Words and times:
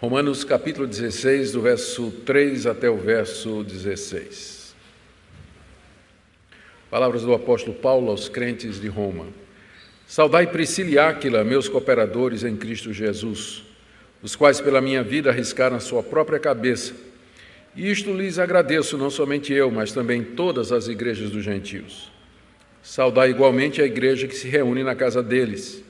Romanos 0.00 0.44
capítulo 0.44 0.86
16, 0.86 1.52
do 1.52 1.60
verso 1.60 2.10
3 2.24 2.64
até 2.64 2.88
o 2.88 2.96
verso 2.96 3.62
16. 3.62 4.74
Palavras 6.90 7.20
do 7.20 7.34
apóstolo 7.34 7.76
Paulo 7.76 8.10
aos 8.10 8.26
crentes 8.26 8.80
de 8.80 8.88
Roma. 8.88 9.26
Saudai 10.06 10.46
Priscila 10.46 10.88
e 10.88 10.98
Áquila, 10.98 11.44
meus 11.44 11.68
cooperadores 11.68 12.44
em 12.44 12.56
Cristo 12.56 12.94
Jesus, 12.94 13.62
os 14.22 14.34
quais 14.34 14.58
pela 14.58 14.80
minha 14.80 15.02
vida 15.02 15.28
arriscaram 15.28 15.76
a 15.76 15.80
sua 15.80 16.02
própria 16.02 16.38
cabeça. 16.38 16.94
E 17.76 17.90
isto 17.90 18.10
lhes 18.14 18.38
agradeço, 18.38 18.96
não 18.96 19.10
somente 19.10 19.52
eu, 19.52 19.70
mas 19.70 19.92
também 19.92 20.24
todas 20.24 20.72
as 20.72 20.88
igrejas 20.88 21.28
dos 21.28 21.44
gentios. 21.44 22.10
Saudai 22.82 23.28
igualmente 23.28 23.82
a 23.82 23.84
igreja 23.84 24.26
que 24.26 24.34
se 24.34 24.48
reúne 24.48 24.82
na 24.82 24.94
casa 24.94 25.22
deles. 25.22 25.84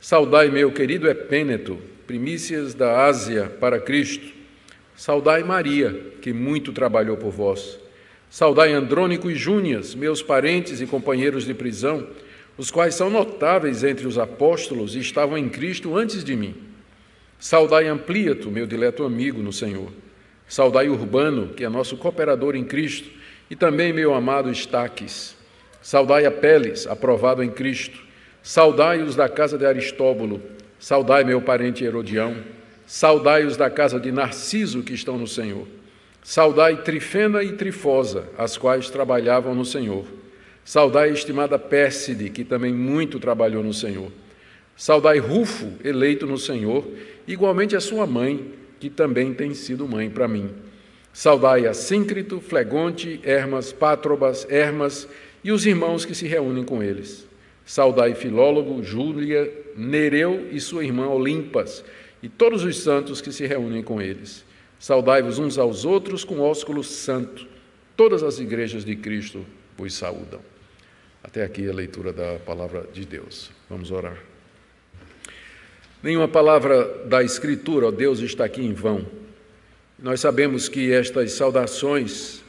Saudai 0.00 0.50
meu 0.50 0.72
querido 0.72 1.08
Epêneto, 1.08 1.78
primícias 2.06 2.74
da 2.74 3.04
Ásia 3.04 3.52
para 3.60 3.80
Cristo. 3.80 4.26
Saudai 4.96 5.42
Maria, 5.42 6.12
que 6.20 6.32
muito 6.32 6.72
trabalhou 6.72 7.16
por 7.16 7.30
vós. 7.30 7.78
Saudai 8.30 8.72
Andrônico 8.72 9.30
e 9.30 9.34
Júnias, 9.34 9.94
meus 9.94 10.22
parentes 10.22 10.80
e 10.80 10.86
companheiros 10.86 11.44
de 11.44 11.52
prisão, 11.52 12.06
os 12.56 12.70
quais 12.70 12.94
são 12.94 13.10
notáveis 13.10 13.84
entre 13.84 14.06
os 14.06 14.18
apóstolos 14.18 14.94
e 14.94 15.00
estavam 15.00 15.36
em 15.36 15.48
Cristo 15.48 15.96
antes 15.96 16.22
de 16.22 16.36
mim. 16.36 16.54
Saudai 17.38 17.88
Ampliato, 17.88 18.50
meu 18.50 18.66
dileto 18.66 19.04
amigo 19.04 19.42
no 19.42 19.52
Senhor. 19.52 19.90
Saudai 20.48 20.88
Urbano, 20.88 21.48
que 21.48 21.64
é 21.64 21.68
nosso 21.68 21.96
cooperador 21.96 22.54
em 22.54 22.64
Cristo, 22.64 23.10
e 23.50 23.56
também 23.56 23.92
meu 23.92 24.14
amado 24.14 24.50
Estaques. 24.50 25.34
Saudai 25.82 26.24
Apeles, 26.24 26.86
aprovado 26.86 27.42
em 27.42 27.50
Cristo. 27.50 27.98
Saudai 28.42 29.02
os 29.02 29.16
da 29.16 29.28
casa 29.28 29.58
de 29.58 29.66
Aristóbulo, 29.66 30.40
saudai 30.82 31.22
meu 31.22 31.40
parente 31.40 31.84
Herodião, 31.84 32.38
saudai 32.84 33.46
os 33.46 33.56
da 33.56 33.70
casa 33.70 34.00
de 34.00 34.10
Narciso 34.10 34.82
que 34.82 34.92
estão 34.92 35.16
no 35.16 35.28
Senhor. 35.28 35.64
Saudai 36.24 36.82
Trifena 36.82 37.40
e 37.44 37.52
Trifosa, 37.52 38.24
as 38.36 38.58
quais 38.58 38.90
trabalhavam 38.90 39.54
no 39.54 39.64
Senhor. 39.64 40.04
Saudai 40.64 41.10
a 41.10 41.12
estimada 41.12 41.56
Pérside, 41.56 42.30
que 42.30 42.42
também 42.42 42.74
muito 42.74 43.20
trabalhou 43.20 43.62
no 43.62 43.72
Senhor. 43.72 44.10
Saudai 44.76 45.18
Rufo, 45.18 45.72
eleito 45.84 46.26
no 46.26 46.36
Senhor, 46.36 46.84
igualmente 47.28 47.76
a 47.76 47.80
sua 47.80 48.04
mãe, 48.04 48.52
que 48.80 48.90
também 48.90 49.32
tem 49.32 49.54
sido 49.54 49.86
mãe 49.86 50.10
para 50.10 50.26
mim. 50.26 50.50
Saudai 51.12 51.64
a 51.64 51.74
Síncrito, 51.74 52.40
Flegonte, 52.40 53.20
Hermas, 53.22 53.72
Pátrobas, 53.72 54.48
Hermas 54.50 55.06
e 55.44 55.52
os 55.52 55.64
irmãos 55.64 56.04
que 56.04 56.14
se 56.14 56.26
reúnem 56.26 56.64
com 56.64 56.82
eles. 56.82 57.30
Saudai 57.72 58.14
Filólogo, 58.14 58.82
Júlia, 58.82 59.50
Nereu 59.74 60.50
e 60.52 60.60
sua 60.60 60.84
irmã 60.84 61.08
Olimpas, 61.08 61.82
e 62.22 62.28
todos 62.28 62.64
os 62.64 62.80
santos 62.80 63.22
que 63.22 63.32
se 63.32 63.46
reúnem 63.46 63.82
com 63.82 63.98
eles. 63.98 64.44
Saudai-vos 64.78 65.38
uns 65.38 65.56
aos 65.56 65.86
outros 65.86 66.22
com 66.22 66.38
ósculo 66.38 66.84
santo. 66.84 67.46
Todas 67.96 68.22
as 68.22 68.38
igrejas 68.38 68.84
de 68.84 68.94
Cristo 68.94 69.46
vos 69.74 69.94
saúdam. 69.94 70.40
Até 71.24 71.42
aqui 71.42 71.66
a 71.66 71.72
leitura 71.72 72.12
da 72.12 72.38
palavra 72.40 72.86
de 72.92 73.06
Deus. 73.06 73.50
Vamos 73.70 73.90
orar. 73.90 74.18
Nenhuma 76.02 76.28
palavra 76.28 77.06
da 77.06 77.22
Escritura, 77.22 77.86
ó 77.86 77.90
Deus, 77.90 78.20
está 78.20 78.44
aqui 78.44 78.60
em 78.60 78.74
vão. 78.74 79.06
Nós 79.98 80.20
sabemos 80.20 80.68
que 80.68 80.92
estas 80.92 81.32
saudações 81.32 82.44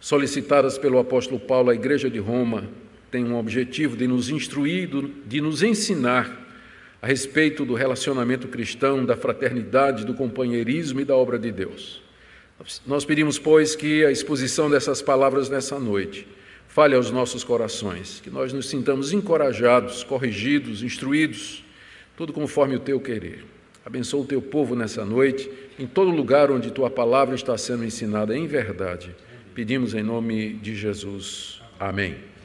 solicitadas 0.00 0.76
pelo 0.76 0.98
apóstolo 0.98 1.38
Paulo 1.38 1.70
à 1.70 1.74
igreja 1.76 2.10
de 2.10 2.18
Roma 2.18 2.68
tem 3.10 3.24
um 3.24 3.38
objetivo 3.38 3.96
de 3.96 4.06
nos 4.06 4.28
instruir, 4.28 4.88
de 5.26 5.40
nos 5.40 5.62
ensinar 5.62 6.44
a 7.00 7.06
respeito 7.06 7.64
do 7.64 7.74
relacionamento 7.74 8.48
cristão, 8.48 9.04
da 9.04 9.16
fraternidade, 9.16 10.04
do 10.04 10.14
companheirismo 10.14 11.00
e 11.00 11.04
da 11.04 11.14
obra 11.14 11.38
de 11.38 11.52
Deus. 11.52 12.02
Nós 12.86 13.04
pedimos, 13.04 13.38
pois, 13.38 13.76
que 13.76 14.04
a 14.04 14.10
exposição 14.10 14.70
dessas 14.70 15.02
palavras 15.02 15.48
nessa 15.48 15.78
noite 15.78 16.26
fale 16.68 16.94
aos 16.94 17.10
nossos 17.10 17.44
corações, 17.44 18.20
que 18.20 18.30
nós 18.30 18.52
nos 18.52 18.68
sintamos 18.68 19.12
encorajados, 19.12 20.02
corrigidos, 20.02 20.82
instruídos, 20.82 21.64
tudo 22.16 22.32
conforme 22.32 22.76
o 22.76 22.80
teu 22.80 22.98
querer. 22.98 23.44
Abençoa 23.84 24.22
o 24.22 24.26
teu 24.26 24.42
povo 24.42 24.74
nessa 24.74 25.04
noite, 25.04 25.48
em 25.78 25.86
todo 25.86 26.10
lugar 26.10 26.50
onde 26.50 26.72
tua 26.72 26.90
palavra 26.90 27.34
está 27.34 27.56
sendo 27.56 27.84
ensinada 27.84 28.36
em 28.36 28.46
verdade. 28.46 29.14
Pedimos 29.54 29.94
em 29.94 30.02
nome 30.02 30.54
de 30.54 30.74
Jesus. 30.74 31.62
Amém. 31.78 32.35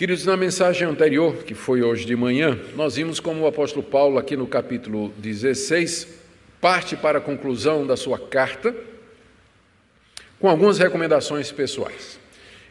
Queridos, 0.00 0.24
na 0.24 0.34
mensagem 0.34 0.88
anterior, 0.88 1.44
que 1.44 1.52
foi 1.52 1.82
hoje 1.82 2.06
de 2.06 2.16
manhã, 2.16 2.58
nós 2.74 2.96
vimos 2.96 3.20
como 3.20 3.42
o 3.42 3.46
apóstolo 3.46 3.82
Paulo, 3.82 4.16
aqui 4.18 4.34
no 4.34 4.46
capítulo 4.46 5.12
16, 5.18 6.08
parte 6.58 6.96
para 6.96 7.18
a 7.18 7.20
conclusão 7.20 7.86
da 7.86 7.98
sua 7.98 8.18
carta 8.18 8.74
com 10.38 10.48
algumas 10.48 10.78
recomendações 10.78 11.52
pessoais. 11.52 12.18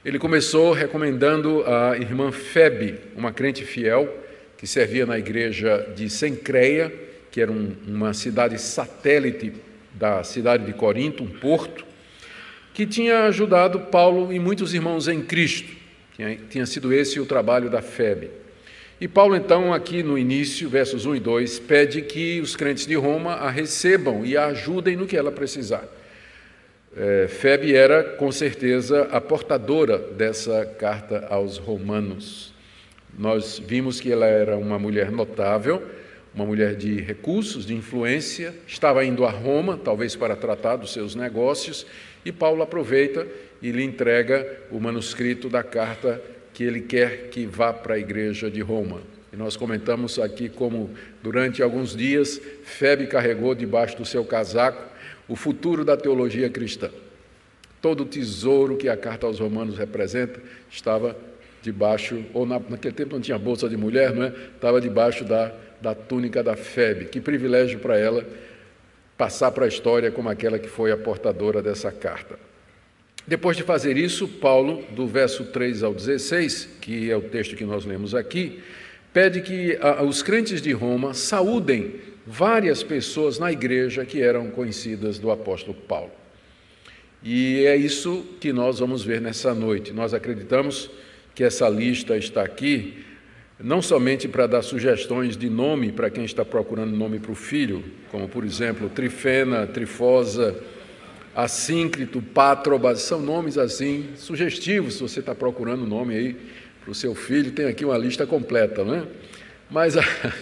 Ele 0.03 0.18
começou 0.18 0.73
recomendando 0.73 1.63
a 1.68 1.95
irmã 1.97 2.31
Febe, 2.31 3.00
uma 3.16 3.31
crente 3.31 3.63
fiel 3.63 4.12
que 4.57 4.66
servia 4.66 5.06
na 5.06 5.19
igreja 5.19 5.88
de 5.95 6.09
Sencreia, 6.09 6.91
que 7.29 7.39
era 7.39 7.51
um, 7.51 7.75
uma 7.88 8.12
cidade 8.12 8.59
satélite 8.59 9.53
da 9.94 10.23
cidade 10.23 10.66
de 10.66 10.73
Corinto, 10.73 11.23
um 11.23 11.29
porto, 11.29 11.85
que 12.73 12.88
tinha 12.88 13.25
ajudado 13.25 13.81
Paulo 13.81 14.34
e 14.34 14.39
muitos 14.39 14.73
irmãos 14.73 15.07
em 15.07 15.22
Cristo 15.22 15.78
tinha, 16.50 16.66
sido 16.66 16.91
esse 16.91 17.19
o 17.19 17.25
trabalho 17.25 17.69
da 17.69 17.81
FEB. 17.81 18.30
E 19.00 19.07
Paulo, 19.07 19.35
então, 19.35 19.74
aqui 19.74 20.03
no 20.03 20.18
início, 20.18 20.68
versos 20.68 21.06
1 21.06 21.16
e 21.16 21.19
2, 21.22 21.59
pede 21.59 22.02
que 22.02 22.41
os 22.41 22.56
crentes 22.56 22.85
de 22.85 22.96
Roma 22.96 23.35
a 23.35 23.50
recebam 23.50 24.25
e 24.25 24.35
a 24.35 24.47
ajudem 24.47 24.97
no 24.97 25.07
que 25.07 25.16
ela 25.16 25.31
precisar. 25.31 25.88
É, 26.97 27.30
era, 27.74 28.03
com 28.03 28.30
certeza, 28.31 29.03
a 29.12 29.22
portadora 29.22 29.97
dessa 29.97 30.66
carta 30.66 31.25
aos 31.30 31.57
romanos. 31.57 32.53
Nós 33.18 33.57
vimos 33.57 34.01
que 34.01 34.12
ela 34.12 34.25
era 34.25 34.57
uma 34.57 34.78
mulher 34.78 35.09
notável, 35.12 35.81
uma 36.36 36.46
mulher 36.46 36.75
de 36.75 37.00
recursos, 37.00 37.66
de 37.66 37.74
influência, 37.74 38.53
estava 38.68 39.06
indo 39.06 39.24
a 39.24 39.30
Roma, 39.30 39.80
talvez 39.81 40.16
para 40.16 40.36
tratar 40.36 40.75
dos 40.75 40.91
seus 40.91 41.16
negócios, 41.16 41.86
e 42.25 42.31
Paulo 42.31 42.62
aproveita 42.62 43.25
e 43.61 43.71
lhe 43.71 43.83
entrega 43.83 44.61
o 44.71 44.79
manuscrito 44.79 45.49
da 45.49 45.63
carta 45.63 46.21
que 46.53 46.63
ele 46.63 46.81
quer 46.81 47.29
que 47.29 47.45
vá 47.45 47.71
para 47.71 47.95
a 47.95 47.99
igreja 47.99 48.49
de 48.49 48.61
Roma. 48.61 49.01
E 49.31 49.35
nós 49.35 49.55
comentamos 49.55 50.17
aqui 50.17 50.49
como, 50.49 50.89
durante 51.21 51.61
alguns 51.61 51.95
dias, 51.95 52.41
Febe 52.63 53.07
carregou 53.07 53.53
debaixo 53.53 53.97
do 53.97 54.05
seu 54.05 54.25
casaco 54.25 54.89
o 55.27 55.35
futuro 55.35 55.85
da 55.85 55.95
teologia 55.95 56.49
cristã. 56.49 56.89
Todo 57.81 58.01
o 58.01 58.05
tesouro 58.05 58.75
que 58.75 58.89
a 58.89 58.97
carta 58.97 59.27
aos 59.27 59.39
Romanos 59.39 59.77
representa 59.77 60.39
estava 60.69 61.15
debaixo, 61.61 62.23
ou 62.33 62.45
na, 62.45 62.59
naquele 62.59 62.93
tempo 62.93 63.13
não 63.13 63.21
tinha 63.21 63.37
bolsa 63.37 63.69
de 63.69 63.77
mulher, 63.77 64.13
não 64.13 64.23
é? 64.23 64.33
Estava 64.55 64.81
debaixo 64.81 65.23
da, 65.23 65.53
da 65.79 65.93
túnica 65.93 66.41
da 66.41 66.55
Febe. 66.55 67.05
Que 67.05 67.21
privilégio 67.21 67.79
para 67.79 67.97
ela 67.97 68.25
passar 69.17 69.51
para 69.51 69.65
a 69.65 69.67
história 69.67 70.11
como 70.11 70.29
aquela 70.29 70.57
que 70.57 70.67
foi 70.67 70.91
a 70.91 70.97
portadora 70.97 71.61
dessa 71.61 71.91
carta. 71.91 72.48
Depois 73.29 73.56
de 73.56 73.62
fazer 73.62 73.95
isso, 73.95 74.28
Paulo, 74.28 74.84
do 74.90 75.06
verso 75.06 75.44
3 75.44 75.84
ao 75.84 75.94
16, 75.94 76.67
que 76.81 77.12
é 77.12 77.16
o 77.16 77.22
texto 77.22 77.56
que 77.56 77.63
nós 77.63 77.85
lemos 77.85 78.16
aqui, 78.16 78.59
pede 79.13 79.41
que 79.41 79.78
os 80.03 80.23
crentes 80.23 80.59
de 80.59 80.72
Roma 80.72 81.13
saúdem 81.13 81.94
várias 82.25 82.81
pessoas 82.81 83.38
na 83.38 83.51
igreja 83.51 84.03
que 84.03 84.19
eram 84.19 84.50
conhecidas 84.50 85.19
do 85.19 85.29
apóstolo 85.29 85.75
Paulo. 85.75 86.09
E 87.22 87.66
é 87.68 87.75
isso 87.75 88.25
que 88.39 88.51
nós 88.51 88.79
vamos 88.79 89.03
ver 89.03 89.22
nessa 89.22 89.53
noite. 89.53 89.94
Nós 89.94 90.12
acreditamos 90.12 90.89
que 91.35 91.44
essa 91.44 91.69
lista 91.69 92.18
está 92.18 92.41
aqui 92.41 93.06
não 93.59 93.80
somente 93.80 94.27
para 94.27 94.48
dar 94.48 94.63
sugestões 94.63 95.38
de 95.38 95.51
nome 95.51 95.92
para 95.92 96.09
quem 96.09 96.25
está 96.25 96.44
procurando 96.44 96.98
nome 96.98 97.19
para 97.19 97.31
o 97.31 97.36
filho, 97.36 97.83
como 98.09 98.27
por 98.27 98.44
exemplo 98.44 98.89
Trifena, 98.89 99.68
Trifosa, 99.68 100.59
Assíncrito, 101.35 102.21
Pátrobas, 102.21 103.01
são 103.01 103.21
nomes 103.21 103.57
assim 103.57 104.09
sugestivos, 104.15 104.95
se 104.95 105.01
você 105.01 105.19
está 105.19 105.35
procurando 105.35 105.85
nome 105.85 106.15
aí 106.15 106.37
para 106.81 106.91
o 106.91 106.95
seu 106.95 107.13
filho, 107.13 107.51
tem 107.51 107.65
aqui 107.65 107.85
uma 107.85 107.97
lista 107.97 108.25
completa, 108.25 108.83
não 108.83 108.95
é? 108.95 109.03
Mas 109.69 109.93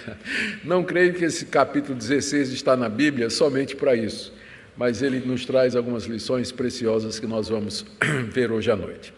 não 0.64 0.84
creio 0.84 1.14
que 1.14 1.26
esse 1.26 1.46
capítulo 1.46 1.98
16 1.98 2.52
está 2.54 2.78
na 2.78 2.88
Bíblia 2.88 3.30
somente 3.30 3.76
para 3.76 3.96
isso, 3.96 4.34
mas 4.78 5.02
ele 5.02 5.20
nos 5.20 5.46
traz 5.46 5.76
algumas 5.76 6.06
lições 6.06 6.52
preciosas 6.52 7.20
que 7.20 7.28
nós 7.28 7.50
vamos 7.50 7.86
ver 8.32 8.52
hoje 8.52 8.72
à 8.72 8.76
noite. 8.76 9.14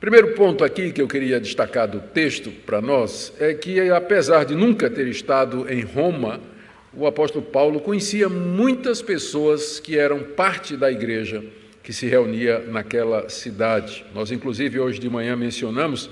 Primeiro 0.00 0.34
ponto 0.34 0.64
aqui 0.64 0.90
que 0.90 1.00
eu 1.00 1.06
queria 1.06 1.38
destacar 1.38 1.86
do 1.86 2.00
texto 2.00 2.50
para 2.66 2.80
nós 2.80 3.32
é 3.38 3.54
que, 3.54 3.78
apesar 3.88 4.44
de 4.44 4.52
nunca 4.52 4.90
ter 4.90 5.06
estado 5.06 5.72
em 5.72 5.82
Roma, 5.82 6.40
o 6.94 7.06
apóstolo 7.06 7.44
Paulo 7.44 7.80
conhecia 7.80 8.28
muitas 8.28 9.00
pessoas 9.00 9.80
que 9.80 9.98
eram 9.98 10.22
parte 10.22 10.76
da 10.76 10.90
igreja 10.90 11.42
que 11.82 11.92
se 11.92 12.06
reunia 12.06 12.58
naquela 12.68 13.28
cidade. 13.28 14.04
Nós, 14.14 14.30
inclusive, 14.30 14.78
hoje 14.78 14.98
de 14.98 15.08
manhã 15.08 15.34
mencionamos 15.34 16.10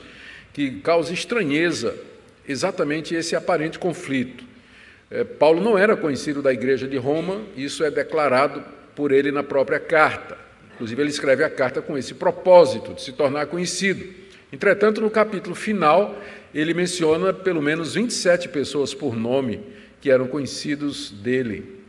que 0.52 0.80
causa 0.80 1.12
estranheza 1.12 1.94
exatamente 2.48 3.14
esse 3.14 3.36
aparente 3.36 3.78
conflito. 3.78 4.42
É, 5.10 5.22
Paulo 5.22 5.60
não 5.60 5.78
era 5.78 5.96
conhecido 5.96 6.42
da 6.42 6.52
igreja 6.52 6.88
de 6.88 6.96
Roma, 6.96 7.42
isso 7.56 7.84
é 7.84 7.90
declarado 7.90 8.64
por 8.96 9.12
ele 9.12 9.30
na 9.30 9.42
própria 9.42 9.78
carta. 9.78 10.36
Inclusive, 10.74 11.02
ele 11.02 11.10
escreve 11.10 11.44
a 11.44 11.50
carta 11.50 11.82
com 11.82 11.96
esse 11.96 12.14
propósito, 12.14 12.94
de 12.94 13.02
se 13.02 13.12
tornar 13.12 13.46
conhecido. 13.46 14.04
Entretanto, 14.52 15.00
no 15.00 15.10
capítulo 15.10 15.54
final, 15.54 16.18
ele 16.54 16.74
menciona 16.74 17.32
pelo 17.32 17.60
menos 17.60 17.94
27 17.94 18.48
pessoas 18.48 18.94
por 18.94 19.14
nome 19.14 19.60
que 20.00 20.10
eram 20.10 20.26
conhecidos 20.26 21.10
dele. 21.10 21.80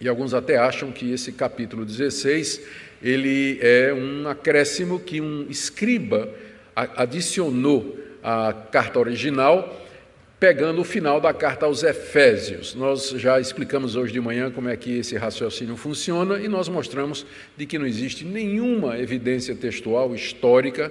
E 0.00 0.08
alguns 0.08 0.32
até 0.34 0.56
acham 0.56 0.90
que 0.90 1.12
esse 1.12 1.32
capítulo 1.32 1.84
16 1.84 2.60
ele 3.02 3.58
é 3.62 3.92
um 3.94 4.28
acréscimo 4.28 5.00
que 5.00 5.20
um 5.20 5.46
escriba 5.48 6.28
adicionou 6.74 7.98
à 8.22 8.52
carta 8.52 8.98
original, 8.98 9.76
pegando 10.38 10.80
o 10.80 10.84
final 10.84 11.20
da 11.20 11.34
carta 11.34 11.66
aos 11.66 11.82
Efésios. 11.82 12.74
Nós 12.74 13.10
já 13.10 13.38
explicamos 13.40 13.96
hoje 13.96 14.12
de 14.12 14.20
manhã 14.20 14.50
como 14.50 14.68
é 14.68 14.76
que 14.76 14.98
esse 14.98 15.16
raciocínio 15.16 15.76
funciona 15.76 16.38
e 16.38 16.48
nós 16.48 16.68
mostramos 16.68 17.26
de 17.56 17.66
que 17.66 17.78
não 17.78 17.86
existe 17.86 18.24
nenhuma 18.24 18.98
evidência 18.98 19.54
textual 19.54 20.14
histórica 20.14 20.90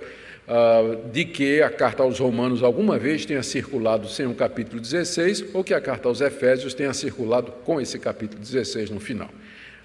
uh, 0.50 1.10
de 1.10 1.24
que 1.24 1.62
a 1.62 1.70
carta 1.70 2.04
aos 2.04 2.20
Romanos 2.20 2.64
alguma 2.64 2.98
vez 2.98 3.26
tenha 3.26 3.44
circulado 3.44 4.08
sem 4.08 4.26
o 4.26 4.34
capítulo 4.34 4.82
16 4.82 5.54
ou 5.54 5.64
que 5.64 5.74
a 5.74 5.80
carta 5.80 6.10
aos 6.10 6.20
Efésios 6.20 6.74
tenha 6.74 6.94
circulado 6.94 7.52
com 7.64 7.80
esse 7.80 8.00
capítulo 8.00 8.42
16 8.42 8.90
no 8.90 9.00
final. 9.00 9.30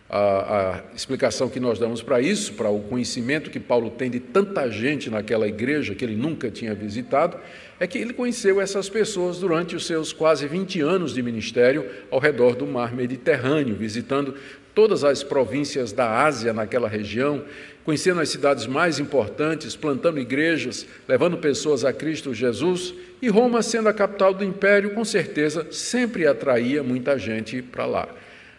A, 0.09 0.19
a, 0.19 0.95
explicação 0.95 1.49
que 1.49 1.59
nós 1.59 1.79
damos 1.79 2.03
para 2.03 2.21
isso, 2.21 2.53
para 2.53 2.69
o 2.69 2.81
conhecimento 2.81 3.51
que 3.51 3.59
Paulo 3.59 3.91
tem 3.91 4.11
de 4.11 4.21
tanta 4.21 4.71
gente 4.71 5.09
naquela 5.11 5.49
igreja 5.49 5.95
que 5.95 6.05
ele 6.05 6.15
nunca 6.15 6.51
tinha 6.51 6.75
visitado, 6.75 7.39
é 7.81 7.87
que 7.87 7.99
ele 7.99 8.13
conheceu 8.13 8.61
essas 8.61 8.89
pessoas 8.89 9.39
durante 9.39 9.75
os 9.75 9.87
seus 9.87 10.13
quase 10.13 10.47
20 10.47 10.81
anos 10.81 11.15
de 11.15 11.23
ministério 11.23 11.89
ao 12.11 12.21
redor 12.21 12.55
do 12.55 12.67
mar 12.67 12.95
Mediterrâneo, 12.95 13.75
visitando 13.75 14.35
todas 14.75 15.05
as 15.05 15.23
províncias 15.23 15.93
da 15.93 16.23
Ásia 16.23 16.53
naquela 16.53 16.89
região, 16.89 17.45
conhecendo 17.85 18.21
as 18.21 18.29
cidades 18.29 18.67
mais 18.67 18.99
importantes, 18.99 19.77
plantando 19.77 20.19
igrejas, 20.19 20.87
levando 21.07 21.39
pessoas 21.39 21.85
a 21.85 21.93
Cristo 21.93 22.35
Jesus, 22.35 22.95
e 23.23 23.29
Roma, 23.29 23.63
sendo 23.63 23.89
a 23.89 23.93
capital 23.93 24.35
do 24.35 24.45
império, 24.45 24.91
com 24.91 25.05
certeza 25.05 25.67
sempre 25.71 26.27
atraía 26.27 26.83
muita 26.83 27.19
gente 27.19 27.63
para 27.63 27.87
lá. 27.87 28.09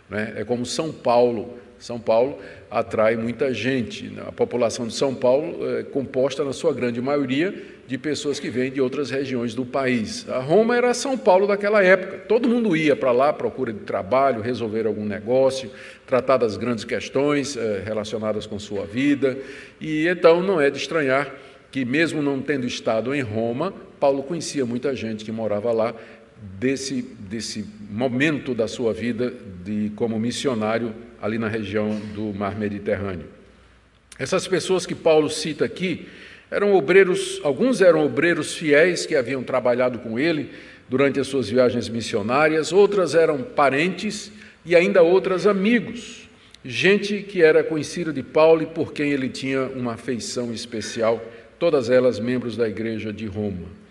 Né? 0.10 0.34
É 0.38 0.44
como 0.44 0.66
São 0.66 0.92
Paulo. 0.92 1.58
São 1.78 2.00
Paulo 2.00 2.40
atrai 2.72 3.16
muita 3.16 3.54
gente. 3.54 4.12
A 4.26 4.32
população 4.32 4.88
de 4.88 4.94
São 4.94 5.14
Paulo 5.14 5.58
é 5.78 5.84
composta, 5.84 6.44
na 6.44 6.54
sua 6.54 6.74
grande 6.74 7.02
maioria, 7.02 7.54
de 7.88 7.98
pessoas 7.98 8.40
que 8.40 8.50
vêm 8.50 8.72
de 8.72 8.82
outras 8.82 9.12
regiões 9.12 9.54
do 9.54 9.66
país. 9.66 10.28
A 10.30 10.40
Roma 10.40 10.76
era 10.76 10.94
São 10.94 11.18
Paulo 11.18 11.46
daquela 11.46 11.84
época. 11.84 12.18
Todo 12.28 12.50
mundo 12.50 12.76
ia 12.76 12.96
para 12.96 13.12
lá 13.12 13.30
à 13.30 13.34
procura 13.34 13.72
de 13.72 13.82
trabalho, 13.82 14.42
resolver 14.42 14.88
algum 14.88 15.06
negócio, 15.06 15.70
tratar 16.08 16.38
das 16.38 16.58
grandes 16.58 16.84
questões 16.84 17.56
eh, 17.56 17.84
relacionadas 17.86 18.48
com 18.48 18.58
sua 18.58 18.86
vida. 18.86 19.38
E 19.80 20.08
então 20.08 20.42
não 20.42 20.60
é 20.60 20.72
de 20.72 20.78
estranhar 20.78 21.36
que, 21.72 21.86
mesmo 21.86 22.22
não 22.22 22.42
tendo 22.42 22.66
estado 22.66 23.14
em 23.14 23.22
Roma, 23.22 23.74
Paulo 24.00 24.24
conhecia 24.24 24.66
muita 24.66 24.96
gente 24.96 25.24
que 25.24 25.32
morava 25.32 25.72
lá 25.72 25.94
desse, 26.60 27.02
desse 27.02 27.66
momento 27.90 28.54
da 28.54 28.68
sua 28.68 28.94
vida 28.94 29.34
de 29.64 29.92
como 29.96 30.20
missionário 30.20 30.94
ali 31.22 31.38
na 31.38 31.48
região 31.48 32.00
do 32.14 32.34
Mar 32.34 32.58
Mediterrâneo. 32.58 33.26
Essas 34.18 34.48
pessoas 34.48 34.86
que 34.86 34.96
Paulo 34.96 35.30
cita 35.30 35.66
aqui 35.66 36.08
eram 36.50 36.74
obreiros, 36.74 37.42
alguns 37.44 37.82
eram 37.82 38.06
obreiros 38.06 38.54
fiéis 38.54 39.06
que 39.06 39.16
haviam 39.16 39.44
trabalhado 39.44 40.00
com 40.00 40.18
ele 40.20 40.52
durante 40.88 41.20
as 41.20 41.28
suas 41.28 41.50
viagens 41.50 41.90
missionárias, 41.90 42.72
outras 42.72 43.16
eram 43.16 43.42
parentes 43.42 44.32
e 44.66 44.76
ainda 44.76 45.02
outras 45.02 45.48
amigos, 45.48 46.30
gente 46.64 47.22
que 47.24 47.42
era 47.42 47.64
conhecida 47.64 48.14
de 48.14 48.24
Paulo 48.24 48.64
e 48.64 48.66
por 48.68 48.94
quem 48.94 49.12
ele 49.12 49.30
tinha 49.30 49.64
uma 49.64 49.94
afeição 49.94 50.54
especial, 50.54 51.24
todas 51.60 51.90
elas 51.90 52.20
membros 52.20 52.56
da 52.56 52.68
igreja 52.68 53.12
de 53.12 53.26
Roma. 53.26 53.85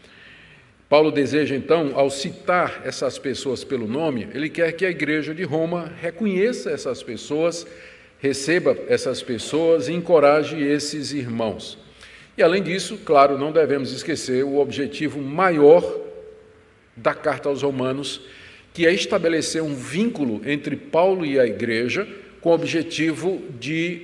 Paulo 0.89 1.11
deseja 1.11 1.57
então, 1.57 1.93
ao 1.95 2.11
citar 2.11 2.83
essas 2.85 3.19
pessoas 3.19 3.65
pelo 3.65 3.89
nome, 3.89 4.29
ele 4.35 4.49
quer 4.49 4.73
que 4.73 4.85
a 4.85 4.91
igreja 4.91 5.35
de 5.35 5.43
Roma 5.43 5.93
reconheça 6.01 6.71
essas 6.71 7.03
pessoas, 7.03 7.67
receba 8.19 8.77
essas 8.89 9.23
pessoas 9.23 9.89
e 9.89 9.93
encoraje 9.93 10.63
esses 10.63 11.13
irmãos. 11.13 11.79
E 12.37 12.43
além 12.43 12.63
disso, 12.63 12.99
claro, 13.05 13.39
não 13.39 13.53
devemos 13.53 13.93
esquecer 13.93 14.45
o 14.45 14.59
objetivo 14.59 15.21
maior 15.21 16.01
da 16.97 17.15
carta 17.15 17.49
aos 17.49 17.63
Romanos, 17.63 18.21
que 18.73 18.87
é 18.87 18.93
estabelecer 18.93 19.63
um 19.63 19.75
vínculo 19.75 20.43
entre 20.45 20.77
Paulo 20.77 21.25
e 21.25 21.39
a 21.39 21.47
igreja, 21.47 22.07
com 22.41 22.51
o 22.51 22.55
objetivo 22.55 23.43
de 23.59 24.03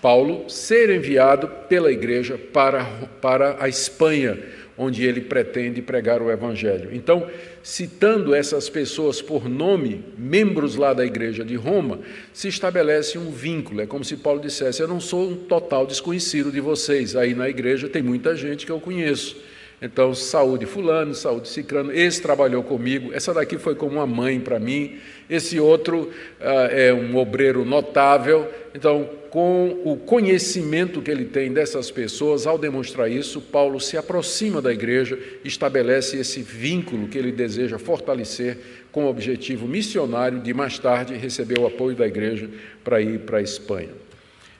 Paulo 0.00 0.48
ser 0.48 0.90
enviado 0.90 1.48
pela 1.68 1.92
igreja 1.92 2.38
para, 2.38 2.84
para 3.20 3.56
a 3.60 3.68
Espanha, 3.68 4.38
onde 4.82 5.04
ele 5.04 5.20
pretende 5.20 5.82
pregar 5.82 6.22
o 6.22 6.30
Evangelho. 6.30 6.88
Então, 6.90 7.28
citando 7.62 8.34
essas 8.34 8.70
pessoas 8.70 9.20
por 9.20 9.46
nome, 9.46 10.02
membros 10.16 10.74
lá 10.74 10.94
da 10.94 11.04
igreja 11.04 11.44
de 11.44 11.54
Roma, 11.54 12.00
se 12.32 12.48
estabelece 12.48 13.18
um 13.18 13.30
vínculo. 13.30 13.82
É 13.82 13.86
como 13.86 14.02
se 14.02 14.16
Paulo 14.16 14.40
dissesse: 14.40 14.80
Eu 14.80 14.88
não 14.88 14.98
sou 14.98 15.32
um 15.32 15.36
total 15.36 15.86
desconhecido 15.86 16.50
de 16.50 16.60
vocês. 16.60 17.14
Aí 17.14 17.34
na 17.34 17.46
igreja 17.46 17.90
tem 17.90 18.02
muita 18.02 18.34
gente 18.34 18.64
que 18.64 18.72
eu 18.72 18.80
conheço. 18.80 19.36
Então, 19.82 20.14
saúde 20.14 20.64
fulano, 20.64 21.14
saúde 21.14 21.48
cicrano, 21.48 21.92
esse 21.92 22.20
trabalhou 22.20 22.62
comigo, 22.62 23.12
essa 23.14 23.32
daqui 23.32 23.56
foi 23.56 23.74
como 23.74 23.92
uma 23.92 24.06
mãe 24.06 24.38
para 24.38 24.58
mim, 24.58 24.98
esse 25.28 25.58
outro 25.58 26.10
ah, 26.38 26.68
é 26.70 26.92
um 26.92 27.16
obreiro 27.16 27.64
notável. 27.64 28.46
Então, 28.74 29.08
com 29.30 29.80
o 29.84 29.96
conhecimento 29.96 31.00
que 31.00 31.10
ele 31.10 31.24
tem 31.24 31.52
dessas 31.52 31.90
pessoas, 31.90 32.46
ao 32.46 32.58
demonstrar 32.58 33.10
isso, 33.10 33.40
Paulo 33.40 33.80
se 33.80 33.96
aproxima 33.96 34.60
da 34.60 34.72
igreja, 34.72 35.18
estabelece 35.44 36.18
esse 36.18 36.42
vínculo 36.42 37.08
que 37.08 37.16
ele 37.16 37.30
deseja 37.30 37.78
fortalecer 37.78 38.58
com 38.90 39.04
o 39.04 39.08
objetivo 39.08 39.68
missionário 39.68 40.40
de 40.40 40.52
mais 40.52 40.78
tarde 40.78 41.14
receber 41.14 41.60
o 41.60 41.66
apoio 41.66 41.96
da 41.96 42.06
igreja 42.06 42.50
para 42.82 43.00
ir 43.00 43.20
para 43.20 43.38
a 43.38 43.42
Espanha. 43.42 43.90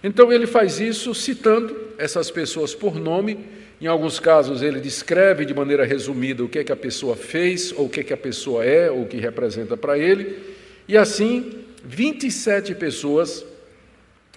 Então, 0.03 0.33
ele 0.33 0.47
faz 0.47 0.81
isso 0.81 1.13
citando 1.15 1.77
essas 1.99 2.31
pessoas 2.31 2.75
por 2.75 2.95
nome 2.95 3.39
em 3.81 3.87
alguns 3.87 4.21
casos, 4.21 4.61
ele 4.61 4.79
descreve 4.79 5.47
de 5.47 5.55
maneira 5.55 5.87
resumida 5.87 6.45
o 6.45 6.49
que 6.49 6.59
é 6.59 6.65
que 6.65 6.71
a 6.71 6.77
pessoa 6.77 7.17
fez, 7.17 7.73
ou 7.73 7.87
o 7.87 7.89
que 7.89 8.00
é 8.00 8.05
que 8.05 8.12
a 8.12 8.17
pessoa 8.17 8.62
é, 8.62 8.91
ou 8.91 9.03
o 9.03 9.07
que 9.07 9.17
representa 9.17 9.75
para 9.75 9.97
ele. 9.99 10.37
E 10.87 10.99
assim, 10.99 11.50
27 11.83 12.75
pessoas 12.75 13.43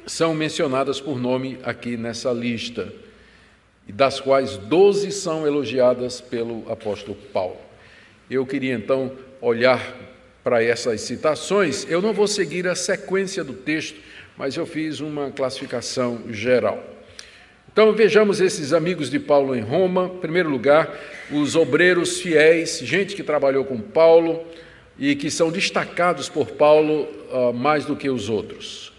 são 0.05 0.33
mencionadas 0.33 0.99
por 0.99 1.19
nome 1.19 1.59
aqui 1.63 1.97
nessa 1.97 2.31
lista, 2.31 2.93
das 3.87 4.19
quais 4.19 4.57
12 4.57 5.11
são 5.11 5.45
elogiadas 5.45 6.21
pelo 6.21 6.69
apóstolo 6.71 7.15
Paulo. 7.33 7.57
Eu 8.29 8.45
queria 8.45 8.73
então 8.73 9.11
olhar 9.41 9.95
para 10.43 10.63
essas 10.63 11.01
citações. 11.01 11.85
Eu 11.89 12.01
não 12.01 12.13
vou 12.13 12.27
seguir 12.27 12.67
a 12.67 12.75
sequência 12.75 13.43
do 13.43 13.53
texto, 13.53 13.99
mas 14.37 14.55
eu 14.55 14.65
fiz 14.65 14.99
uma 14.99 15.31
classificação 15.31 16.21
geral. 16.29 16.83
Então 17.71 17.91
vejamos 17.93 18.39
esses 18.39 18.71
amigos 18.71 19.09
de 19.09 19.19
Paulo 19.19 19.55
em 19.55 19.61
Roma. 19.61 20.11
Em 20.15 20.19
primeiro 20.19 20.49
lugar, 20.49 20.95
os 21.31 21.55
obreiros 21.55 22.21
fiéis, 22.21 22.79
gente 22.79 23.15
que 23.15 23.23
trabalhou 23.23 23.65
com 23.65 23.79
Paulo 23.79 24.45
e 24.97 25.15
que 25.15 25.31
são 25.31 25.51
destacados 25.51 26.29
por 26.29 26.51
Paulo 26.51 27.07
uh, 27.31 27.51
mais 27.51 27.83
do 27.85 27.95
que 27.95 28.09
os 28.09 28.29
outros. 28.29 28.92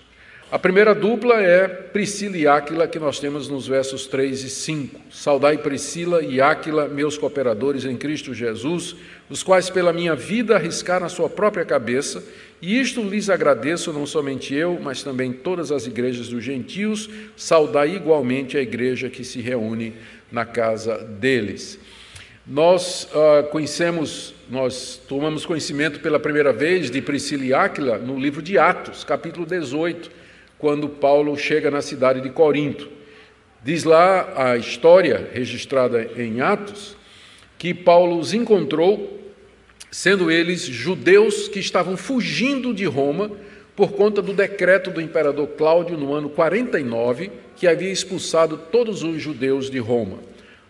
A 0.54 0.58
primeira 0.60 0.94
dupla 0.94 1.42
é 1.42 1.66
Priscila 1.66 2.36
e 2.36 2.46
Áquila, 2.46 2.86
que 2.86 3.00
nós 3.00 3.18
temos 3.18 3.48
nos 3.48 3.66
versos 3.66 4.06
3 4.06 4.44
e 4.44 4.48
5. 4.48 5.00
Saudai 5.10 5.58
Priscila 5.58 6.22
e 6.22 6.40
Áquila, 6.40 6.86
meus 6.86 7.18
cooperadores 7.18 7.84
em 7.84 7.96
Cristo 7.96 8.32
Jesus, 8.32 8.94
os 9.28 9.42
quais 9.42 9.68
pela 9.68 9.92
minha 9.92 10.14
vida 10.14 10.54
arriscaram 10.54 11.06
a 11.06 11.08
sua 11.08 11.28
própria 11.28 11.64
cabeça 11.64 12.22
e 12.62 12.80
isto 12.80 13.02
lhes 13.02 13.28
agradeço, 13.28 13.92
não 13.92 14.06
somente 14.06 14.54
eu, 14.54 14.78
mas 14.80 15.02
também 15.02 15.32
todas 15.32 15.72
as 15.72 15.88
igrejas 15.88 16.28
dos 16.28 16.44
gentios, 16.44 17.10
saudai 17.36 17.96
igualmente 17.96 18.56
a 18.56 18.62
igreja 18.62 19.10
que 19.10 19.24
se 19.24 19.40
reúne 19.40 19.94
na 20.30 20.46
casa 20.46 20.98
deles. 20.98 21.80
Nós 22.46 23.08
uh, 23.10 23.48
conhecemos, 23.50 24.32
nós 24.48 25.02
tomamos 25.08 25.44
conhecimento 25.44 25.98
pela 25.98 26.20
primeira 26.20 26.52
vez 26.52 26.92
de 26.92 27.02
Priscila 27.02 27.44
e 27.44 27.52
Áquila 27.52 27.98
no 27.98 28.16
livro 28.20 28.40
de 28.40 28.56
Atos, 28.56 29.02
capítulo 29.02 29.44
18, 29.44 30.22
quando 30.64 30.88
Paulo 30.88 31.36
chega 31.36 31.70
na 31.70 31.82
cidade 31.82 32.22
de 32.22 32.30
Corinto. 32.30 32.88
Diz 33.62 33.84
lá 33.84 34.32
a 34.34 34.56
história 34.56 35.28
registrada 35.30 36.08
em 36.16 36.40
Atos 36.40 36.96
que 37.58 37.74
Paulo 37.74 38.18
os 38.18 38.32
encontrou 38.32 39.20
sendo 39.90 40.30
eles 40.30 40.62
judeus 40.62 41.48
que 41.48 41.58
estavam 41.58 41.98
fugindo 41.98 42.72
de 42.72 42.86
Roma 42.86 43.30
por 43.76 43.92
conta 43.92 44.22
do 44.22 44.32
decreto 44.32 44.90
do 44.90 45.02
imperador 45.02 45.48
Cláudio 45.48 45.98
no 45.98 46.14
ano 46.14 46.30
49, 46.30 47.30
que 47.54 47.66
havia 47.66 47.92
expulsado 47.92 48.56
todos 48.56 49.02
os 49.02 49.20
judeus 49.20 49.68
de 49.68 49.78
Roma. 49.78 50.20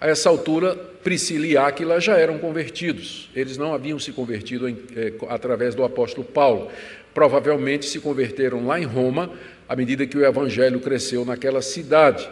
A 0.01 0.09
essa 0.09 0.29
altura, 0.29 0.75
Priscila 0.75 1.47
e 1.47 1.57
Áquila 1.57 2.01
já 2.01 2.19
eram 2.19 2.39
convertidos. 2.39 3.31
Eles 3.33 3.57
não 3.57 3.73
haviam 3.73 4.01
se 4.01 4.11
convertido 4.11 4.69
em, 4.69 4.77
eh, 4.97 5.13
através 5.29 5.73
do 5.77 5.85
apóstolo 5.85 6.27
Paulo. 6.27 6.69
Provavelmente 7.15 7.87
se 7.87 8.01
converteram 8.01 8.67
lá 8.67 8.81
em 8.81 8.85
Roma, 8.85 9.31
à 9.69 9.75
medida 9.75 10.07
que 10.07 10.17
o 10.17 10.25
evangelho 10.25 10.81
cresceu 10.81 11.25
naquela 11.25 11.63
cidade. 11.63 12.29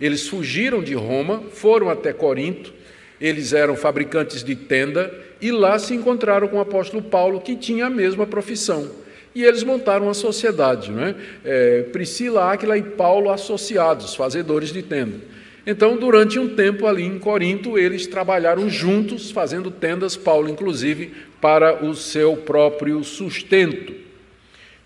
Eles 0.00 0.28
fugiram 0.28 0.82
de 0.82 0.94
Roma, 0.94 1.42
foram 1.52 1.88
até 1.88 2.12
Corinto, 2.12 2.72
eles 3.20 3.52
eram 3.52 3.76
fabricantes 3.76 4.44
de 4.44 4.54
tenda 4.54 5.12
e 5.40 5.50
lá 5.50 5.78
se 5.78 5.94
encontraram 5.94 6.48
com 6.48 6.56
o 6.56 6.60
apóstolo 6.60 7.02
Paulo, 7.02 7.40
que 7.40 7.56
tinha 7.56 7.86
a 7.86 7.90
mesma 7.90 8.26
profissão. 8.26 8.90
E 9.34 9.44
eles 9.44 9.62
montaram 9.62 10.06
uma 10.06 10.14
sociedade, 10.14 10.90
não 10.90 11.04
é? 11.04 11.14
é 11.44 11.82
Priscila, 11.92 12.52
Áquila 12.52 12.76
e 12.78 12.82
Paulo 12.82 13.30
associados, 13.30 14.14
fazedores 14.14 14.72
de 14.72 14.82
tenda. 14.82 15.20
Então, 15.66 15.96
durante 15.96 16.38
um 16.38 16.54
tempo 16.54 16.86
ali 16.86 17.02
em 17.02 17.18
Corinto, 17.18 17.76
eles 17.76 18.06
trabalharam 18.06 18.70
juntos, 18.70 19.30
fazendo 19.30 19.70
tendas, 19.70 20.16
Paulo 20.16 20.48
inclusive, 20.48 21.12
para 21.40 21.84
o 21.84 21.94
seu 21.94 22.36
próprio 22.36 23.02
sustento. 23.02 24.05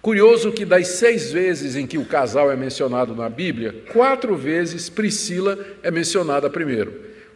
Curioso 0.02 0.50
que 0.50 0.64
das 0.64 0.88
seis 0.88 1.30
vezes 1.30 1.76
em 1.76 1.86
que 1.86 1.98
o 1.98 2.06
casal 2.06 2.50
é 2.50 2.56
mencionado 2.56 3.14
na 3.14 3.28
Bíblia, 3.28 3.74
quatro 3.92 4.34
vezes 4.34 4.88
Priscila 4.88 5.58
é 5.82 5.90
mencionada 5.90 6.48
primeiro, 6.48 6.92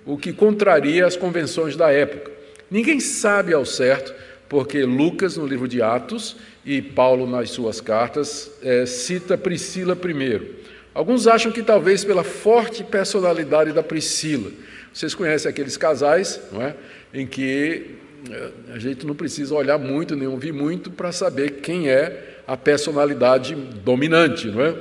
o 0.06 0.16
que 0.16 0.32
contraria 0.32 1.04
as 1.04 1.14
convenções 1.14 1.76
da 1.76 1.92
época. 1.92 2.32
Ninguém 2.70 3.00
sabe 3.00 3.52
ao 3.52 3.66
certo, 3.66 4.14
porque 4.48 4.82
Lucas, 4.82 5.36
no 5.36 5.46
livro 5.46 5.68
de 5.68 5.82
Atos, 5.82 6.36
e 6.64 6.80
Paulo, 6.80 7.26
nas 7.26 7.50
suas 7.50 7.82
cartas, 7.82 8.50
é, 8.62 8.86
cita 8.86 9.36
Priscila 9.36 9.94
primeiro. 9.94 10.54
Alguns 10.94 11.26
acham 11.26 11.52
que 11.52 11.62
talvez 11.62 12.02
pela 12.02 12.24
forte 12.24 12.82
personalidade 12.82 13.72
da 13.72 13.82
Priscila. 13.82 14.50
Vocês 14.92 15.14
conhecem 15.14 15.50
aqueles 15.50 15.76
casais, 15.76 16.40
não 16.52 16.62
é? 16.62 16.74
Em 17.12 17.26
que 17.26 17.96
eh, 18.30 18.50
a 18.72 18.78
gente 18.78 19.04
não 19.04 19.14
precisa 19.14 19.54
olhar 19.56 19.76
muito, 19.76 20.14
nem 20.14 20.28
ouvir 20.28 20.52
muito 20.52 20.92
para 20.92 21.10
saber 21.10 21.54
quem 21.62 21.88
é 21.88 22.33
a 22.46 22.56
personalidade 22.56 23.54
dominante, 23.54 24.48
não 24.48 24.62
é? 24.62 24.74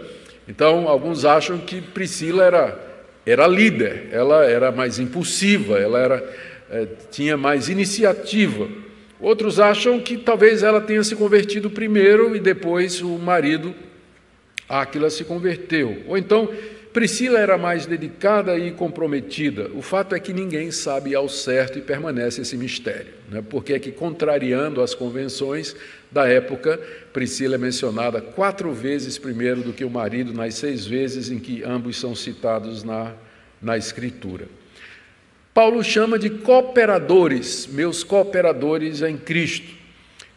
Então, 0.47 0.87
alguns 0.87 1.23
acham 1.23 1.57
que 1.57 1.81
Priscila 1.81 2.43
era, 2.43 2.79
era 3.25 3.47
líder, 3.47 4.09
ela 4.11 4.43
era 4.43 4.71
mais 4.71 4.99
impulsiva, 4.99 5.79
ela 5.79 5.99
era, 5.99 6.35
é, 6.69 6.87
tinha 7.09 7.37
mais 7.37 7.69
iniciativa. 7.69 8.67
Outros 9.19 9.59
acham 9.59 9.99
que 10.01 10.17
talvez 10.17 10.63
ela 10.63 10.81
tenha 10.81 11.03
se 11.03 11.15
convertido 11.15 11.69
primeiro 11.69 12.35
e 12.35 12.39
depois 12.39 13.01
o 13.01 13.17
marido 13.17 13.73
Áquila 14.67 15.09
se 15.09 15.23
converteu. 15.23 16.03
Ou 16.07 16.17
então, 16.17 16.49
Priscila 16.93 17.39
era 17.39 17.57
mais 17.57 17.87
dedicada 17.87 18.55
e 18.55 18.71
comprometida. 18.71 19.71
O 19.73 19.81
fato 19.81 20.13
é 20.13 20.19
que 20.19 20.31
ninguém 20.31 20.69
sabe 20.69 21.15
ao 21.15 21.27
certo 21.27 21.79
e 21.79 21.81
permanece 21.81 22.41
esse 22.41 22.55
mistério. 22.55 23.11
Né? 23.31 23.43
Porque 23.49 23.73
é 23.73 23.79
que, 23.79 23.91
contrariando 23.91 24.79
as 24.79 24.93
convenções 24.93 25.75
da 26.11 26.27
época, 26.27 26.79
Priscila 27.11 27.55
é 27.55 27.57
mencionada 27.57 28.21
quatro 28.21 28.71
vezes 28.71 29.17
primeiro 29.17 29.63
do 29.63 29.73
que 29.73 29.83
o 29.83 29.89
marido, 29.89 30.31
nas 30.31 30.53
seis 30.53 30.85
vezes 30.85 31.31
em 31.31 31.39
que 31.39 31.63
ambos 31.63 31.99
são 31.99 32.13
citados 32.13 32.83
na, 32.83 33.13
na 33.59 33.75
Escritura. 33.75 34.45
Paulo 35.51 35.83
chama 35.83 36.19
de 36.19 36.29
cooperadores, 36.29 37.65
meus 37.65 38.03
cooperadores 38.03 39.01
em 39.01 39.17
Cristo, 39.17 39.73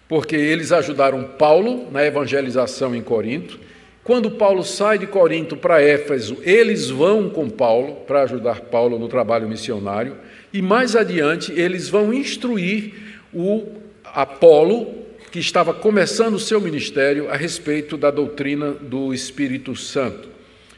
porque 0.08 0.36
eles 0.36 0.72
ajudaram 0.72 1.22
Paulo 1.22 1.90
na 1.90 2.02
evangelização 2.02 2.94
em 2.94 3.02
Corinto 3.02 3.65
quando 4.06 4.30
Paulo 4.30 4.62
sai 4.62 5.00
de 5.00 5.06
Corinto 5.08 5.56
para 5.56 5.82
Éfeso, 5.82 6.38
eles 6.42 6.88
vão 6.88 7.28
com 7.28 7.50
Paulo 7.50 7.96
para 8.06 8.22
ajudar 8.22 8.60
Paulo 8.60 9.00
no 9.00 9.08
trabalho 9.08 9.48
missionário, 9.48 10.16
e 10.52 10.62
mais 10.62 10.94
adiante 10.94 11.52
eles 11.52 11.88
vão 11.88 12.14
instruir 12.14 12.94
o 13.34 13.66
Apolo, 14.04 14.94
que 15.32 15.40
estava 15.40 15.74
começando 15.74 16.34
o 16.34 16.38
seu 16.38 16.60
ministério, 16.60 17.28
a 17.28 17.36
respeito 17.36 17.96
da 17.96 18.12
doutrina 18.12 18.70
do 18.70 19.12
Espírito 19.12 19.74
Santo. 19.74 20.28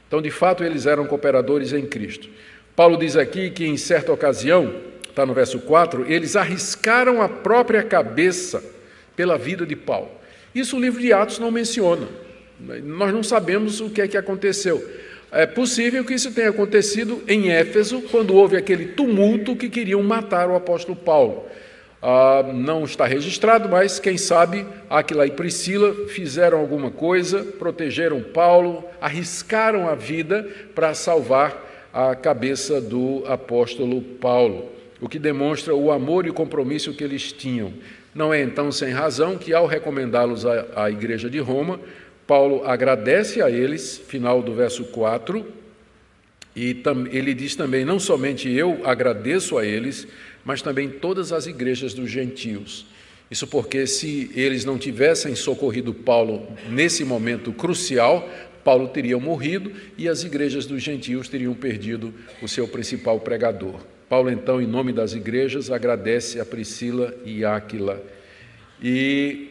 Então, 0.06 0.22
de 0.22 0.30
fato, 0.30 0.64
eles 0.64 0.86
eram 0.86 1.06
cooperadores 1.06 1.74
em 1.74 1.84
Cristo. 1.84 2.30
Paulo 2.74 2.96
diz 2.96 3.14
aqui 3.14 3.50
que, 3.50 3.66
em 3.66 3.76
certa 3.76 4.10
ocasião, 4.10 4.72
está 5.06 5.26
no 5.26 5.34
verso 5.34 5.58
4, 5.58 6.10
eles 6.10 6.34
arriscaram 6.34 7.20
a 7.20 7.28
própria 7.28 7.82
cabeça 7.82 8.64
pela 9.14 9.36
vida 9.36 9.66
de 9.66 9.76
Paulo. 9.76 10.08
Isso 10.54 10.78
o 10.78 10.80
livro 10.80 10.98
de 10.98 11.12
Atos 11.12 11.38
não 11.38 11.50
menciona. 11.50 12.08
Nós 12.60 13.12
não 13.12 13.22
sabemos 13.22 13.80
o 13.80 13.90
que 13.90 14.00
é 14.00 14.08
que 14.08 14.16
aconteceu. 14.16 14.84
É 15.30 15.46
possível 15.46 16.04
que 16.04 16.14
isso 16.14 16.32
tenha 16.32 16.48
acontecido 16.48 17.22
em 17.28 17.50
Éfeso, 17.50 18.02
quando 18.10 18.34
houve 18.34 18.56
aquele 18.56 18.86
tumulto 18.86 19.54
que 19.54 19.68
queriam 19.68 20.02
matar 20.02 20.48
o 20.48 20.56
apóstolo 20.56 20.96
Paulo. 20.96 21.44
Ah, 22.00 22.44
não 22.54 22.84
está 22.84 23.04
registrado, 23.06 23.68
mas 23.68 23.98
quem 23.98 24.16
sabe 24.16 24.64
Aquila 24.88 25.26
e 25.26 25.30
Priscila 25.32 25.92
fizeram 26.08 26.58
alguma 26.58 26.90
coisa, 26.90 27.42
protegeram 27.42 28.22
Paulo, 28.22 28.84
arriscaram 29.00 29.88
a 29.88 29.94
vida 29.94 30.48
para 30.74 30.94
salvar 30.94 31.66
a 31.92 32.14
cabeça 32.14 32.80
do 32.80 33.24
apóstolo 33.26 34.00
Paulo, 34.00 34.70
o 35.00 35.08
que 35.08 35.18
demonstra 35.18 35.74
o 35.74 35.90
amor 35.90 36.24
e 36.24 36.30
o 36.30 36.34
compromisso 36.34 36.94
que 36.94 37.02
eles 37.02 37.32
tinham. 37.32 37.72
Não 38.14 38.32
é 38.32 38.40
então 38.42 38.70
sem 38.70 38.90
razão 38.90 39.36
que, 39.36 39.52
ao 39.52 39.66
recomendá-los 39.66 40.46
à, 40.46 40.66
à 40.76 40.90
igreja 40.90 41.28
de 41.28 41.38
Roma, 41.38 41.80
Paulo 42.28 42.62
agradece 42.66 43.40
a 43.40 43.50
eles, 43.50 43.96
final 44.06 44.42
do 44.42 44.52
verso 44.54 44.84
4, 44.84 45.46
e 46.54 46.76
ele 47.10 47.32
diz 47.32 47.56
também: 47.56 47.86
não 47.86 47.98
somente 47.98 48.50
eu 48.50 48.82
agradeço 48.84 49.56
a 49.56 49.64
eles, 49.64 50.06
mas 50.44 50.60
também 50.60 50.90
todas 50.90 51.32
as 51.32 51.46
igrejas 51.46 51.94
dos 51.94 52.10
gentios. 52.10 52.86
Isso 53.30 53.46
porque, 53.46 53.86
se 53.86 54.30
eles 54.34 54.62
não 54.66 54.76
tivessem 54.76 55.34
socorrido 55.34 55.94
Paulo 55.94 56.46
nesse 56.68 57.02
momento 57.02 57.50
crucial, 57.50 58.28
Paulo 58.62 58.88
teria 58.88 59.18
morrido 59.18 59.72
e 59.96 60.06
as 60.06 60.22
igrejas 60.22 60.66
dos 60.66 60.82
gentios 60.82 61.30
teriam 61.30 61.54
perdido 61.54 62.12
o 62.42 62.48
seu 62.48 62.68
principal 62.68 63.18
pregador. 63.20 63.80
Paulo, 64.06 64.30
então, 64.30 64.60
em 64.60 64.66
nome 64.66 64.92
das 64.92 65.14
igrejas, 65.14 65.70
agradece 65.70 66.38
a 66.40 66.44
Priscila 66.44 67.14
e 67.24 67.42
Áquila. 67.42 68.02
E 68.82 69.47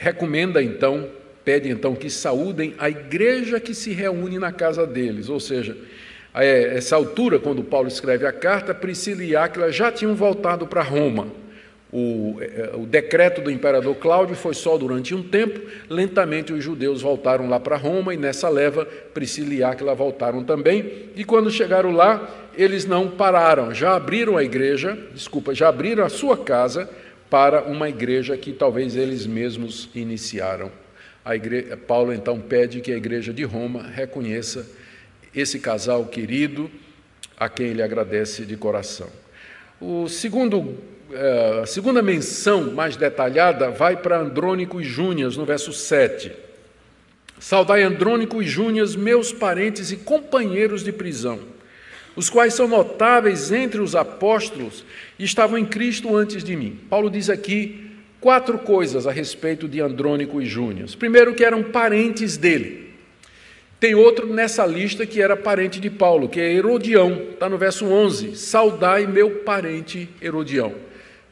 recomenda 0.00 0.62
então, 0.62 1.10
pede 1.44 1.68
então 1.68 1.94
que 1.94 2.08
saúdem 2.08 2.74
a 2.78 2.88
igreja 2.88 3.60
que 3.60 3.74
se 3.74 3.92
reúne 3.92 4.38
na 4.38 4.50
casa 4.50 4.86
deles, 4.86 5.28
ou 5.28 5.38
seja, 5.38 5.76
a 6.32 6.42
essa 6.42 6.96
altura, 6.96 7.38
quando 7.38 7.62
Paulo 7.62 7.86
escreve 7.86 8.26
a 8.26 8.32
carta, 8.32 8.74
Priscila 8.74 9.22
e 9.22 9.36
Áquila 9.36 9.70
já 9.70 9.92
tinham 9.92 10.14
voltado 10.14 10.66
para 10.66 10.80
Roma. 10.80 11.26
O, 11.92 12.38
é, 12.40 12.70
o, 12.74 12.86
decreto 12.86 13.42
do 13.42 13.50
imperador 13.50 13.94
Cláudio 13.96 14.36
foi 14.36 14.54
só 14.54 14.78
durante 14.78 15.12
um 15.12 15.22
tempo, 15.24 15.60
lentamente 15.88 16.52
os 16.52 16.62
judeus 16.62 17.02
voltaram 17.02 17.48
lá 17.48 17.58
para 17.58 17.76
Roma 17.76 18.14
e 18.14 18.16
nessa 18.16 18.48
leva 18.48 18.86
Priscila 19.12 19.52
e 19.52 19.62
Áquila 19.62 19.94
voltaram 19.94 20.44
também. 20.44 21.10
E 21.16 21.24
quando 21.24 21.50
chegaram 21.50 21.90
lá, 21.90 22.48
eles 22.56 22.86
não 22.86 23.10
pararam, 23.10 23.74
já 23.74 23.96
abriram 23.96 24.36
a 24.36 24.44
igreja, 24.44 24.96
desculpa, 25.12 25.52
já 25.52 25.68
abriram 25.68 26.04
a 26.04 26.08
sua 26.08 26.38
casa 26.38 26.88
para 27.30 27.62
uma 27.62 27.88
igreja 27.88 28.36
que 28.36 28.52
talvez 28.52 28.96
eles 28.96 29.24
mesmos 29.24 29.88
iniciaram. 29.94 30.70
Paulo 31.86 32.12
então 32.12 32.40
pede 32.40 32.80
que 32.80 32.92
a 32.92 32.96
igreja 32.96 33.32
de 33.32 33.44
Roma 33.44 33.86
reconheça 33.86 34.66
esse 35.32 35.60
casal 35.60 36.06
querido, 36.06 36.68
a 37.38 37.48
quem 37.48 37.68
ele 37.68 37.82
agradece 37.82 38.44
de 38.44 38.56
coração. 38.56 39.08
O 39.80 40.08
segundo, 40.08 40.76
eh, 41.12 41.60
a 41.62 41.66
segunda 41.66 42.02
menção 42.02 42.72
mais 42.72 42.96
detalhada 42.96 43.70
vai 43.70 43.96
para 43.96 44.18
Andrônico 44.18 44.80
e 44.80 44.84
Júnias, 44.84 45.36
no 45.36 45.46
verso 45.46 45.72
7. 45.72 46.32
Saudai 47.38 47.82
Andrônico 47.82 48.42
e 48.42 48.46
Júnias, 48.46 48.96
meus 48.96 49.32
parentes 49.32 49.92
e 49.92 49.96
companheiros 49.96 50.82
de 50.82 50.92
prisão 50.92 51.38
os 52.16 52.28
quais 52.28 52.54
são 52.54 52.66
notáveis 52.66 53.52
entre 53.52 53.80
os 53.80 53.94
apóstolos 53.94 54.84
e 55.18 55.24
estavam 55.24 55.58
em 55.58 55.64
Cristo 55.64 56.16
antes 56.16 56.42
de 56.42 56.56
mim. 56.56 56.78
Paulo 56.88 57.10
diz 57.10 57.30
aqui 57.30 57.90
quatro 58.20 58.58
coisas 58.58 59.06
a 59.06 59.12
respeito 59.12 59.66
de 59.68 59.80
Andrônico 59.80 60.40
e 60.40 60.46
Júnior. 60.46 60.88
Primeiro, 60.98 61.34
que 61.34 61.44
eram 61.44 61.62
parentes 61.62 62.36
dele. 62.36 62.90
Tem 63.78 63.94
outro 63.94 64.26
nessa 64.26 64.66
lista 64.66 65.06
que 65.06 65.22
era 65.22 65.34
parente 65.34 65.80
de 65.80 65.88
Paulo, 65.88 66.28
que 66.28 66.38
é 66.38 66.52
Herodião, 66.52 67.28
está 67.32 67.48
no 67.48 67.56
verso 67.56 67.86
11: 67.86 68.36
Saudai 68.36 69.06
meu 69.06 69.36
parente 69.36 70.08
Herodião. 70.20 70.74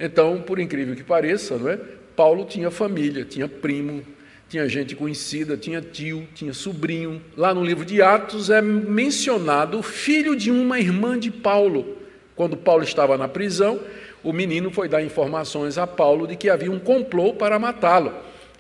Então, 0.01 0.41
por 0.41 0.59
incrível 0.59 0.97
que 0.97 1.03
pareça, 1.03 1.59
não 1.59 1.69
é? 1.69 1.79
Paulo 2.17 2.47
tinha 2.47 2.71
família, 2.71 3.25
tinha 3.25 3.47
primo, 3.47 4.03
tinha 4.49 4.69
gente 4.69 4.97
conhecida, 4.97 5.57
tinha 5.57 5.81
tio, 5.81 6.27
tinha 6.35 6.55
sobrinho. 6.55 7.21
Lá 7.37 7.53
no 7.53 7.63
livro 7.63 7.85
de 7.85 8.01
Atos 8.01 8.49
é 8.49 8.63
mencionado 8.63 9.79
o 9.79 9.83
filho 9.83 10.35
de 10.35 10.51
uma 10.51 10.81
irmã 10.81 11.19
de 11.19 11.31
Paulo. 11.31 11.99
Quando 12.35 12.57
Paulo 12.57 12.83
estava 12.83 13.19
na 13.19 13.29
prisão, 13.29 13.79
o 14.25 14.33
menino 14.33 14.71
foi 14.71 14.89
dar 14.89 15.03
informações 15.03 15.77
a 15.77 15.87
Paulo 15.87 16.27
de 16.27 16.35
que 16.35 16.49
havia 16.49 16.71
um 16.71 16.79
complô 16.79 17.35
para 17.35 17.59
matá-lo. 17.59 18.13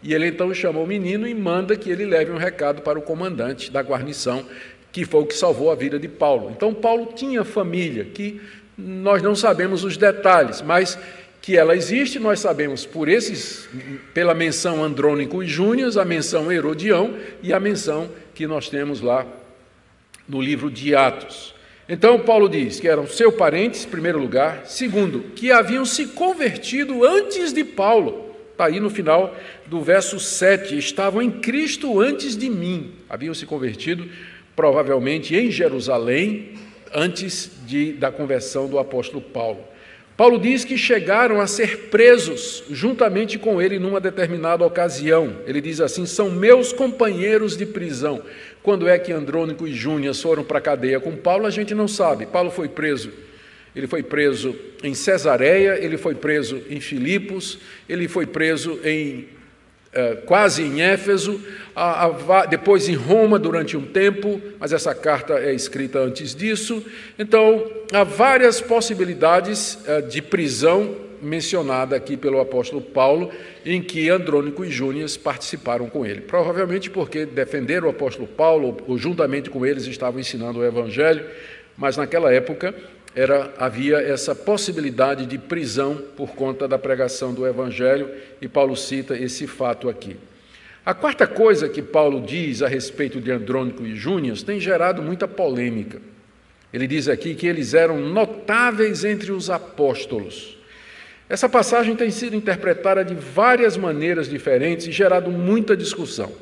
E 0.02 0.12
ele 0.12 0.26
então 0.26 0.52
chama 0.52 0.78
o 0.78 0.87
menino 0.87 1.26
e 1.26 1.35
manda 1.35 1.75
que 1.75 1.90
ele 1.90 2.04
leve 2.04 2.30
um 2.30 2.37
recado 2.37 2.83
para 2.83 2.99
o 2.99 3.02
comandante 3.02 3.71
da 3.71 3.80
guarnição, 3.80 4.45
que 4.92 5.04
foi 5.04 5.23
o 5.23 5.26
que 5.26 5.35
salvou 5.35 5.71
a 5.71 5.75
vida 5.75 5.99
de 5.99 6.09
Paulo. 6.09 6.52
Então, 6.54 6.73
Paulo 6.73 7.12
tinha 7.14 7.45
família, 7.45 8.04
que 8.04 8.40
nós 8.76 9.23
não 9.23 9.35
sabemos 9.35 9.83
os 9.85 9.97
detalhes, 9.97 10.62
mas 10.62 10.99
que 11.49 11.57
ela 11.57 11.75
existe, 11.75 12.19
nós 12.19 12.40
sabemos 12.40 12.85
por 12.85 13.09
esses, 13.09 13.67
pela 14.12 14.35
menção 14.35 14.85
Andrônico 14.85 15.43
e 15.43 15.47
Júnior, 15.47 15.99
a 15.99 16.05
menção 16.05 16.52
Herodião 16.52 17.17
e 17.43 17.55
a 17.55 17.59
menção 17.59 18.11
que 18.35 18.47
nós 18.47 18.69
temos 18.69 19.00
lá 19.00 19.26
no 20.28 20.43
livro 20.43 20.71
de 20.71 20.95
Atos. 20.95 21.55
Então, 21.88 22.21
Paulo 22.21 22.50
diz 22.50 22.78
que 22.78 22.87
eram 22.87 23.07
seus 23.07 23.35
parentes, 23.35 23.87
em 23.87 23.88
primeiro 23.88 24.19
lugar. 24.19 24.67
Segundo, 24.67 25.21
que 25.35 25.50
haviam 25.50 25.87
se 25.87 26.09
convertido 26.09 27.02
antes 27.02 27.50
de 27.50 27.64
Paulo. 27.64 28.37
Está 28.52 28.67
aí 28.67 28.78
no 28.78 28.90
final 28.90 29.35
do 29.64 29.81
verso 29.81 30.21
7. 30.21 30.76
Estavam 30.76 31.23
em 31.23 31.31
Cristo 31.31 31.99
antes 31.99 32.37
de 32.37 32.50
mim. 32.50 32.93
Haviam 33.09 33.33
se 33.33 33.47
convertido, 33.47 34.07
provavelmente, 34.55 35.35
em 35.35 35.50
Jerusalém, 35.50 36.59
antes 36.93 37.50
de, 37.67 37.95
da 37.95 38.12
conversão 38.12 38.69
do 38.69 38.78
apóstolo 38.78 39.23
Paulo. 39.23 39.67
Paulo 40.18 40.37
diz 40.37 40.64
que 40.64 40.76
chegaram 40.76 41.40
a 41.40 41.46
ser 41.46 41.90
presos 41.90 42.64
juntamente 42.68 43.38
com 43.38 43.62
ele 43.62 43.78
numa 43.78 44.00
determinada 44.00 44.66
ocasião. 44.66 45.37
Ele 45.46 45.60
diz 45.60 45.80
assim: 45.80 46.06
são 46.06 46.28
meus 46.28 46.72
companheiros 46.72 47.56
de 47.56 47.64
prisão. 47.64 48.20
Quando 48.60 48.88
é 48.88 48.98
que 48.98 49.12
Andrônico 49.12 49.64
e 49.64 49.72
Júnias 49.72 50.20
foram 50.20 50.42
para 50.42 50.58
a 50.58 50.60
cadeia 50.60 50.98
com 50.98 51.14
Paulo, 51.14 51.46
a 51.46 51.50
gente 51.50 51.72
não 51.72 51.87
sabe. 51.87 52.26
Paulo 52.26 52.50
foi 52.50 52.68
preso. 52.68 53.12
Ele 53.76 53.87
foi 53.87 54.02
preso 54.02 54.56
em 54.82 54.92
Cesareia, 54.92 55.78
ele 55.80 55.96
foi 55.96 56.16
preso 56.16 56.60
em 56.68 56.80
Filipos, 56.80 57.60
ele 57.88 58.08
foi 58.08 58.26
preso 58.26 58.80
em 58.84 59.28
quase 60.26 60.62
em 60.62 60.83
Éfeso, 60.83 61.40
depois 62.50 62.88
em 62.88 62.95
Roma 62.95 63.38
durante 63.38 63.76
um 63.76 63.87
tempo, 63.87 64.40
mas 64.59 64.73
essa 64.73 64.95
carta 64.95 65.35
é 65.35 65.52
escrita 65.52 65.99
antes 65.99 66.35
disso. 66.35 66.85
Então, 67.18 67.64
há 67.92 68.04
várias 68.04 68.61
possibilidades 68.61 69.78
é, 69.87 70.00
de 70.02 70.21
prisão 70.21 70.95
mencionada 71.21 71.97
aqui 71.97 72.16
pelo 72.16 72.40
apóstolo 72.40 72.80
Paulo, 72.80 73.30
em 73.64 73.83
que 73.83 74.09
Andrônico 74.09 74.64
e 74.64 74.71
Júnias 74.71 75.16
participaram 75.16 75.88
com 75.88 76.07
ele. 76.07 76.21
Provavelmente 76.21 76.90
porque 76.90 77.26
defenderam 77.26 77.88
o 77.88 77.90
apóstolo 77.90 78.26
Paulo, 78.26 78.76
ou 78.87 78.97
juntamente 78.97 79.50
com 79.50 79.66
eles 79.66 79.87
estavam 79.87 80.21
ensinando 80.21 80.61
o 80.61 80.64
evangelho, 80.64 81.25
mas 81.76 81.97
naquela 81.97 82.33
época 82.33 82.75
era, 83.15 83.53
havia 83.59 83.99
essa 83.99 84.35
possibilidade 84.35 85.27
de 85.27 85.38
prisão 85.38 85.97
por 86.17 86.31
conta 86.31 86.69
da 86.69 86.79
pregação 86.79 87.33
do 87.33 87.47
Evangelho, 87.47 88.11
e 88.41 88.49
Paulo 88.49 88.77
cita 88.77 89.17
esse 89.17 89.47
fato 89.47 89.88
aqui. 89.88 90.17
A 90.85 90.95
quarta 90.95 91.27
coisa 91.27 91.69
que 91.69 91.83
Paulo 91.83 92.21
diz 92.21 92.62
a 92.62 92.69
respeito 92.69 93.21
de 93.21 93.31
Andrônico 93.31 93.85
e 93.85 93.95
Júnias 93.95 94.43
tem 94.43 94.59
gerado 94.59 95.03
muita 95.03 95.29
polêmica. 95.29 96.00
Ele 96.73 96.87
diz 96.87 97.09
aqui 97.09 97.35
que 97.35 97.47
eles 97.47 97.75
eram 97.75 97.99
notáveis 98.00 99.05
entre 99.05 99.33
os 99.33 99.50
apóstolos. 99.50 100.57
Essa 101.29 101.49
passagem 101.49 101.95
tem 101.95 102.11
sido 102.11 102.37
interpretada 102.37 103.05
de 103.05 103.15
várias 103.15 103.77
maneiras 103.77 104.29
diferentes 104.29 104.87
e 104.87 104.93
gerado 104.93 105.31
muita 105.31 105.77
discussão. 105.77 106.33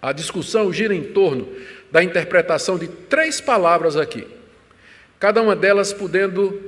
A 0.00 0.12
discussão 0.12 0.72
gira 0.72 0.94
em 0.94 1.04
torno 1.04 1.48
da 1.90 2.02
interpretação 2.02 2.78
de 2.78 2.86
três 2.86 3.40
palavras 3.40 3.96
aqui 3.96 4.37
Cada 5.18 5.42
uma 5.42 5.56
delas 5.56 5.92
podendo, 5.92 6.60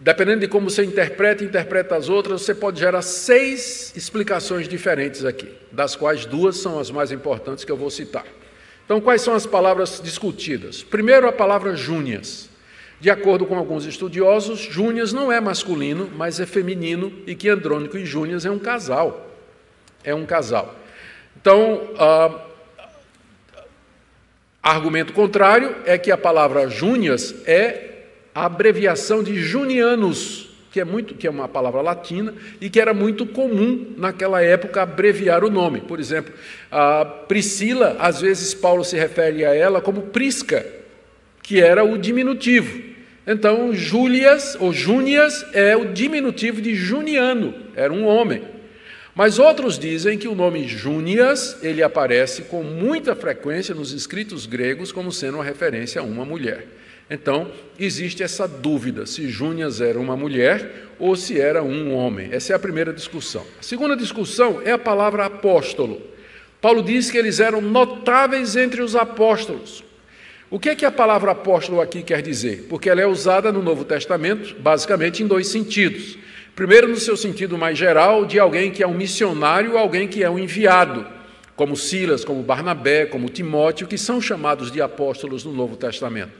dependendo 0.00 0.40
de 0.40 0.48
como 0.48 0.70
você 0.70 0.84
interpreta 0.84 1.44
e 1.44 1.46
interpreta 1.46 1.96
as 1.96 2.08
outras, 2.08 2.42
você 2.42 2.54
pode 2.54 2.80
gerar 2.80 3.02
seis 3.02 3.92
explicações 3.94 4.66
diferentes 4.66 5.24
aqui, 5.24 5.52
das 5.70 5.94
quais 5.94 6.24
duas 6.24 6.56
são 6.56 6.78
as 6.78 6.90
mais 6.90 7.12
importantes 7.12 7.64
que 7.64 7.72
eu 7.72 7.76
vou 7.76 7.90
citar. 7.90 8.24
Então, 8.84 9.00
quais 9.00 9.20
são 9.20 9.34
as 9.34 9.44
palavras 9.44 10.00
discutidas? 10.02 10.82
Primeiro, 10.82 11.28
a 11.28 11.32
palavra 11.32 11.74
júnias. 11.74 12.48
De 12.98 13.10
acordo 13.10 13.44
com 13.44 13.56
alguns 13.56 13.84
estudiosos, 13.84 14.58
Júnias 14.58 15.12
não 15.12 15.30
é 15.30 15.38
masculino, 15.38 16.10
mas 16.16 16.40
é 16.40 16.46
feminino 16.46 17.12
e 17.26 17.34
que 17.34 17.48
Andrônico 17.48 17.98
e 17.98 18.06
Júnias 18.06 18.46
é 18.46 18.50
um 18.50 18.58
casal. 18.58 19.30
É 20.02 20.14
um 20.14 20.24
casal. 20.24 20.74
Então, 21.38 21.90
ah, 21.98 22.45
Argumento 24.66 25.12
contrário 25.12 25.76
é 25.84 25.96
que 25.96 26.10
a 26.10 26.18
palavra 26.18 26.68
júnias 26.68 27.32
é 27.46 27.98
a 28.34 28.46
abreviação 28.46 29.22
de 29.22 29.36
junianos, 29.36 30.50
que 30.72 30.80
é 30.80 30.84
muito, 30.84 31.14
que 31.14 31.24
é 31.24 31.30
uma 31.30 31.46
palavra 31.46 31.80
latina 31.80 32.34
e 32.60 32.68
que 32.68 32.80
era 32.80 32.92
muito 32.92 33.24
comum 33.24 33.94
naquela 33.96 34.42
época 34.42 34.82
abreviar 34.82 35.44
o 35.44 35.50
nome. 35.50 35.82
Por 35.82 36.00
exemplo, 36.00 36.34
a 36.68 37.04
Priscila, 37.04 37.94
às 38.00 38.20
vezes 38.20 38.54
Paulo 38.54 38.82
se 38.82 38.96
refere 38.96 39.44
a 39.44 39.54
ela 39.54 39.80
como 39.80 40.02
Prisca, 40.02 40.66
que 41.44 41.60
era 41.60 41.84
o 41.84 41.96
diminutivo. 41.96 42.82
Então, 43.24 43.72
Júlias 43.72 44.56
ou 44.58 44.72
Júnias 44.72 45.46
é 45.52 45.76
o 45.76 45.92
diminutivo 45.92 46.60
de 46.60 46.74
Juniano, 46.74 47.54
era 47.76 47.92
um 47.92 48.04
homem. 48.04 48.55
Mas 49.16 49.38
outros 49.38 49.78
dizem 49.78 50.18
que 50.18 50.28
o 50.28 50.34
nome 50.34 50.68
Júnias, 50.68 51.56
ele 51.62 51.82
aparece 51.82 52.42
com 52.42 52.62
muita 52.62 53.16
frequência 53.16 53.74
nos 53.74 53.90
escritos 53.92 54.44
gregos 54.44 54.92
como 54.92 55.10
sendo 55.10 55.38
uma 55.38 55.44
referência 55.44 56.02
a 56.02 56.04
uma 56.04 56.22
mulher. 56.22 56.66
Então, 57.08 57.50
existe 57.78 58.22
essa 58.22 58.46
dúvida 58.46 59.06
se 59.06 59.26
Júnias 59.30 59.80
era 59.80 59.98
uma 59.98 60.18
mulher 60.18 60.88
ou 60.98 61.16
se 61.16 61.40
era 61.40 61.62
um 61.62 61.94
homem. 61.94 62.28
Essa 62.30 62.52
é 62.52 62.56
a 62.56 62.58
primeira 62.58 62.92
discussão. 62.92 63.46
A 63.58 63.62
segunda 63.62 63.96
discussão 63.96 64.60
é 64.62 64.72
a 64.72 64.78
palavra 64.78 65.24
apóstolo. 65.24 66.02
Paulo 66.60 66.82
diz 66.82 67.10
que 67.10 67.16
eles 67.16 67.40
eram 67.40 67.62
notáveis 67.62 68.54
entre 68.54 68.82
os 68.82 68.94
apóstolos. 68.94 69.82
O 70.50 70.60
que 70.60 70.68
é 70.68 70.74
que 70.74 70.84
a 70.84 70.90
palavra 70.90 71.30
apóstolo 71.30 71.80
aqui 71.80 72.02
quer 72.02 72.20
dizer? 72.20 72.66
Porque 72.68 72.90
ela 72.90 73.00
é 73.00 73.06
usada 73.06 73.50
no 73.50 73.62
Novo 73.62 73.82
Testamento, 73.82 74.54
basicamente, 74.60 75.22
em 75.22 75.26
dois 75.26 75.48
sentidos. 75.48 76.18
Primeiro, 76.56 76.88
no 76.88 76.96
seu 76.96 77.18
sentido 77.18 77.58
mais 77.58 77.76
geral, 77.76 78.24
de 78.24 78.38
alguém 78.38 78.70
que 78.70 78.82
é 78.82 78.86
um 78.86 78.94
missionário, 78.94 79.76
alguém 79.76 80.08
que 80.08 80.24
é 80.24 80.30
um 80.30 80.38
enviado, 80.38 81.06
como 81.54 81.76
Silas, 81.76 82.24
como 82.24 82.42
Barnabé, 82.42 83.04
como 83.04 83.28
Timóteo, 83.28 83.86
que 83.86 83.98
são 83.98 84.22
chamados 84.22 84.72
de 84.72 84.80
apóstolos 84.80 85.44
no 85.44 85.52
Novo 85.52 85.76
Testamento. 85.76 86.32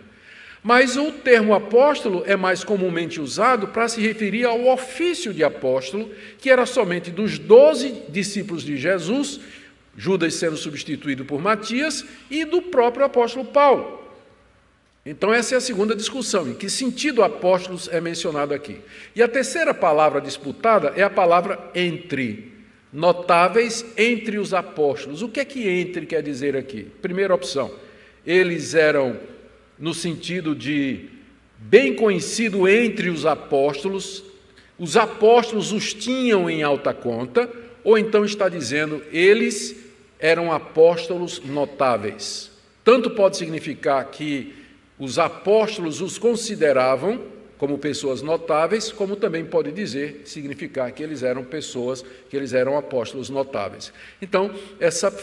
Mas 0.62 0.96
o 0.96 1.12
termo 1.12 1.54
apóstolo 1.54 2.22
é 2.26 2.34
mais 2.34 2.64
comumente 2.64 3.20
usado 3.20 3.68
para 3.68 3.88
se 3.88 4.00
referir 4.00 4.46
ao 4.46 4.68
ofício 4.68 5.34
de 5.34 5.44
apóstolo, 5.44 6.10
que 6.38 6.48
era 6.48 6.64
somente 6.64 7.10
dos 7.10 7.38
doze 7.38 8.02
discípulos 8.08 8.64
de 8.64 8.78
Jesus, 8.78 9.38
Judas 9.98 10.32
sendo 10.32 10.56
substituído 10.56 11.26
por 11.26 11.42
Matias, 11.42 12.06
e 12.30 12.42
do 12.46 12.62
próprio 12.62 13.04
apóstolo 13.04 13.44
Paulo. 13.44 14.05
Então, 15.08 15.32
essa 15.32 15.54
é 15.54 15.58
a 15.58 15.60
segunda 15.60 15.94
discussão. 15.94 16.48
Em 16.48 16.54
que 16.54 16.68
sentido 16.68 17.22
apóstolos 17.22 17.88
é 17.92 18.00
mencionado 18.00 18.52
aqui? 18.52 18.80
E 19.14 19.22
a 19.22 19.28
terceira 19.28 19.72
palavra 19.72 20.20
disputada 20.20 20.92
é 20.96 21.02
a 21.04 21.08
palavra 21.08 21.70
entre. 21.76 22.52
Notáveis 22.92 23.86
entre 23.96 24.36
os 24.36 24.52
apóstolos. 24.52 25.22
O 25.22 25.28
que 25.28 25.38
é 25.38 25.44
que 25.44 25.68
entre 25.68 26.06
quer 26.06 26.24
dizer 26.24 26.56
aqui? 26.56 26.88
Primeira 27.00 27.32
opção, 27.32 27.70
eles 28.26 28.74
eram 28.74 29.16
no 29.78 29.94
sentido 29.94 30.56
de 30.56 31.08
bem 31.56 31.94
conhecido 31.94 32.66
entre 32.68 33.08
os 33.08 33.24
apóstolos, 33.24 34.24
os 34.78 34.96
apóstolos 34.96 35.72
os 35.72 35.94
tinham 35.94 36.50
em 36.50 36.62
alta 36.62 36.92
conta, 36.92 37.48
ou 37.84 37.96
então 37.96 38.24
está 38.24 38.48
dizendo 38.48 39.02
eles 39.12 39.76
eram 40.18 40.50
apóstolos 40.50 41.40
notáveis. 41.44 42.50
Tanto 42.82 43.10
pode 43.10 43.36
significar 43.36 44.04
que 44.06 44.65
os 44.98 45.18
apóstolos 45.18 46.00
os 46.00 46.18
consideravam 46.18 47.36
como 47.58 47.78
pessoas 47.78 48.20
notáveis, 48.22 48.92
como 48.92 49.16
também 49.16 49.44
pode 49.44 49.72
dizer, 49.72 50.22
significar 50.24 50.92
que 50.92 51.02
eles 51.02 51.22
eram 51.22 51.42
pessoas, 51.42 52.04
que 52.28 52.36
eles 52.36 52.52
eram 52.52 52.76
apóstolos 52.76 53.30
notáveis. 53.30 53.92
Então, 54.20 54.54
essa 54.78 55.14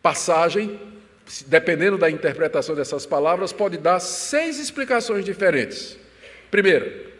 passagem, 0.00 0.78
dependendo 1.46 1.98
da 1.98 2.10
interpretação 2.10 2.74
dessas 2.74 3.06
palavras, 3.06 3.52
pode 3.52 3.76
dar 3.76 3.98
seis 4.00 4.58
explicações 4.58 5.24
diferentes. 5.24 5.96
Primeiro, 6.50 7.10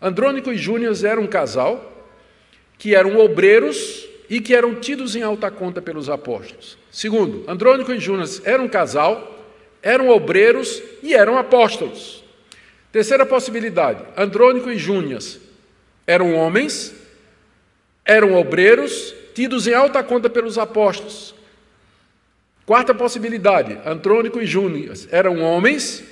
Andrônico 0.00 0.52
e 0.52 0.58
Júnior 0.58 0.94
eram 1.04 1.22
um 1.22 1.28
casal 1.28 1.88
que 2.76 2.94
eram 2.94 3.18
obreiros 3.18 4.08
e 4.28 4.40
que 4.40 4.54
eram 4.54 4.74
tidos 4.74 5.14
em 5.14 5.22
alta 5.22 5.50
conta 5.50 5.80
pelos 5.80 6.08
apóstolos. 6.08 6.76
Segundo, 6.90 7.44
Andrônico 7.48 7.92
e 7.92 8.00
Júnior 8.00 8.28
eram 8.44 8.64
um 8.64 8.68
casal 8.68 9.41
eram 9.82 10.08
obreiros 10.08 10.82
e 11.02 11.14
eram 11.14 11.36
apóstolos. 11.36 12.22
Terceira 12.92 13.26
possibilidade: 13.26 14.02
Andrônico 14.16 14.70
e 14.70 14.78
Júnias 14.78 15.40
eram 16.06 16.34
homens, 16.34 16.94
eram 18.04 18.34
obreiros, 18.34 19.14
tidos 19.34 19.66
em 19.66 19.74
alta 19.74 20.02
conta 20.02 20.30
pelos 20.30 20.58
apóstolos. 20.58 21.34
Quarta 22.64 22.94
possibilidade: 22.94 23.78
Andrônico 23.84 24.40
e 24.40 24.46
Júnias 24.46 25.08
eram 25.10 25.40
homens, 25.40 26.04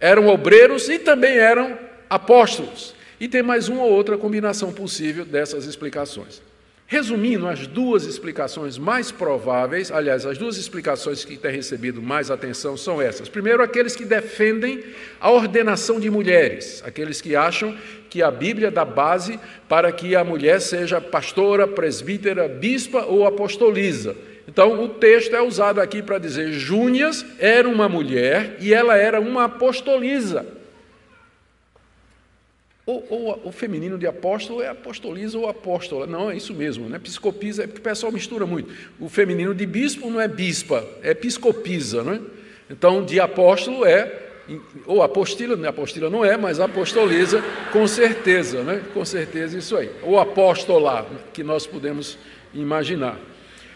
eram 0.00 0.26
obreiros 0.28 0.88
e 0.88 0.98
também 0.98 1.36
eram 1.36 1.78
apóstolos. 2.10 2.94
E 3.20 3.28
tem 3.28 3.42
mais 3.42 3.68
uma 3.68 3.84
ou 3.84 3.92
outra 3.92 4.18
combinação 4.18 4.72
possível 4.72 5.24
dessas 5.24 5.64
explicações. 5.64 6.42
Resumindo, 6.92 7.48
as 7.48 7.66
duas 7.66 8.04
explicações 8.04 8.76
mais 8.76 9.10
prováveis, 9.10 9.90
aliás, 9.90 10.26
as 10.26 10.36
duas 10.36 10.58
explicações 10.58 11.24
que 11.24 11.38
têm 11.38 11.50
recebido 11.50 12.02
mais 12.02 12.30
atenção 12.30 12.76
são 12.76 13.00
essas. 13.00 13.30
Primeiro, 13.30 13.62
aqueles 13.62 13.96
que 13.96 14.04
defendem 14.04 14.84
a 15.18 15.30
ordenação 15.30 15.98
de 15.98 16.10
mulheres, 16.10 16.82
aqueles 16.84 17.18
que 17.22 17.34
acham 17.34 17.74
que 18.10 18.22
a 18.22 18.30
Bíblia 18.30 18.70
dá 18.70 18.84
base 18.84 19.40
para 19.66 19.90
que 19.90 20.14
a 20.14 20.22
mulher 20.22 20.60
seja 20.60 21.00
pastora, 21.00 21.66
presbítera, 21.66 22.46
bispa 22.46 23.06
ou 23.06 23.26
apostoliza. 23.26 24.14
Então, 24.46 24.84
o 24.84 24.90
texto 24.90 25.34
é 25.34 25.40
usado 25.40 25.80
aqui 25.80 26.02
para 26.02 26.18
dizer: 26.18 26.52
Júnias 26.52 27.24
era 27.38 27.66
uma 27.66 27.88
mulher 27.88 28.58
e 28.60 28.74
ela 28.74 28.98
era 28.98 29.18
uma 29.18 29.44
apostoliza. 29.44 30.44
Ou, 32.92 33.06
ou, 33.08 33.42
o 33.44 33.52
feminino 33.52 33.96
de 33.96 34.06
apóstolo 34.06 34.60
é 34.60 34.68
apostoliza 34.68 35.38
ou 35.38 35.48
apóstola. 35.48 36.06
Não, 36.06 36.30
é 36.30 36.36
isso 36.36 36.52
mesmo, 36.52 36.88
né? 36.88 36.98
Piscopisa, 36.98 37.64
é 37.64 37.66
porque 37.66 37.80
o 37.80 37.82
pessoal 37.82 38.12
mistura 38.12 38.44
muito. 38.44 38.72
O 39.00 39.08
feminino 39.08 39.54
de 39.54 39.64
bispo 39.64 40.10
não 40.10 40.20
é 40.20 40.28
bispa, 40.28 40.84
é 41.02 41.14
piscopisa, 41.14 42.02
né? 42.02 42.20
Então, 42.68 43.04
de 43.04 43.18
apóstolo 43.18 43.86
é, 43.86 44.30
ou 44.86 45.02
apostila, 45.02 45.56
né? 45.56 45.68
apostila 45.68 46.10
não 46.10 46.24
é, 46.24 46.36
mas 46.36 46.60
apostoliza, 46.60 47.42
com 47.72 47.86
certeza, 47.86 48.62
né? 48.62 48.82
Com 48.92 49.04
certeza 49.04 49.56
isso 49.56 49.76
aí. 49.76 49.90
Ou 50.02 50.18
apostolar, 50.18 51.06
que 51.32 51.42
nós 51.42 51.66
podemos 51.66 52.18
imaginar. 52.52 53.18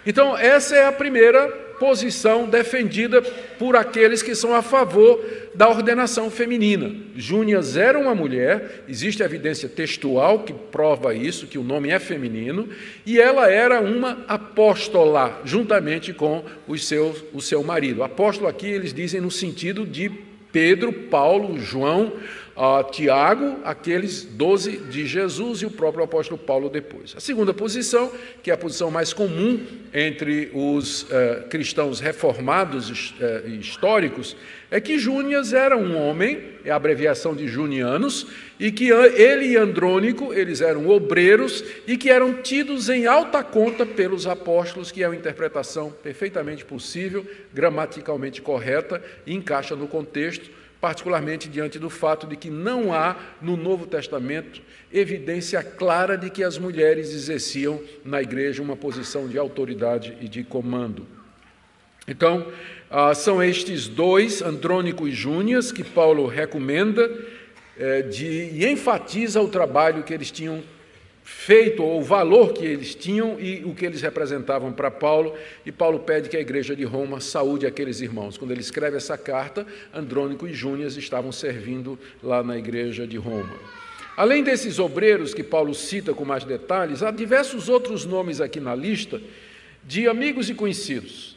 Então, 0.04 0.36
essa 0.36 0.76
é 0.76 0.86
a 0.86 0.92
primeira 0.92 1.65
posição 1.78 2.48
defendida 2.48 3.22
por 3.58 3.76
aqueles 3.76 4.22
que 4.22 4.34
são 4.34 4.54
a 4.54 4.62
favor 4.62 5.22
da 5.54 5.68
ordenação 5.68 6.30
feminina. 6.30 6.94
Júnias 7.14 7.76
era 7.76 7.98
uma 7.98 8.14
mulher, 8.14 8.84
existe 8.88 9.22
evidência 9.22 9.68
textual 9.68 10.40
que 10.40 10.52
prova 10.52 11.14
isso, 11.14 11.46
que 11.46 11.58
o 11.58 11.64
nome 11.64 11.90
é 11.90 11.98
feminino, 11.98 12.68
e 13.04 13.20
ela 13.20 13.50
era 13.50 13.80
uma 13.80 14.24
apóstola, 14.28 15.40
juntamente 15.44 16.12
com 16.12 16.44
os 16.66 16.86
seus, 16.86 17.24
o 17.32 17.40
seu 17.40 17.62
marido. 17.62 18.02
Apóstolo 18.02 18.48
aqui 18.48 18.66
eles 18.66 18.92
dizem 18.92 19.20
no 19.20 19.30
sentido 19.30 19.86
de 19.86 20.10
Pedro, 20.52 20.92
Paulo, 20.92 21.58
João, 21.58 22.12
Tiago, 22.90 23.58
aqueles 23.64 24.24
doze 24.24 24.78
de 24.78 25.06
Jesus 25.06 25.60
e 25.60 25.66
o 25.66 25.70
próprio 25.70 26.04
apóstolo 26.04 26.38
Paulo 26.38 26.70
depois. 26.70 27.14
A 27.14 27.20
segunda 27.20 27.52
posição, 27.52 28.10
que 28.42 28.50
é 28.50 28.54
a 28.54 28.56
posição 28.56 28.90
mais 28.90 29.12
comum 29.12 29.60
entre 29.92 30.50
os 30.54 31.02
uh, 31.02 31.48
cristãos 31.50 32.00
reformados 32.00 33.10
uh, 33.10 33.48
históricos, 33.48 34.34
é 34.70 34.80
que 34.80 34.98
Júnias 34.98 35.52
era 35.52 35.76
um 35.76 35.96
homem, 35.96 36.40
é 36.64 36.70
a 36.70 36.76
abreviação 36.76 37.34
de 37.34 37.46
Junianos, 37.46 38.26
e 38.58 38.72
que 38.72 38.90
ele 38.90 39.48
e 39.48 39.56
Andrônico, 39.56 40.32
eles 40.32 40.62
eram 40.62 40.88
obreiros 40.88 41.62
e 41.86 41.98
que 41.98 42.08
eram 42.08 42.42
tidos 42.42 42.88
em 42.88 43.06
alta 43.06 43.44
conta 43.44 43.84
pelos 43.84 44.26
apóstolos, 44.26 44.90
que 44.90 45.02
é 45.02 45.08
uma 45.08 45.14
interpretação 45.14 45.94
perfeitamente 46.02 46.64
possível, 46.64 47.24
gramaticalmente 47.52 48.40
correta 48.40 49.02
e 49.26 49.34
encaixa 49.34 49.76
no 49.76 49.86
contexto 49.86 50.50
particularmente 50.86 51.48
diante 51.48 51.80
do 51.80 51.90
fato 51.90 52.28
de 52.28 52.36
que 52.36 52.48
não 52.48 52.92
há 52.92 53.16
no 53.42 53.56
Novo 53.56 53.88
Testamento 53.88 54.62
evidência 54.92 55.60
clara 55.60 56.16
de 56.16 56.30
que 56.30 56.44
as 56.44 56.58
mulheres 56.58 57.12
exerciam 57.12 57.82
na 58.04 58.22
igreja 58.22 58.62
uma 58.62 58.76
posição 58.76 59.26
de 59.26 59.36
autoridade 59.36 60.16
e 60.20 60.28
de 60.28 60.44
comando. 60.44 61.04
Então, 62.06 62.46
ah, 62.88 63.12
são 63.14 63.42
estes 63.42 63.88
dois, 63.88 64.40
Andrônico 64.42 65.08
e 65.08 65.10
Júnias, 65.10 65.72
que 65.72 65.82
Paulo 65.82 66.24
recomenda 66.28 67.10
eh, 67.76 68.02
de, 68.02 68.24
e 68.24 68.64
enfatiza 68.64 69.40
o 69.40 69.48
trabalho 69.48 70.04
que 70.04 70.14
eles 70.14 70.30
tinham 70.30 70.62
feito, 71.26 71.82
ou 71.82 71.98
o 71.98 72.04
valor 72.04 72.52
que 72.52 72.64
eles 72.64 72.94
tinham 72.94 73.40
e 73.40 73.64
o 73.64 73.74
que 73.74 73.84
eles 73.84 74.00
representavam 74.00 74.72
para 74.72 74.92
Paulo, 74.92 75.34
e 75.66 75.72
Paulo 75.72 75.98
pede 75.98 76.28
que 76.28 76.36
a 76.36 76.40
igreja 76.40 76.76
de 76.76 76.84
Roma 76.84 77.20
saúde 77.20 77.66
aqueles 77.66 78.00
irmãos. 78.00 78.38
Quando 78.38 78.52
ele 78.52 78.60
escreve 78.60 78.96
essa 78.96 79.18
carta, 79.18 79.66
Andrônico 79.92 80.46
e 80.46 80.54
Júnias 80.54 80.96
estavam 80.96 81.32
servindo 81.32 81.98
lá 82.22 82.44
na 82.44 82.56
igreja 82.56 83.08
de 83.08 83.16
Roma. 83.16 83.58
Além 84.16 84.44
desses 84.44 84.78
obreiros 84.78 85.34
que 85.34 85.42
Paulo 85.42 85.74
cita 85.74 86.14
com 86.14 86.24
mais 86.24 86.44
detalhes, 86.44 87.02
há 87.02 87.10
diversos 87.10 87.68
outros 87.68 88.04
nomes 88.04 88.40
aqui 88.40 88.60
na 88.60 88.76
lista 88.76 89.20
de 89.82 90.06
amigos 90.06 90.48
e 90.48 90.54
conhecidos. 90.54 91.36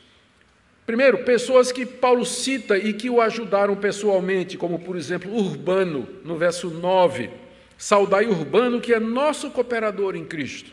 Primeiro, 0.86 1.24
pessoas 1.24 1.72
que 1.72 1.84
Paulo 1.84 2.26
cita 2.28 2.78
e 2.78 2.94
que 2.94 3.10
o 3.10 3.20
ajudaram 3.20 3.76
pessoalmente, 3.76 4.56
como 4.56 4.78
por 4.78 4.96
exemplo 4.96 5.36
Urbano, 5.36 6.08
no 6.24 6.38
verso 6.38 6.70
9 6.70 7.49
Saudai 7.80 8.28
Urbano, 8.28 8.82
que 8.82 8.94
é 8.94 9.00
nosso 9.00 9.50
cooperador 9.52 10.14
em 10.14 10.26
Cristo. 10.26 10.70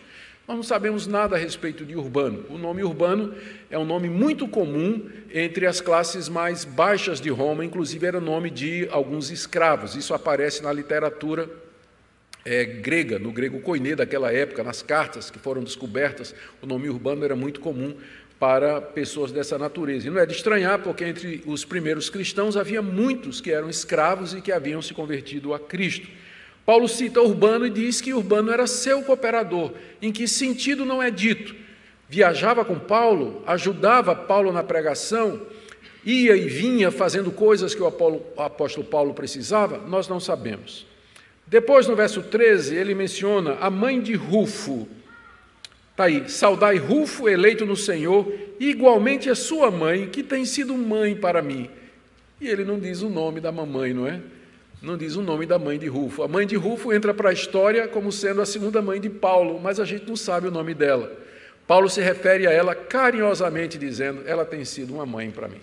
Nós 0.48 0.56
não 0.56 0.64
sabemos 0.64 1.06
nada 1.06 1.36
a 1.36 1.38
respeito 1.38 1.84
de 1.84 1.94
Urbano. 1.94 2.44
O 2.50 2.58
nome 2.58 2.82
Urbano 2.82 3.32
é 3.70 3.78
um 3.78 3.84
nome 3.84 4.10
muito 4.10 4.48
comum 4.48 5.08
entre 5.32 5.66
as 5.66 5.80
classes 5.80 6.28
mais 6.28 6.64
baixas 6.64 7.20
de 7.20 7.30
Roma, 7.30 7.64
inclusive 7.64 8.04
era 8.04 8.20
nome 8.20 8.50
de 8.50 8.88
alguns 8.90 9.30
escravos. 9.30 9.94
Isso 9.94 10.14
aparece 10.14 10.64
na 10.64 10.72
literatura 10.72 11.48
é, 12.44 12.64
grega, 12.64 13.20
no 13.20 13.30
grego 13.30 13.60
koiné 13.60 13.94
daquela 13.94 14.32
época, 14.32 14.64
nas 14.64 14.82
cartas 14.82 15.30
que 15.30 15.38
foram 15.38 15.62
descobertas. 15.62 16.34
O 16.60 16.66
nome 16.66 16.88
Urbano 16.88 17.24
era 17.24 17.36
muito 17.36 17.60
comum 17.60 17.94
para 18.36 18.80
pessoas 18.80 19.30
dessa 19.30 19.56
natureza. 19.56 20.08
E 20.08 20.10
não 20.10 20.18
é 20.18 20.26
de 20.26 20.32
estranhar, 20.32 20.80
porque 20.80 21.04
entre 21.04 21.40
os 21.46 21.64
primeiros 21.64 22.10
cristãos 22.10 22.56
havia 22.56 22.82
muitos 22.82 23.40
que 23.40 23.52
eram 23.52 23.70
escravos 23.70 24.34
e 24.34 24.40
que 24.40 24.50
haviam 24.50 24.82
se 24.82 24.92
convertido 24.92 25.54
a 25.54 25.60
Cristo. 25.60 26.25
Paulo 26.66 26.88
cita 26.88 27.22
Urbano 27.22 27.64
e 27.64 27.70
diz 27.70 28.00
que 28.00 28.12
Urbano 28.12 28.50
era 28.50 28.66
seu 28.66 29.00
cooperador. 29.02 29.70
Em 30.02 30.10
que 30.10 30.26
sentido 30.26 30.84
não 30.84 31.00
é 31.00 31.12
dito? 31.12 31.54
Viajava 32.08 32.64
com 32.64 32.76
Paulo, 32.76 33.42
ajudava 33.46 34.16
Paulo 34.16 34.52
na 34.52 34.64
pregação, 34.64 35.40
ia 36.04 36.36
e 36.36 36.48
vinha 36.48 36.90
fazendo 36.90 37.30
coisas 37.30 37.72
que 37.72 37.80
o 37.80 37.86
apóstolo 38.36 38.84
Paulo 38.84 39.14
precisava? 39.14 39.78
Nós 39.78 40.08
não 40.08 40.18
sabemos. 40.18 40.84
Depois, 41.46 41.86
no 41.86 41.94
verso 41.94 42.20
13, 42.22 42.74
ele 42.74 42.94
menciona 42.94 43.56
a 43.60 43.70
mãe 43.70 44.00
de 44.00 44.14
Rufo. 44.14 44.88
Está 45.92 46.04
aí, 46.04 46.28
saudai 46.28 46.76
Rufo, 46.76 47.28
eleito 47.28 47.64
no 47.64 47.76
Senhor, 47.76 48.30
igualmente 48.58 49.30
a 49.30 49.36
sua 49.36 49.70
mãe, 49.70 50.08
que 50.08 50.22
tem 50.22 50.44
sido 50.44 50.76
mãe 50.76 51.14
para 51.14 51.40
mim. 51.40 51.70
E 52.40 52.48
ele 52.48 52.64
não 52.64 52.78
diz 52.78 53.02
o 53.02 53.08
nome 53.08 53.40
da 53.40 53.52
mamãe, 53.52 53.94
não 53.94 54.06
é? 54.06 54.20
Não 54.82 54.96
diz 54.96 55.16
o 55.16 55.22
nome 55.22 55.46
da 55.46 55.58
mãe 55.58 55.78
de 55.78 55.86
Rufo. 55.86 56.22
A 56.22 56.28
mãe 56.28 56.46
de 56.46 56.56
Rufo 56.56 56.92
entra 56.92 57.14
para 57.14 57.30
a 57.30 57.32
história 57.32 57.88
como 57.88 58.12
sendo 58.12 58.40
a 58.40 58.46
segunda 58.46 58.82
mãe 58.82 59.00
de 59.00 59.08
Paulo, 59.08 59.58
mas 59.60 59.80
a 59.80 59.84
gente 59.84 60.06
não 60.06 60.16
sabe 60.16 60.48
o 60.48 60.50
nome 60.50 60.74
dela. 60.74 61.10
Paulo 61.66 61.88
se 61.88 62.00
refere 62.00 62.46
a 62.46 62.52
ela 62.52 62.74
carinhosamente, 62.74 63.78
dizendo: 63.78 64.22
Ela 64.26 64.44
tem 64.44 64.64
sido 64.64 64.94
uma 64.94 65.06
mãe 65.06 65.30
para 65.30 65.48
mim. 65.48 65.60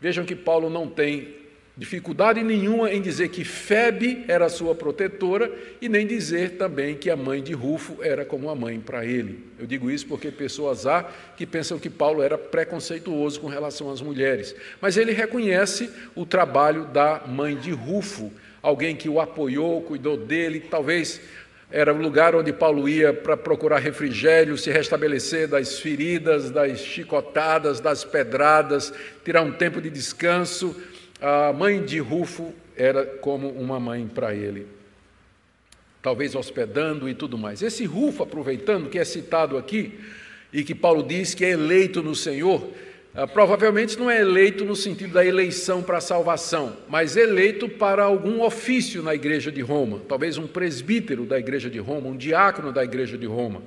Vejam 0.00 0.24
que 0.24 0.34
Paulo 0.34 0.68
não 0.68 0.88
tem 0.88 1.36
dificuldade 1.76 2.42
nenhuma 2.42 2.90
em 2.90 3.02
dizer 3.02 3.28
que 3.28 3.44
Febe 3.44 4.24
era 4.28 4.48
sua 4.48 4.74
protetora 4.74 5.52
e 5.80 5.88
nem 5.88 6.06
dizer 6.06 6.52
também 6.52 6.94
que 6.94 7.10
a 7.10 7.16
mãe 7.16 7.42
de 7.42 7.52
Rufo 7.52 7.98
era 8.00 8.24
como 8.24 8.46
uma 8.46 8.54
mãe 8.54 8.80
para 8.80 9.04
ele. 9.04 9.44
Eu 9.58 9.66
digo 9.66 9.90
isso 9.90 10.06
porque 10.06 10.30
pessoas 10.30 10.86
há 10.86 11.04
que 11.36 11.44
pensam 11.46 11.78
que 11.78 11.90
Paulo 11.90 12.22
era 12.22 12.38
preconceituoso 12.38 13.40
com 13.40 13.48
relação 13.48 13.90
às 13.90 14.00
mulheres, 14.00 14.56
mas 14.80 14.96
ele 14.96 15.12
reconhece 15.12 15.90
o 16.14 16.24
trabalho 16.24 16.86
da 16.86 17.24
mãe 17.26 17.54
de 17.54 17.72
Rufo 17.72 18.32
alguém 18.66 18.96
que 18.96 19.08
o 19.08 19.20
apoiou, 19.20 19.80
cuidou 19.80 20.16
dele, 20.16 20.58
talvez 20.58 21.20
era 21.70 21.94
o 21.94 22.02
lugar 22.02 22.34
onde 22.34 22.52
Paulo 22.52 22.88
ia 22.88 23.12
para 23.12 23.36
procurar 23.36 23.78
refrigério, 23.78 24.58
se 24.58 24.72
restabelecer 24.72 25.46
das 25.46 25.78
feridas, 25.78 26.50
das 26.50 26.80
chicotadas, 26.80 27.78
das 27.78 28.04
pedradas, 28.04 28.92
tirar 29.24 29.42
um 29.42 29.52
tempo 29.52 29.80
de 29.80 29.88
descanso. 29.88 30.74
A 31.20 31.52
mãe 31.52 31.84
de 31.84 32.00
Rufo 32.00 32.52
era 32.76 33.06
como 33.06 33.48
uma 33.50 33.78
mãe 33.78 34.04
para 34.08 34.34
ele, 34.34 34.66
talvez 36.02 36.34
hospedando 36.34 37.08
e 37.08 37.14
tudo 37.14 37.38
mais. 37.38 37.62
Esse 37.62 37.84
Rufo, 37.84 38.24
aproveitando 38.24 38.90
que 38.90 38.98
é 38.98 39.04
citado 39.04 39.56
aqui, 39.56 40.00
e 40.52 40.64
que 40.64 40.74
Paulo 40.74 41.04
diz 41.04 41.34
que 41.34 41.44
é 41.44 41.50
eleito 41.50 42.02
no 42.02 42.16
Senhor, 42.16 42.68
provavelmente 43.24 43.98
não 43.98 44.10
é 44.10 44.20
eleito 44.20 44.64
no 44.64 44.76
sentido 44.76 45.14
da 45.14 45.24
eleição 45.24 45.82
para 45.82 45.98
a 45.98 46.02
salvação, 46.02 46.76
mas 46.86 47.16
eleito 47.16 47.66
para 47.66 48.04
algum 48.04 48.42
ofício 48.42 49.02
na 49.02 49.14
igreja 49.14 49.50
de 49.50 49.62
Roma, 49.62 50.02
talvez 50.06 50.36
um 50.36 50.46
presbítero 50.46 51.24
da 51.24 51.38
igreja 51.38 51.70
de 51.70 51.78
Roma, 51.78 52.08
um 52.08 52.16
diácono 52.16 52.72
da 52.72 52.84
igreja 52.84 53.16
de 53.16 53.24
Roma. 53.24 53.62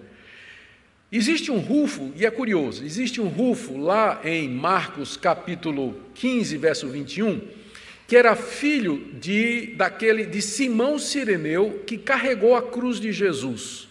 Existe 1.12 1.50
um 1.50 1.58
Rufo, 1.58 2.14
e 2.16 2.24
é 2.24 2.30
curioso, 2.30 2.86
existe 2.86 3.20
um 3.20 3.28
Rufo 3.28 3.76
lá 3.76 4.22
em 4.24 4.48
Marcos 4.48 5.18
capítulo 5.18 6.00
15, 6.14 6.56
verso 6.58 6.88
21, 6.88 7.42
que 8.08 8.16
era 8.16 8.36
filho 8.36 9.08
de 9.20 9.74
daquele 9.76 10.26
de 10.28 10.44
Simão 10.44 11.00
Sireneu 11.00 11.84
que 11.88 11.98
carregou 11.98 12.56
a 12.56 12.62
cruz 12.62 13.00
de 13.00 13.12
Jesus. 13.12 13.89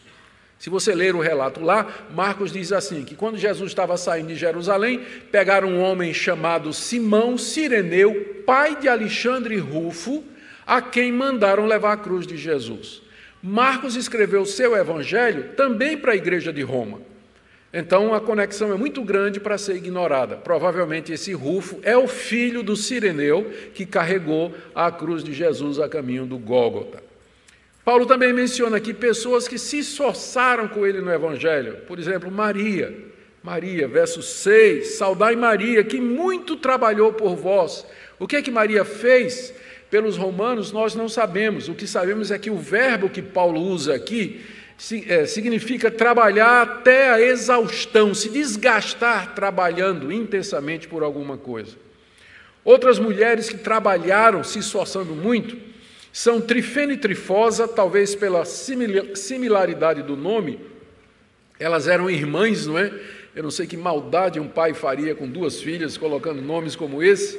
Se 0.58 0.68
você 0.68 0.92
ler 0.92 1.14
o 1.14 1.20
relato 1.20 1.62
lá, 1.62 1.86
Marcos 2.12 2.52
diz 2.52 2.72
assim: 2.72 3.04
que 3.04 3.14
quando 3.14 3.38
Jesus 3.38 3.70
estava 3.70 3.96
saindo 3.96 4.28
de 4.28 4.34
Jerusalém, 4.34 5.00
pegaram 5.30 5.68
um 5.68 5.80
homem 5.80 6.12
chamado 6.12 6.72
Simão 6.72 7.38
Sireneu, 7.38 8.42
pai 8.44 8.76
de 8.76 8.88
Alexandre 8.88 9.56
Rufo, 9.56 10.24
a 10.66 10.82
quem 10.82 11.12
mandaram 11.12 11.64
levar 11.64 11.92
a 11.92 11.96
cruz 11.96 12.26
de 12.26 12.36
Jesus. 12.36 13.02
Marcos 13.40 13.94
escreveu 13.94 14.44
seu 14.44 14.76
evangelho 14.76 15.50
também 15.56 15.96
para 15.96 16.12
a 16.12 16.16
igreja 16.16 16.52
de 16.52 16.62
Roma. 16.62 17.00
Então 17.72 18.12
a 18.12 18.20
conexão 18.20 18.72
é 18.72 18.76
muito 18.76 19.02
grande 19.02 19.38
para 19.38 19.58
ser 19.58 19.76
ignorada. 19.76 20.36
Provavelmente 20.36 21.12
esse 21.12 21.32
Rufo 21.34 21.78
é 21.82 21.96
o 21.96 22.08
filho 22.08 22.62
do 22.62 22.74
Sireneu 22.74 23.52
que 23.74 23.86
carregou 23.86 24.52
a 24.74 24.90
cruz 24.90 25.22
de 25.22 25.32
Jesus 25.32 25.78
a 25.78 25.88
caminho 25.88 26.26
do 26.26 26.38
Gólgota. 26.38 27.07
Paulo 27.88 28.04
também 28.04 28.34
menciona 28.34 28.76
aqui 28.76 28.92
pessoas 28.92 29.48
que 29.48 29.56
se 29.56 29.78
esforçaram 29.78 30.68
com 30.68 30.86
ele 30.86 31.00
no 31.00 31.10
Evangelho. 31.10 31.78
Por 31.86 31.98
exemplo, 31.98 32.30
Maria. 32.30 32.94
Maria, 33.42 33.88
verso 33.88 34.20
6: 34.20 34.98
Saudai 34.98 35.34
Maria, 35.34 35.82
que 35.82 35.98
muito 35.98 36.54
trabalhou 36.54 37.14
por 37.14 37.34
vós. 37.34 37.86
O 38.18 38.26
que 38.26 38.36
é 38.36 38.42
que 38.42 38.50
Maria 38.50 38.84
fez? 38.84 39.54
Pelos 39.88 40.18
romanos, 40.18 40.70
nós 40.70 40.94
não 40.94 41.08
sabemos. 41.08 41.70
O 41.70 41.74
que 41.74 41.86
sabemos 41.86 42.30
é 42.30 42.38
que 42.38 42.50
o 42.50 42.58
verbo 42.58 43.08
que 43.08 43.22
Paulo 43.22 43.58
usa 43.58 43.94
aqui 43.94 44.44
é, 45.06 45.24
significa 45.24 45.90
trabalhar 45.90 46.60
até 46.60 47.08
a 47.08 47.18
exaustão, 47.18 48.12
se 48.12 48.28
desgastar 48.28 49.34
trabalhando 49.34 50.12
intensamente 50.12 50.86
por 50.86 51.02
alguma 51.02 51.38
coisa. 51.38 51.74
Outras 52.62 52.98
mulheres 52.98 53.48
que 53.48 53.56
trabalharam 53.56 54.44
se 54.44 54.58
esforçando 54.58 55.14
muito 55.14 55.56
são 56.12 56.40
Trifene 56.40 56.94
e 56.94 56.96
Trifosa, 56.96 57.68
talvez 57.68 58.14
pela 58.14 58.44
similaridade 58.44 60.02
do 60.02 60.16
nome, 60.16 60.58
elas 61.58 61.88
eram 61.88 62.10
irmãs, 62.10 62.66
não 62.66 62.78
é? 62.78 62.92
Eu 63.34 63.42
não 63.42 63.50
sei 63.50 63.66
que 63.66 63.76
maldade 63.76 64.40
um 64.40 64.48
pai 64.48 64.74
faria 64.74 65.14
com 65.14 65.28
duas 65.28 65.60
filhas 65.60 65.96
colocando 65.96 66.42
nomes 66.42 66.74
como 66.74 67.02
esse, 67.02 67.38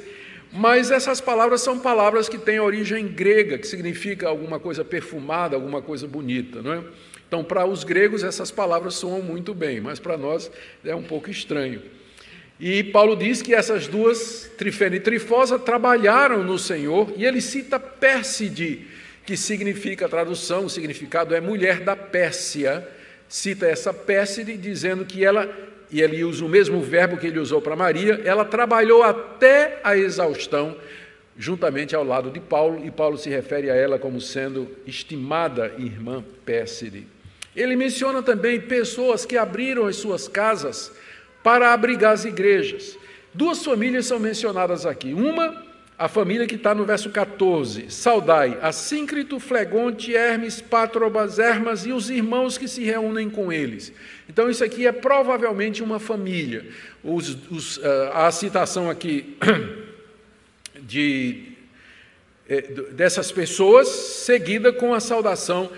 mas 0.51 0.91
essas 0.91 1.19
palavras 1.19 1.62
são 1.62 1.79
palavras 1.79 2.29
que 2.29 2.38
têm 2.38 2.60
origem 2.60 3.08
grega, 3.08 3.58
que 3.58 3.67
significa 3.67 4.27
alguma 4.27 4.60
coisa 4.60 4.84
perfumada, 4.84 5.55
alguma 5.55 5.82
coisa 5.82 6.08
bonita, 6.08 6.62
não 6.62 6.73
é? 6.73 6.84
Então, 7.27 7.43
para 7.43 7.65
os 7.65 7.84
gregos, 7.84 8.23
essas 8.23 8.49
palavras 8.49 8.95
soam 8.95 9.21
muito 9.21 9.53
bem, 9.53 9.79
mas 9.79 9.99
para 9.99 10.17
nós 10.17 10.49
é 10.84 10.95
um 10.95 11.03
pouco 11.03 11.29
estranho. 11.29 11.82
E 12.60 12.84
Paulo 12.84 13.15
diz 13.15 13.41
que 13.41 13.56
essas 13.56 13.88
duas, 13.88 14.52
Trifena 14.58 14.98
e 14.98 15.00
Trifosa, 15.00 15.58
trabalharam 15.58 16.43
no 16.43 16.60
Senhor, 16.60 17.13
e 17.15 17.26
ele 17.26 17.39
cita 17.39 17.80
Pérside, 17.80 18.86
que 19.26 19.38
significa, 19.38 20.08
a 20.08 20.10
tradução, 20.10 20.65
o 20.65 20.69
significado 20.69 21.34
é 21.34 21.39
mulher 21.39 21.80
da 21.80 21.95
Pérsia, 21.95 22.86
cita 23.30 23.65
essa 23.65 23.93
Pérside, 23.93 24.58
dizendo 24.58 25.06
que 25.06 25.24
ela, 25.24 25.50
e 25.89 26.02
ele 26.02 26.22
usa 26.22 26.43
o 26.43 26.50
mesmo 26.50 26.82
verbo 26.82 27.15
que 27.15 27.28
ele 27.28 27.39
usou 27.39 27.62
para 27.62 27.78
Maria, 27.78 28.19
ela 28.26 28.43
trabalhou 28.43 29.04
até 29.04 29.80
a 29.82 29.95
exaustão, 29.95 30.76
juntamente 31.38 31.95
ao 31.95 32.04
lado 32.04 32.30
de 32.30 32.41
Paulo, 32.41 32.86
e 32.86 32.91
Paulo 32.91 33.17
se 33.17 33.30
refere 33.30 33.69
a 33.69 33.76
ela 33.76 33.98
como 33.98 34.19
sendo 34.19 34.67
estimada 34.86 35.74
irmã 35.78 36.22
Pérside. 36.43 37.08
Ele 37.56 37.78
menciona 37.78 38.22
também 38.22 38.60
pessoas 38.60 39.26
que 39.26 39.38
abriram 39.38 39.86
as 39.86 39.95
suas 39.95 40.28
casas 40.28 40.91
para 41.43 41.73
abrigar 41.73 42.13
as 42.13 42.25
igrejas. 42.25 42.97
Duas 43.34 43.63
famílias 43.63 44.06
são 44.06 44.19
mencionadas 44.19 44.86
aqui. 44.86 45.13
Uma, 45.13 45.63
a 45.97 46.08
família 46.08 46.47
que 46.47 46.56
está 46.56 46.73
no 46.73 46.86
verso 46.86 47.10
14: 47.10 47.89
Saudai, 47.89 48.58
Assíncrito, 48.62 49.39
Flegonte, 49.39 50.15
Hermes, 50.15 50.62
Patrobas, 50.62 51.39
Hermas 51.39 51.86
e 51.86 51.91
os 51.91 52.10
irmãos 52.10 52.58
que 52.58 52.67
se 52.67 52.84
reúnem 52.84 53.30
com 53.30 53.52
eles. 53.52 53.93
Então, 54.28 54.49
isso 54.49 54.63
aqui 54.63 54.88
é 54.88 54.91
provavelmente 54.91 55.84
uma 55.84 55.99
família. 55.99 56.65
Os, 57.04 57.38
os, 57.49 57.78
uh, 57.78 58.12
a 58.13 58.32
citação 58.32 58.89
aqui 58.89 59.38
de, 60.82 61.54
eh, 62.47 62.62
dessas 62.91 63.32
pessoas, 63.32 63.88
seguida 63.88 64.71
com 64.73 64.93
a 64.93 64.99
saudação 64.99 65.69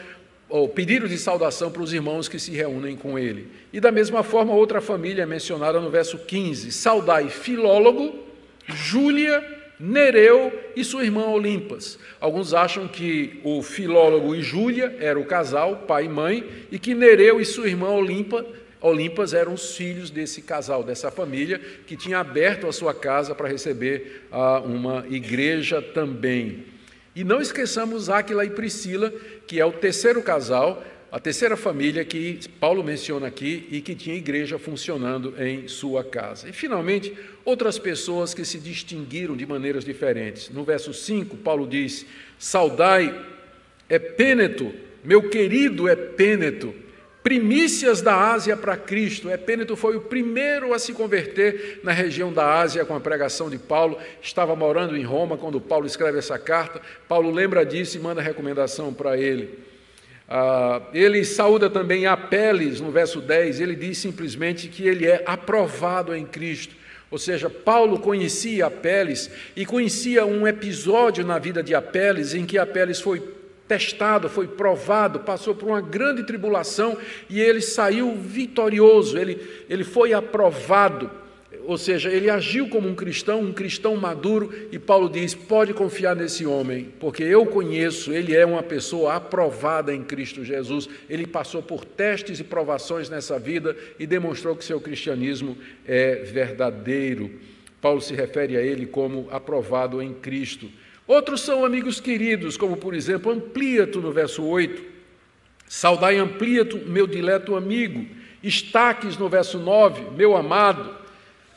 ou 0.52 0.68
pedido 0.68 1.08
de 1.08 1.18
saudação 1.18 1.72
para 1.72 1.82
os 1.82 1.94
irmãos 1.94 2.28
que 2.28 2.38
se 2.38 2.52
reúnem 2.52 2.96
com 2.96 3.18
ele. 3.18 3.48
E 3.72 3.80
da 3.80 3.92
mesma 3.92 4.22
forma, 4.22 4.54
outra 4.54 4.82
família 4.82 5.24
é 5.24 5.26
mencionada 5.26 5.80
no 5.80 5.90
verso 5.90 6.18
15: 6.18 6.72
Saudai 6.72 7.30
Filólogo, 7.30 8.14
Júlia, 8.68 9.44
Nereu 9.80 10.52
e 10.76 10.84
sua 10.84 11.04
irmã 11.04 11.26
Olimpas. 11.26 11.98
Alguns 12.20 12.54
acham 12.54 12.88
que 12.88 13.40
o 13.44 13.64
Filólogo 13.64 14.36
e 14.36 14.44
Júlia 14.44 14.96
eram 15.00 15.22
o 15.22 15.26
casal, 15.26 15.86
pai 15.88 16.06
e 16.06 16.10
mãe, 16.10 16.48
e 16.72 16.78
que 16.78 16.94
Nereu 16.94 17.42
e 17.42 17.46
sua 17.46 17.68
irmã 17.68 17.90
Olimpa, 17.90 18.46
Olimpas 18.82 19.34
eram 19.34 19.54
os 19.54 19.76
filhos 19.76 20.10
desse 20.10 20.42
casal, 20.42 20.84
dessa 20.84 21.12
família, 21.12 21.62
que 21.86 21.96
tinha 21.96 22.18
aberto 22.18 22.68
a 22.68 22.74
sua 22.74 22.94
casa 22.94 23.36
para 23.36 23.48
receber 23.48 24.24
ah, 24.32 24.60
uma 24.60 25.06
igreja 25.08 25.82
também. 25.82 26.66
E 27.16 27.24
não 27.24 27.42
esqueçamos 27.42 28.10
Áquila 28.10 28.46
e 28.46 28.50
Priscila, 28.50 29.12
que 29.46 29.60
é 29.60 29.66
o 29.66 29.72
terceiro 29.72 30.22
casal, 30.22 30.84
a 31.12 31.20
terceira 31.20 31.58
família 31.58 32.06
que 32.06 32.40
Paulo 32.58 32.82
menciona 32.82 33.28
aqui 33.28 33.68
e 33.70 33.82
que 33.82 33.94
tinha 33.94 34.16
igreja 34.16 34.58
funcionando 34.58 35.36
em 35.38 35.68
sua 35.68 36.06
casa. 36.06 36.48
E, 36.48 36.54
finalmente, 36.54 37.14
outras 37.44 37.78
pessoas 37.78 38.34
que 38.34 38.46
se 38.46 38.58
distinguiram 38.60 39.36
de 39.36 39.46
maneiras 39.46 39.84
diferentes. 39.84 40.50
No 40.50 40.64
verso 40.64 40.94
5, 40.94 41.36
Paulo 41.38 41.68
diz: 41.68 42.06
Saudai 42.40 43.14
Epêneto, 43.90 44.72
meu 45.04 45.30
querido 45.30 45.90
Epêneto, 45.90 46.74
primícias 47.24 48.02
da 48.02 48.32
Ásia 48.32 48.58
para 48.58 48.76
Cristo. 48.76 49.30
Epêneto 49.30 49.76
foi 49.76 49.96
o 49.96 50.02
primeiro 50.02 50.74
a 50.74 50.80
se 50.80 50.94
converter 50.94 51.80
na 51.84 51.92
região 51.92 52.34
da 52.34 52.60
Ásia 52.60 52.86
com 52.86 52.96
a 52.96 53.00
pregação 53.00 53.50
de 53.50 53.58
Paulo. 53.58 53.98
Estava 54.22 54.56
morando 54.56 54.98
em 54.98 55.04
Roma 55.04 55.38
quando 55.38 55.62
Paulo 55.62 55.86
escreve 55.86 56.18
essa 56.18 56.40
carta. 56.40 56.82
Paulo 57.08 57.32
lembra 57.32 57.66
disso 57.66 57.98
e 57.98 58.00
manda 58.00 58.22
recomendação 58.22 58.94
para 58.94 59.18
ele. 59.18 59.60
Ah, 60.28 60.82
ele 60.94 61.26
saúda 61.26 61.70
também 61.70 62.06
Apeles, 62.06 62.80
no 62.80 62.90
verso 62.90 63.20
10, 63.20 63.60
ele 63.60 63.76
diz 63.76 63.98
simplesmente 63.98 64.70
que 64.70 64.88
ele 64.88 65.06
é 65.06 65.22
aprovado 65.26 66.16
em 66.16 66.26
Cristo. 66.26 66.74
Ou 67.12 67.18
seja, 67.18 67.50
Paulo 67.50 68.00
conhecia 68.00 68.68
Apeles 68.68 69.30
e 69.56 69.66
conhecia 69.66 70.26
um 70.26 70.48
episódio 70.48 71.26
na 71.26 71.38
vida 71.38 71.62
de 71.62 71.76
Apeles 71.76 72.34
em 72.34 72.46
que 72.46 72.58
Apeles 72.58 73.02
foi 73.02 73.20
testado, 73.72 74.28
foi 74.28 74.50
provado, 74.50 75.22
passou 75.22 75.56
por 75.56 75.70
uma 75.70 75.80
grande 75.80 76.26
tribulação 76.26 76.98
e 77.30 77.40
ele 77.40 77.62
saiu 77.62 78.14
vitorioso, 78.18 79.18
ele, 79.18 79.40
ele 79.70 79.86
foi 79.86 80.12
aprovado. 80.12 81.10
Ou 81.64 81.78
seja, 81.78 82.10
ele 82.10 82.30
agiu 82.30 82.68
como 82.68 82.90
um 82.90 82.96
cristão, 82.96 83.40
um 83.40 83.54
cristão 83.54 83.96
maduro, 83.96 84.52
e 84.74 84.80
Paulo 84.80 85.08
diz: 85.08 85.34
pode 85.34 85.74
confiar 85.74 86.18
nesse 86.18 86.46
homem, 86.46 86.90
porque 87.00 87.24
eu 87.24 87.46
conheço, 87.46 88.12
ele 88.12 88.36
é 88.36 88.46
uma 88.46 88.64
pessoa 88.64 89.16
aprovada 89.16 89.96
em 89.96 90.04
Cristo 90.04 90.44
Jesus. 90.44 90.90
Ele 91.10 91.26
passou 91.26 91.62
por 91.62 91.86
testes 91.86 92.42
e 92.42 92.44
provações 92.44 93.10
nessa 93.10 93.40
vida 93.40 93.74
e 93.98 94.06
demonstrou 94.06 94.54
que 94.54 94.66
seu 94.66 94.82
cristianismo 94.82 95.58
é 95.88 96.16
verdadeiro. 96.16 97.40
Paulo 97.80 98.02
se 98.02 98.14
refere 98.14 98.58
a 98.58 98.62
ele 98.62 98.86
como 98.86 99.28
aprovado 99.32 100.02
em 100.02 100.14
Cristo. 100.14 100.68
Outros 101.12 101.42
são 101.42 101.66
amigos 101.66 102.00
queridos, 102.00 102.56
como 102.56 102.78
por 102.78 102.94
exemplo 102.94 103.34
Ampliato 103.34 104.00
no 104.00 104.14
verso 104.14 104.46
8. 104.46 104.82
Saudai 105.68 106.18
Ampliato, 106.18 106.78
meu 106.78 107.06
dileto 107.06 107.54
amigo. 107.54 108.06
Estaques 108.42 109.18
no 109.18 109.28
verso 109.28 109.60
9, 109.60 110.12
meu 110.16 110.38
amado. 110.38 110.96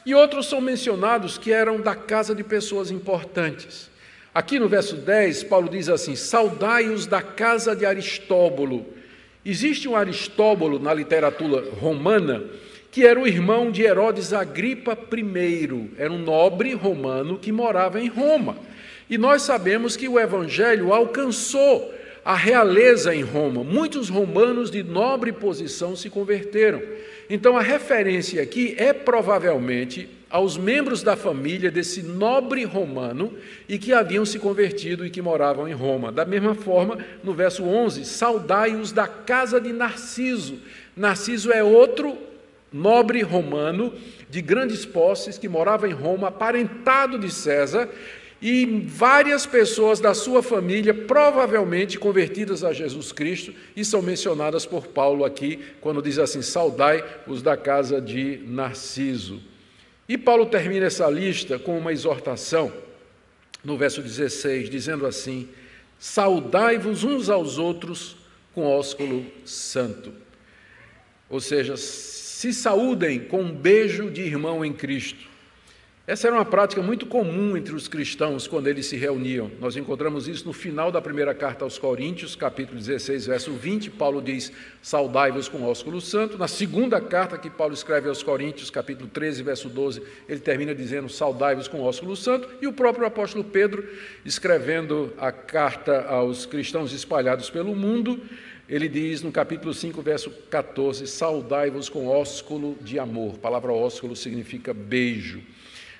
E 0.04 0.12
outros 0.12 0.46
são 0.46 0.60
mencionados 0.60 1.38
que 1.38 1.52
eram 1.52 1.80
da 1.80 1.94
casa 1.94 2.34
de 2.34 2.42
pessoas 2.42 2.90
importantes. 2.90 3.88
Aqui 4.34 4.58
no 4.58 4.68
verso 4.68 4.96
10, 4.96 5.44
Paulo 5.44 5.68
diz 5.68 5.88
assim: 5.88 6.16
Saudai-os 6.16 7.06
da 7.06 7.22
casa 7.22 7.76
de 7.76 7.86
Aristóbulo. 7.86 8.84
Existe 9.46 9.88
um 9.88 9.94
Aristóbulo 9.94 10.80
na 10.80 10.92
literatura 10.92 11.64
romana 11.78 12.42
que 12.90 13.06
era 13.06 13.20
o 13.20 13.26
irmão 13.26 13.70
de 13.70 13.82
Herodes 13.82 14.32
Agripa 14.32 14.98
I, 15.12 15.90
era 15.96 16.12
um 16.12 16.18
nobre 16.18 16.74
romano 16.74 17.38
que 17.38 17.52
morava 17.52 18.00
em 18.00 18.08
Roma. 18.08 18.56
E 19.08 19.18
nós 19.18 19.42
sabemos 19.42 19.96
que 19.96 20.08
o 20.08 20.18
Evangelho 20.18 20.92
alcançou 20.92 21.92
a 22.24 22.34
realeza 22.34 23.14
em 23.14 23.22
Roma. 23.22 23.62
Muitos 23.62 24.08
romanos 24.08 24.70
de 24.70 24.82
nobre 24.82 25.30
posição 25.30 25.94
se 25.94 26.08
converteram. 26.08 26.80
Então, 27.28 27.56
a 27.56 27.62
referência 27.62 28.42
aqui 28.42 28.74
é 28.78 28.92
provavelmente 28.92 30.08
aos 30.30 30.56
membros 30.56 31.02
da 31.02 31.16
família 31.16 31.70
desse 31.70 32.02
nobre 32.02 32.64
romano 32.64 33.32
e 33.68 33.78
que 33.78 33.92
haviam 33.92 34.24
se 34.24 34.38
convertido 34.38 35.06
e 35.06 35.10
que 35.10 35.22
moravam 35.22 35.68
em 35.68 35.72
Roma. 35.72 36.10
Da 36.10 36.24
mesma 36.24 36.54
forma, 36.54 36.98
no 37.22 37.32
verso 37.32 37.62
11, 37.62 38.04
saudai-os 38.04 38.90
da 38.90 39.06
casa 39.06 39.60
de 39.60 39.72
Narciso. 39.72 40.58
Narciso 40.96 41.52
é 41.52 41.62
outro 41.62 42.18
nobre 42.72 43.22
romano 43.22 43.92
de 44.28 44.42
grandes 44.42 44.84
posses 44.84 45.38
que 45.38 45.48
morava 45.48 45.88
em 45.88 45.92
Roma, 45.92 46.28
aparentado 46.28 47.18
de 47.18 47.32
César 47.32 47.88
e 48.46 48.66
várias 48.86 49.46
pessoas 49.46 50.00
da 50.00 50.12
sua 50.12 50.42
família, 50.42 50.92
provavelmente 50.92 51.98
convertidas 51.98 52.62
a 52.62 52.74
Jesus 52.74 53.10
Cristo, 53.10 53.54
e 53.74 53.82
são 53.82 54.02
mencionadas 54.02 54.66
por 54.66 54.86
Paulo 54.86 55.24
aqui, 55.24 55.60
quando 55.80 56.02
diz 56.02 56.18
assim: 56.18 56.42
saudai 56.42 57.02
os 57.26 57.40
da 57.40 57.56
casa 57.56 58.02
de 58.02 58.42
Narciso. 58.46 59.40
E 60.06 60.18
Paulo 60.18 60.44
termina 60.44 60.84
essa 60.84 61.08
lista 61.08 61.58
com 61.58 61.78
uma 61.78 61.90
exortação, 61.90 62.70
no 63.64 63.78
verso 63.78 64.02
16, 64.02 64.68
dizendo 64.68 65.06
assim: 65.06 65.48
Saudai-vos 65.98 67.02
uns 67.02 67.30
aos 67.30 67.56
outros 67.56 68.14
com 68.54 68.66
ósculo 68.66 69.24
santo. 69.46 70.12
Ou 71.30 71.40
seja, 71.40 71.78
se 71.78 72.52
saúdem 72.52 73.20
com 73.20 73.40
um 73.40 73.54
beijo 73.54 74.10
de 74.10 74.20
irmão 74.20 74.62
em 74.62 74.74
Cristo. 74.74 75.32
Essa 76.06 76.26
era 76.26 76.36
uma 76.36 76.44
prática 76.44 76.82
muito 76.82 77.06
comum 77.06 77.56
entre 77.56 77.74
os 77.74 77.88
cristãos 77.88 78.46
quando 78.46 78.66
eles 78.66 78.84
se 78.84 78.94
reuniam. 78.94 79.50
Nós 79.58 79.74
encontramos 79.74 80.28
isso 80.28 80.44
no 80.44 80.52
final 80.52 80.92
da 80.92 81.00
primeira 81.00 81.32
carta 81.32 81.64
aos 81.64 81.78
Coríntios, 81.78 82.36
capítulo 82.36 82.78
16, 82.78 83.26
verso 83.26 83.52
20. 83.52 83.90
Paulo 83.92 84.20
diz: 84.20 84.52
Saudai-vos 84.82 85.48
com 85.48 85.62
ósculo 85.62 86.02
santo. 86.02 86.36
Na 86.36 86.46
segunda 86.46 87.00
carta 87.00 87.38
que 87.38 87.48
Paulo 87.48 87.72
escreve 87.72 88.10
aos 88.10 88.22
Coríntios, 88.22 88.68
capítulo 88.68 89.08
13, 89.08 89.42
verso 89.42 89.70
12, 89.70 90.02
ele 90.28 90.40
termina 90.40 90.74
dizendo: 90.74 91.08
Saudai-vos 91.08 91.68
com 91.68 91.80
ósculo 91.80 92.14
santo. 92.14 92.50
E 92.60 92.66
o 92.66 92.72
próprio 92.74 93.06
apóstolo 93.06 93.42
Pedro, 93.42 93.88
escrevendo 94.26 95.10
a 95.16 95.32
carta 95.32 96.04
aos 96.04 96.44
cristãos 96.44 96.92
espalhados 96.92 97.48
pelo 97.48 97.74
mundo, 97.74 98.20
ele 98.68 98.90
diz 98.90 99.22
no 99.22 99.32
capítulo 99.32 99.72
5, 99.72 100.02
verso 100.02 100.30
14: 100.50 101.06
Saudai-vos 101.06 101.88
com 101.88 102.06
ósculo 102.08 102.76
de 102.82 102.98
amor. 102.98 103.36
A 103.36 103.38
palavra 103.38 103.72
ósculo 103.72 104.14
significa 104.14 104.74
beijo. 104.74 105.40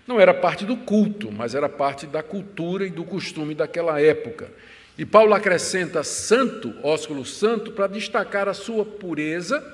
Não 0.07 0.21
era 0.21 0.35
parte 0.35 0.67
do 0.67 0.77
culto, 0.77 1.33
mas 1.33 1.55
era 1.55 1.69
parte 1.69 2.07
da 2.07 2.23
cultura 2.23 2.87
e 2.87 2.91
do 2.91 3.05
costume 3.05 3.55
daquela 3.55 4.01
época. 4.01 4.51
E 4.99 5.05
Paulo 5.05 5.35
acrescenta 5.35 6.05
santo, 6.05 6.75
ósculo 6.83 7.25
santo, 7.25 7.73
para 7.73 7.87
destacar 7.87 8.49
a 8.49 8.55
sua 8.55 8.85
pureza 8.85 9.65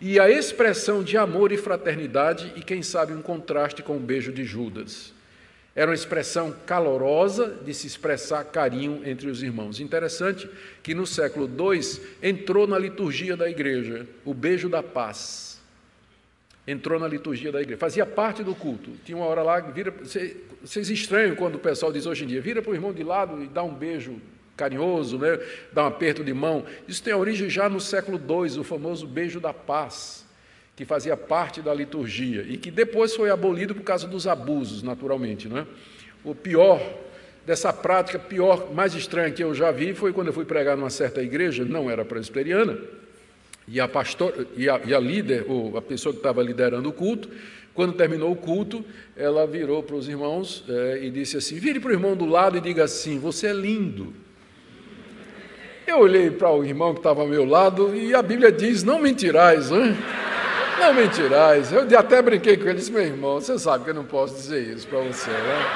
e 0.00 0.18
a 0.18 0.28
expressão 0.30 1.02
de 1.02 1.16
amor 1.16 1.52
e 1.52 1.56
fraternidade, 1.56 2.52
e 2.56 2.62
quem 2.62 2.82
sabe 2.82 3.12
um 3.12 3.22
contraste 3.22 3.82
com 3.82 3.96
o 3.96 4.00
beijo 4.00 4.32
de 4.32 4.44
Judas. 4.44 5.14
Era 5.74 5.90
uma 5.90 5.94
expressão 5.94 6.54
calorosa 6.64 7.54
de 7.64 7.74
se 7.74 7.86
expressar 7.86 8.44
carinho 8.44 9.02
entre 9.04 9.28
os 9.28 9.42
irmãos. 9.42 9.78
Interessante 9.78 10.48
que 10.82 10.94
no 10.94 11.06
século 11.06 11.46
II 11.46 11.80
entrou 12.22 12.66
na 12.66 12.78
liturgia 12.78 13.36
da 13.36 13.48
igreja 13.48 14.06
o 14.24 14.32
beijo 14.32 14.70
da 14.70 14.82
paz 14.82 15.55
entrou 16.66 16.98
na 16.98 17.06
liturgia 17.06 17.52
da 17.52 17.60
igreja, 17.60 17.78
fazia 17.78 18.04
parte 18.04 18.42
do 18.42 18.54
culto. 18.54 18.90
Tinha 19.04 19.16
uma 19.16 19.26
hora 19.26 19.42
lá, 19.42 19.60
vira, 19.60 19.94
vocês 20.62 20.90
estranham 20.90 21.36
quando 21.36 21.54
o 21.54 21.58
pessoal 21.58 21.92
diz 21.92 22.06
hoje 22.06 22.24
em 22.24 22.26
dia, 22.26 22.40
vira 22.40 22.60
para 22.60 22.72
o 22.72 22.74
irmão 22.74 22.92
de 22.92 23.04
lado 23.04 23.42
e 23.42 23.46
dá 23.46 23.62
um 23.62 23.72
beijo 23.72 24.20
carinhoso, 24.56 25.18
né? 25.18 25.38
dá 25.72 25.84
um 25.84 25.86
aperto 25.86 26.24
de 26.24 26.34
mão. 26.34 26.64
Isso 26.88 27.02
tem 27.02 27.14
origem 27.14 27.48
já 27.48 27.68
no 27.68 27.80
século 27.80 28.18
II, 28.18 28.58
o 28.58 28.64
famoso 28.64 29.06
beijo 29.06 29.38
da 29.38 29.54
paz, 29.54 30.26
que 30.74 30.84
fazia 30.84 31.16
parte 31.16 31.62
da 31.62 31.72
liturgia 31.72 32.44
e 32.48 32.56
que 32.56 32.70
depois 32.70 33.14
foi 33.14 33.30
abolido 33.30 33.74
por 33.74 33.82
causa 33.84 34.08
dos 34.08 34.26
abusos, 34.26 34.82
naturalmente. 34.82 35.48
Né? 35.48 35.66
O 36.24 36.34
pior 36.34 36.80
dessa 37.46 37.72
prática, 37.72 38.18
pior, 38.18 38.72
mais 38.74 38.92
estranha 38.94 39.30
que 39.30 39.44
eu 39.44 39.54
já 39.54 39.70
vi, 39.70 39.94
foi 39.94 40.12
quando 40.12 40.28
eu 40.28 40.32
fui 40.32 40.44
pregar 40.44 40.76
numa 40.76 40.90
certa 40.90 41.22
igreja, 41.22 41.64
não 41.64 41.88
era 41.88 42.04
presbiteriana, 42.04 42.76
e 43.68 43.80
a, 43.80 43.88
pastor, 43.88 44.46
e 44.56 44.68
a, 44.68 44.80
e 44.84 44.94
a 44.94 45.00
líder, 45.00 45.44
ou 45.48 45.76
a 45.76 45.82
pessoa 45.82 46.12
que 46.12 46.20
estava 46.20 46.42
liderando 46.42 46.88
o 46.88 46.92
culto, 46.92 47.28
quando 47.74 47.92
terminou 47.92 48.32
o 48.32 48.36
culto, 48.36 48.84
ela 49.14 49.46
virou 49.46 49.82
para 49.82 49.96
os 49.96 50.08
irmãos 50.08 50.64
é, 50.68 51.00
e 51.02 51.10
disse 51.10 51.36
assim: 51.36 51.56
vire 51.56 51.78
para 51.78 51.90
o 51.90 51.92
irmão 51.92 52.16
do 52.16 52.24
lado 52.24 52.56
e 52.56 52.60
diga 52.60 52.84
assim: 52.84 53.18
Você 53.18 53.48
é 53.48 53.52
lindo. 53.52 54.14
Eu 55.86 55.98
olhei 55.98 56.30
para 56.30 56.50
o 56.50 56.64
irmão 56.64 56.94
que 56.94 57.00
estava 57.00 57.20
ao 57.20 57.28
meu 57.28 57.44
lado 57.44 57.94
e 57.94 58.14
a 58.14 58.22
Bíblia 58.22 58.50
diz: 58.50 58.82
Não 58.82 58.98
mentirás, 58.98 59.70
hein? 59.70 59.94
Não 60.80 60.94
mentirás. 60.94 61.70
Eu 61.70 61.86
até 61.98 62.22
brinquei 62.22 62.56
com 62.56 62.64
ele 62.64 62.78
disse: 62.78 62.90
Meu 62.90 63.02
irmão, 63.02 63.40
você 63.40 63.58
sabe 63.58 63.84
que 63.84 63.90
eu 63.90 63.94
não 63.94 64.04
posso 64.04 64.34
dizer 64.34 64.74
isso 64.74 64.88
para 64.88 65.00
você, 65.00 65.30
né? 65.30 65.66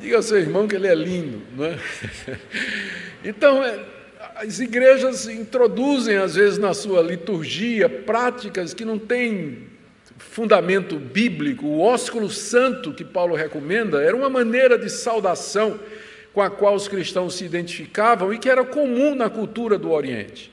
Diga 0.00 0.16
ao 0.16 0.22
seu 0.22 0.38
irmão 0.38 0.68
que 0.68 0.76
ele 0.76 0.86
é 0.86 0.94
lindo, 0.94 1.42
né? 1.56 1.78
Então, 3.22 3.62
é, 3.62 3.78
as 4.40 4.58
igrejas 4.58 5.28
introduzem, 5.28 6.16
às 6.16 6.34
vezes, 6.34 6.58
na 6.58 6.72
sua 6.72 7.02
liturgia, 7.02 7.90
práticas 7.90 8.72
que 8.72 8.86
não 8.86 8.98
têm 8.98 9.68
fundamento 10.16 10.96
bíblico. 10.96 11.66
O 11.66 11.80
ósculo 11.80 12.30
santo 12.30 12.94
que 12.94 13.04
Paulo 13.04 13.34
recomenda 13.34 14.02
era 14.02 14.16
uma 14.16 14.30
maneira 14.30 14.78
de 14.78 14.88
saudação 14.88 15.78
com 16.32 16.40
a 16.40 16.48
qual 16.48 16.74
os 16.74 16.88
cristãos 16.88 17.34
se 17.34 17.44
identificavam 17.44 18.32
e 18.32 18.38
que 18.38 18.48
era 18.48 18.64
comum 18.64 19.14
na 19.14 19.28
cultura 19.28 19.76
do 19.76 19.90
Oriente. 19.90 20.50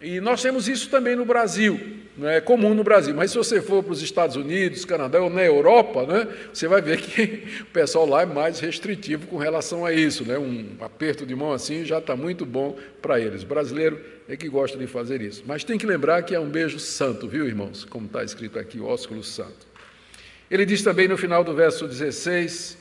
E 0.00 0.20
nós 0.20 0.42
temos 0.42 0.68
isso 0.68 0.90
também 0.90 1.16
no 1.16 1.24
Brasil, 1.24 1.80
não 2.18 2.28
é 2.28 2.38
comum 2.38 2.74
no 2.74 2.84
Brasil, 2.84 3.14
mas 3.14 3.30
se 3.30 3.38
você 3.38 3.62
for 3.62 3.82
para 3.82 3.92
os 3.92 4.02
Estados 4.02 4.36
Unidos, 4.36 4.84
Canadá 4.84 5.20
ou 5.22 5.30
na 5.30 5.42
Europa, 5.42 6.06
né, 6.06 6.28
você 6.52 6.68
vai 6.68 6.82
ver 6.82 7.00
que 7.00 7.44
o 7.62 7.66
pessoal 7.66 8.06
lá 8.06 8.22
é 8.22 8.26
mais 8.26 8.60
restritivo 8.60 9.26
com 9.26 9.38
relação 9.38 9.86
a 9.86 9.92
isso. 9.94 10.24
Né? 10.24 10.38
Um 10.38 10.76
aperto 10.80 11.24
de 11.24 11.34
mão 11.34 11.52
assim 11.52 11.84
já 11.84 11.98
está 11.98 12.14
muito 12.14 12.44
bom 12.44 12.76
para 13.00 13.18
eles. 13.18 13.42
O 13.42 13.46
brasileiro 13.46 13.98
é 14.28 14.36
que 14.36 14.48
gosta 14.48 14.76
de 14.76 14.86
fazer 14.86 15.22
isso. 15.22 15.42
Mas 15.46 15.64
tem 15.64 15.78
que 15.78 15.86
lembrar 15.86 16.22
que 16.22 16.34
é 16.34 16.40
um 16.40 16.48
beijo 16.48 16.78
santo, 16.78 17.26
viu, 17.26 17.46
irmãos? 17.46 17.84
Como 17.84 18.04
está 18.04 18.22
escrito 18.22 18.58
aqui, 18.58 18.80
ósculo 18.80 19.22
santo. 19.22 19.66
Ele 20.50 20.66
diz 20.66 20.82
também 20.82 21.08
no 21.08 21.16
final 21.16 21.42
do 21.42 21.54
verso 21.54 21.86
16 21.86 22.78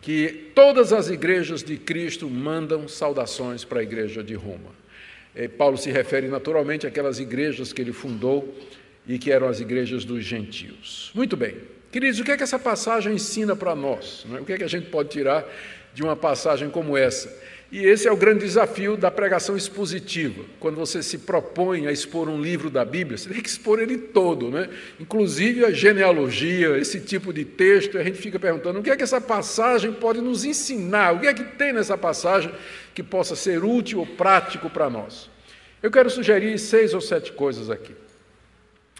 que 0.00 0.50
todas 0.54 0.92
as 0.92 1.10
igrejas 1.10 1.62
de 1.62 1.76
Cristo 1.76 2.28
mandam 2.28 2.86
saudações 2.86 3.64
para 3.64 3.80
a 3.80 3.82
igreja 3.82 4.22
de 4.22 4.34
Roma. 4.34 4.85
É, 5.36 5.46
Paulo 5.46 5.76
se 5.76 5.90
refere 5.90 6.28
naturalmente 6.28 6.86
àquelas 6.86 7.20
igrejas 7.20 7.72
que 7.72 7.82
ele 7.82 7.92
fundou 7.92 8.56
e 9.06 9.18
que 9.18 9.30
eram 9.30 9.48
as 9.48 9.60
igrejas 9.60 10.04
dos 10.04 10.24
gentios. 10.24 11.12
Muito 11.14 11.36
bem. 11.36 11.56
Queridos, 11.92 12.18
o 12.18 12.24
que 12.24 12.32
é 12.32 12.36
que 12.36 12.42
essa 12.42 12.58
passagem 12.58 13.14
ensina 13.14 13.54
para 13.54 13.74
nós? 13.74 14.26
É? 14.34 14.40
O 14.40 14.44
que 14.44 14.54
é 14.54 14.56
que 14.56 14.64
a 14.64 14.68
gente 14.68 14.88
pode 14.88 15.10
tirar 15.10 15.46
de 15.94 16.02
uma 16.02 16.16
passagem 16.16 16.70
como 16.70 16.96
essa? 16.96 17.28
E 17.76 17.84
esse 17.84 18.08
é 18.08 18.10
o 18.10 18.16
grande 18.16 18.38
desafio 18.38 18.96
da 18.96 19.10
pregação 19.10 19.54
expositiva. 19.54 20.46
Quando 20.58 20.76
você 20.76 21.02
se 21.02 21.18
propõe 21.18 21.86
a 21.86 21.92
expor 21.92 22.26
um 22.26 22.40
livro 22.40 22.70
da 22.70 22.86
Bíblia, 22.86 23.18
você 23.18 23.28
tem 23.28 23.42
que 23.42 23.50
expor 23.50 23.78
ele 23.78 23.98
todo, 23.98 24.50
né? 24.50 24.70
inclusive 24.98 25.62
a 25.62 25.70
genealogia, 25.70 26.78
esse 26.78 26.98
tipo 26.98 27.34
de 27.34 27.44
texto. 27.44 27.98
A 27.98 28.02
gente 28.02 28.16
fica 28.16 28.38
perguntando 28.38 28.78
o 28.78 28.82
que 28.82 28.88
é 28.88 28.96
que 28.96 29.02
essa 29.02 29.20
passagem 29.20 29.92
pode 29.92 30.22
nos 30.22 30.42
ensinar, 30.42 31.12
o 31.12 31.20
que 31.20 31.26
é 31.26 31.34
que 31.34 31.44
tem 31.44 31.74
nessa 31.74 31.98
passagem 31.98 32.50
que 32.94 33.02
possa 33.02 33.36
ser 33.36 33.62
útil 33.62 33.98
ou 33.98 34.06
prático 34.06 34.70
para 34.70 34.88
nós. 34.88 35.28
Eu 35.82 35.90
quero 35.90 36.08
sugerir 36.08 36.58
seis 36.58 36.94
ou 36.94 37.00
sete 37.02 37.30
coisas 37.30 37.68
aqui. 37.68 37.94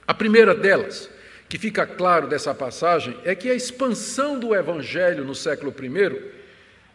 A 0.06 0.12
primeira 0.12 0.54
delas, 0.54 1.08
que 1.48 1.58
fica 1.58 1.86
claro 1.86 2.26
dessa 2.26 2.54
passagem, 2.54 3.16
é 3.24 3.34
que 3.34 3.50
a 3.50 3.54
expansão 3.54 4.38
do 4.38 4.54
Evangelho 4.54 5.24
no 5.24 5.34
século 5.34 5.74
I 5.82 6.36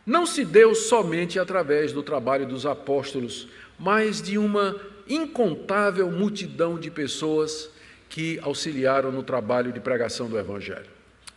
não 0.06 0.26
se 0.26 0.44
deu 0.44 0.74
somente 0.74 1.40
através 1.40 1.92
do 1.92 2.02
trabalho 2.02 2.46
dos 2.46 2.66
apóstolos, 2.66 3.48
mas 3.78 4.22
de 4.22 4.38
uma 4.38 4.76
incontável 5.08 6.10
multidão 6.12 6.80
de 6.80 6.90
pessoas 6.90 7.70
que 8.10 8.40
auxiliaram 8.42 9.12
no 9.12 9.24
trabalho 9.24 9.72
de 9.72 9.80
pregação 9.80 10.30
do 10.30 10.38
Evangelho. 10.38 10.90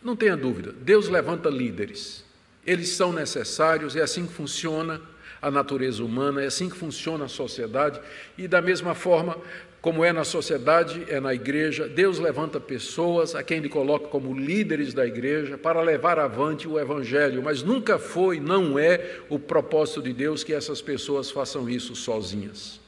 Não 0.03 0.15
tenha 0.15 0.37
dúvida, 0.37 0.71
Deus 0.71 1.07
levanta 1.07 1.49
líderes, 1.49 2.23
eles 2.65 2.89
são 2.89 3.11
necessários, 3.11 3.95
é 3.95 4.01
assim 4.01 4.25
que 4.25 4.33
funciona 4.33 5.01
a 5.41 5.51
natureza 5.51 6.03
humana, 6.03 6.41
é 6.43 6.47
assim 6.47 6.69
que 6.69 6.75
funciona 6.75 7.25
a 7.25 7.29
sociedade, 7.29 7.99
e 8.37 8.47
da 8.47 8.61
mesma 8.61 8.95
forma, 8.95 9.37
como 9.85 10.03
é 10.03 10.11
na 10.11 10.23
sociedade, 10.23 11.05
é 11.09 11.19
na 11.19 11.31
igreja. 11.31 11.87
Deus 11.87 12.17
levanta 12.17 12.59
pessoas 12.59 13.35
a 13.35 13.43
quem 13.43 13.57
Ele 13.57 13.69
coloca 13.69 14.07
como 14.07 14.33
líderes 14.33 14.95
da 14.95 15.05
igreja 15.05 15.59
para 15.59 15.79
levar 15.79 16.17
avante 16.17 16.67
o 16.67 16.79
Evangelho, 16.79 17.43
mas 17.43 17.61
nunca 17.61 17.99
foi, 17.99 18.39
não 18.39 18.79
é 18.79 19.19
o 19.29 19.37
propósito 19.37 20.01
de 20.01 20.11
Deus 20.11 20.43
que 20.43 20.55
essas 20.55 20.81
pessoas 20.81 21.29
façam 21.29 21.69
isso 21.69 21.95
sozinhas. 21.95 22.79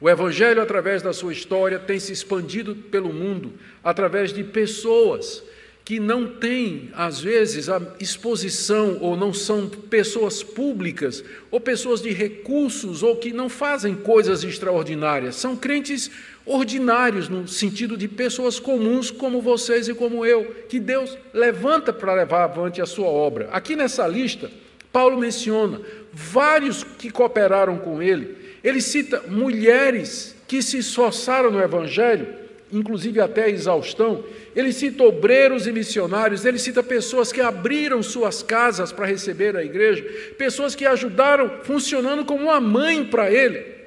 O 0.00 0.08
Evangelho, 0.08 0.62
através 0.62 1.02
da 1.02 1.12
sua 1.12 1.30
história, 1.30 1.78
tem 1.78 2.00
se 2.00 2.10
expandido 2.10 2.74
pelo 2.74 3.12
mundo 3.12 3.52
através 3.84 4.32
de 4.32 4.42
pessoas 4.42 5.42
que 5.90 5.98
não 5.98 6.26
têm, 6.26 6.88
às 6.94 7.20
vezes, 7.20 7.68
a 7.68 7.82
exposição, 7.98 8.98
ou 9.00 9.16
não 9.16 9.34
são 9.34 9.68
pessoas 9.68 10.40
públicas, 10.40 11.24
ou 11.50 11.60
pessoas 11.60 12.00
de 12.00 12.10
recursos, 12.10 13.02
ou 13.02 13.16
que 13.16 13.32
não 13.32 13.48
fazem 13.48 13.96
coisas 13.96 14.44
extraordinárias. 14.44 15.34
São 15.34 15.56
crentes 15.56 16.08
ordinários, 16.44 17.28
no 17.28 17.46
sentido 17.46 17.96
de 17.96 18.08
pessoas 18.08 18.58
comuns 18.58 19.10
como 19.10 19.40
vocês 19.40 19.88
e 19.88 19.94
como 19.94 20.24
eu, 20.24 20.44
que 20.68 20.80
Deus 20.80 21.16
levanta 21.32 21.92
para 21.92 22.14
levar 22.14 22.44
avante 22.44 22.80
a 22.80 22.86
sua 22.86 23.06
obra. 23.06 23.48
Aqui 23.52 23.76
nessa 23.76 24.06
lista, 24.06 24.50
Paulo 24.92 25.18
menciona 25.18 25.80
vários 26.12 26.82
que 26.82 27.10
cooperaram 27.10 27.78
com 27.78 28.02
ele. 28.02 28.36
Ele 28.62 28.80
cita 28.80 29.22
mulheres 29.28 30.34
que 30.48 30.62
se 30.62 30.78
esforçaram 30.78 31.50
no 31.50 31.60
Evangelho 31.60 32.40
inclusive 32.72 33.20
até 33.20 33.44
a 33.44 33.48
exaustão. 33.48 34.24
Ele 34.54 34.72
cita 34.72 35.02
obreiros 35.04 35.66
e 35.66 35.72
missionários, 35.72 36.44
ele 36.44 36.58
cita 36.58 36.82
pessoas 36.82 37.32
que 37.32 37.40
abriram 37.40 38.02
suas 38.02 38.42
casas 38.42 38.92
para 38.92 39.06
receber 39.06 39.56
a 39.56 39.64
igreja, 39.64 40.04
pessoas 40.38 40.74
que 40.74 40.86
ajudaram 40.86 41.50
funcionando 41.62 42.24
como 42.24 42.44
uma 42.44 42.60
mãe 42.60 43.04
para 43.04 43.30
ele. 43.30 43.79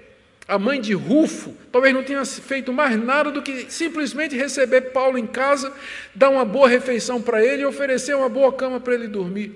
A 0.48 0.60
mãe 0.60 0.82
de 0.82 0.94
Rufo 0.94 1.56
talvez 1.72 1.94
não 1.94 2.04
tenha 2.04 2.26
feito 2.26 2.74
mais 2.74 3.02
nada 3.02 3.32
do 3.32 3.42
que 3.42 3.72
simplesmente 3.72 4.36
receber 4.36 4.92
Paulo 4.92 5.18
em 5.18 5.26
casa, 5.26 5.72
dar 6.14 6.30
uma 6.30 6.44
boa 6.44 6.68
refeição 6.68 7.22
para 7.22 7.44
ele 7.44 7.62
e 7.62 7.66
oferecer 7.66 8.16
uma 8.16 8.30
boa 8.30 8.52
cama 8.52 8.80
para 8.80 8.94
ele 8.94 9.08
dormir. 9.08 9.54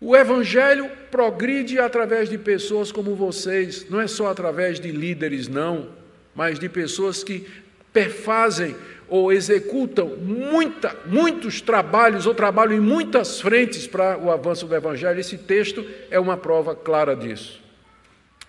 O 0.00 0.16
Evangelho 0.16 0.90
progride 1.10 1.78
através 1.78 2.28
de 2.28 2.38
pessoas 2.38 2.92
como 2.92 3.16
vocês, 3.16 3.88
não 3.88 4.00
é 4.00 4.06
só 4.06 4.28
através 4.28 4.78
de 4.78 4.90
líderes, 4.90 5.48
não 5.48 5.98
mas 6.38 6.56
de 6.56 6.68
pessoas 6.68 7.24
que 7.24 7.48
perfazem 7.92 8.76
ou 9.08 9.32
executam 9.32 10.06
muita, 10.18 10.96
muitos 11.04 11.60
trabalhos 11.60 12.26
ou 12.26 12.34
trabalham 12.34 12.76
em 12.76 12.80
muitas 12.80 13.40
frentes 13.40 13.88
para 13.88 14.16
o 14.16 14.30
avanço 14.30 14.64
do 14.64 14.76
Evangelho. 14.76 15.18
Esse 15.18 15.36
texto 15.36 15.84
é 16.08 16.20
uma 16.20 16.36
prova 16.36 16.76
clara 16.76 17.16
disso. 17.16 17.67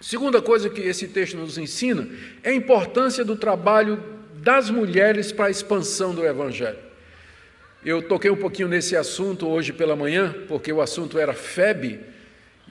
Segunda 0.01 0.41
coisa 0.41 0.69
que 0.69 0.81
esse 0.81 1.07
texto 1.09 1.35
nos 1.35 1.57
ensina 1.57 2.07
é 2.41 2.51
a 2.51 2.53
importância 2.53 3.25
do 3.25 3.35
trabalho 3.35 4.01
das 4.35 4.69
mulheres 4.69 5.31
para 5.31 5.47
a 5.47 5.51
expansão 5.51 6.15
do 6.15 6.25
Evangelho. 6.25 6.77
Eu 7.83 8.01
toquei 8.01 8.31
um 8.31 8.35
pouquinho 8.35 8.69
nesse 8.69 8.95
assunto 8.95 9.47
hoje 9.47 9.73
pela 9.73 9.95
manhã, 9.95 10.33
porque 10.47 10.71
o 10.71 10.81
assunto 10.81 11.19
era 11.19 11.33
Febe 11.33 11.99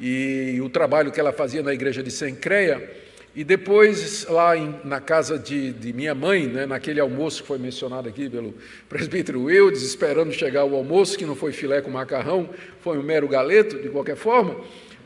e 0.01 0.59
o 0.63 0.71
trabalho 0.71 1.11
que 1.13 1.21
ela 1.21 1.33
fazia 1.33 1.63
na 1.63 1.73
igreja 1.73 2.03
de 2.03 2.11
Sencreia. 2.11 2.91
E 3.35 3.45
depois, 3.45 4.27
lá 4.27 4.57
em, 4.57 4.75
na 4.85 5.01
casa 5.01 5.39
de, 5.39 5.73
de 5.73 5.93
minha 5.93 6.15
mãe, 6.15 6.47
né, 6.47 6.67
naquele 6.67 6.99
almoço 6.99 7.43
que 7.43 7.49
foi 7.49 7.59
mencionado 7.59 8.09
aqui 8.09 8.29
pelo 8.29 8.55
presbítero 8.89 9.51
Eudes, 9.51 9.83
esperando 9.83 10.33
chegar 10.33 10.65
o 10.65 10.75
almoço, 10.75 11.17
que 11.17 11.27
não 11.27 11.37
foi 11.37 11.53
filé 11.53 11.81
com 11.83 11.91
macarrão, 11.91 12.49
foi 12.81 12.99
um 12.99 13.03
mero 13.03 13.29
galeto, 13.29 13.79
de 13.81 13.91
qualquer 13.91 14.17
forma, 14.17 14.57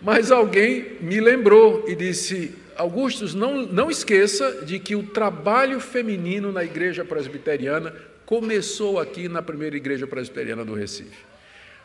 mas 0.03 0.31
alguém 0.31 0.97
me 1.01 1.21
lembrou 1.21 1.85
e 1.87 1.95
disse: 1.95 2.55
Augustus, 2.77 3.35
não, 3.35 3.67
não 3.67 3.91
esqueça 3.91 4.65
de 4.65 4.79
que 4.79 4.97
o 4.97 5.05
trabalho 5.05 5.79
feminino 5.81 6.51
na 6.51 6.65
igreja 6.65 7.05
presbiteriana 7.05 7.95
começou 8.27 8.99
aqui 8.99 9.29
na 9.29 9.43
primeira 9.43 9.77
igreja 9.77 10.07
presbiteriana 10.07 10.65
do 10.65 10.75
Recife. 10.75 11.33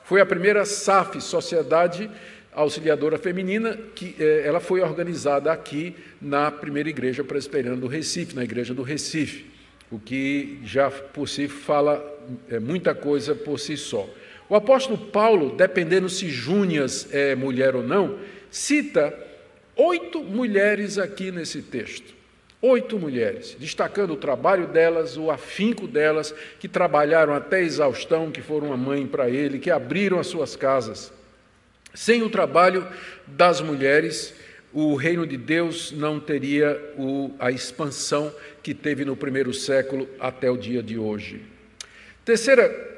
Foi 0.03 0.22
a 0.22 0.26
primeira 0.26 0.65
SAF, 0.65 1.20
Sociedade 1.22 2.09
Auxiliadora 2.53 3.20
Feminina, 3.20 3.78
que 3.93 4.15
eh, 4.20 4.43
ela 4.45 4.59
foi 4.59 4.82
organizada 4.82 5.51
aqui 5.51 5.95
na 6.20 6.49
primeira 6.49 6.89
igreja 6.89 7.24
presbiteriana 7.24 7.78
do 7.78 7.88
Recife, 7.88 8.36
na 8.36 8.43
igreja 8.43 8.74
do 8.74 8.82
Recife, 8.82 9.45
o 9.91 9.99
que 9.99 10.59
já 10.63 10.89
por 10.89 11.30
si 11.30 11.47
fala 11.47 12.03
é, 12.49 12.59
muita 12.59 12.95
coisa 12.95 13.36
por 13.36 13.59
si 13.59 13.78
só. 13.78 14.09
O 14.50 14.56
apóstolo 14.56 14.98
Paulo, 14.98 15.56
dependendo 15.56 16.08
se 16.08 16.30
Júnias 16.30 17.08
é 17.12 17.36
mulher 17.36 17.76
ou 17.76 17.84
não, 17.84 18.18
cita 18.50 19.14
oito 19.76 20.24
mulheres 20.24 20.98
aqui 20.98 21.32
nesse 21.32 21.62
texto. 21.62 22.16
Oito 22.62 22.98
mulheres, 22.98 23.56
destacando 23.60 24.14
o 24.14 24.18
trabalho 24.18 24.68
delas, 24.68 25.16
o 25.16 25.30
afinco 25.30 25.86
delas, 25.86 26.34
que 26.60 26.68
trabalharam 26.68 27.34
até 27.34 27.62
exaustão, 27.62 28.32
que 28.32 28.41
foram 28.41 28.68
uma 28.68 28.78
mãe 28.78 29.06
para 29.06 29.30
ele, 29.30 29.60
que 29.60 29.70
abriram 29.70 30.20
as 30.20 30.28
suas 30.28 30.56
casas. 30.56 31.14
Sem 31.93 32.24
o 32.24 32.30
trabalho 32.30 32.88
das 33.28 33.62
mulheres, 33.62 34.34
o 34.74 34.95
reino 34.95 35.28
de 35.28 35.38
Deus 35.38 35.91
não 35.91 36.20
teria 36.20 36.80
o, 36.98 37.32
a 37.38 37.52
expansão 37.52 38.34
que 38.64 38.74
teve 38.74 39.06
no 39.06 39.16
primeiro 39.16 39.54
século 39.54 40.10
até 40.20 40.50
o 40.50 40.58
dia 40.58 40.82
de 40.82 40.98
hoje. 40.98 41.43
Terceira 42.26 42.97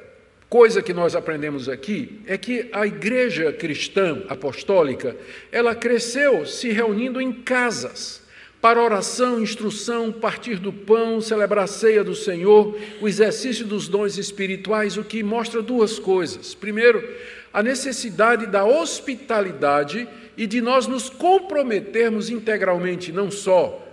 coisa 0.50 0.82
que 0.82 0.94
nós 0.94 1.16
aprendemos 1.16 1.70
aqui 1.70 2.22
é 2.26 2.38
que 2.38 2.70
a 2.74 2.88
igreja 2.88 3.54
cristã 3.54 4.24
apostólica, 4.28 5.16
ela 5.52 5.76
cresceu 5.76 6.46
se 6.46 6.72
reunindo 6.72 7.22
em 7.22 7.32
casas 7.32 8.28
para 8.60 8.82
oração, 8.82 9.42
instrução, 9.42 10.12
partir 10.12 10.58
do 10.58 10.74
pão, 10.74 11.22
celebrar 11.22 11.64
a 11.64 11.68
ceia 11.68 12.04
do 12.04 12.16
Senhor, 12.16 12.78
o 13.00 13.08
exercício 13.08 13.66
dos 13.66 13.88
dons 13.88 14.18
espirituais, 14.18 14.98
o 14.98 15.04
que 15.04 15.24
mostra 15.24 15.62
duas 15.62 15.98
coisas. 15.98 16.54
Primeiro, 16.54 17.08
a 17.54 17.64
necessidade 17.64 18.46
da 18.48 18.66
hospitalidade 18.66 20.08
e 20.36 20.46
de 20.46 20.62
nós 20.62 20.88
nos 20.88 21.10
comprometermos 21.10 22.30
integralmente, 22.30 23.12
não 23.12 23.32
só 23.32 23.89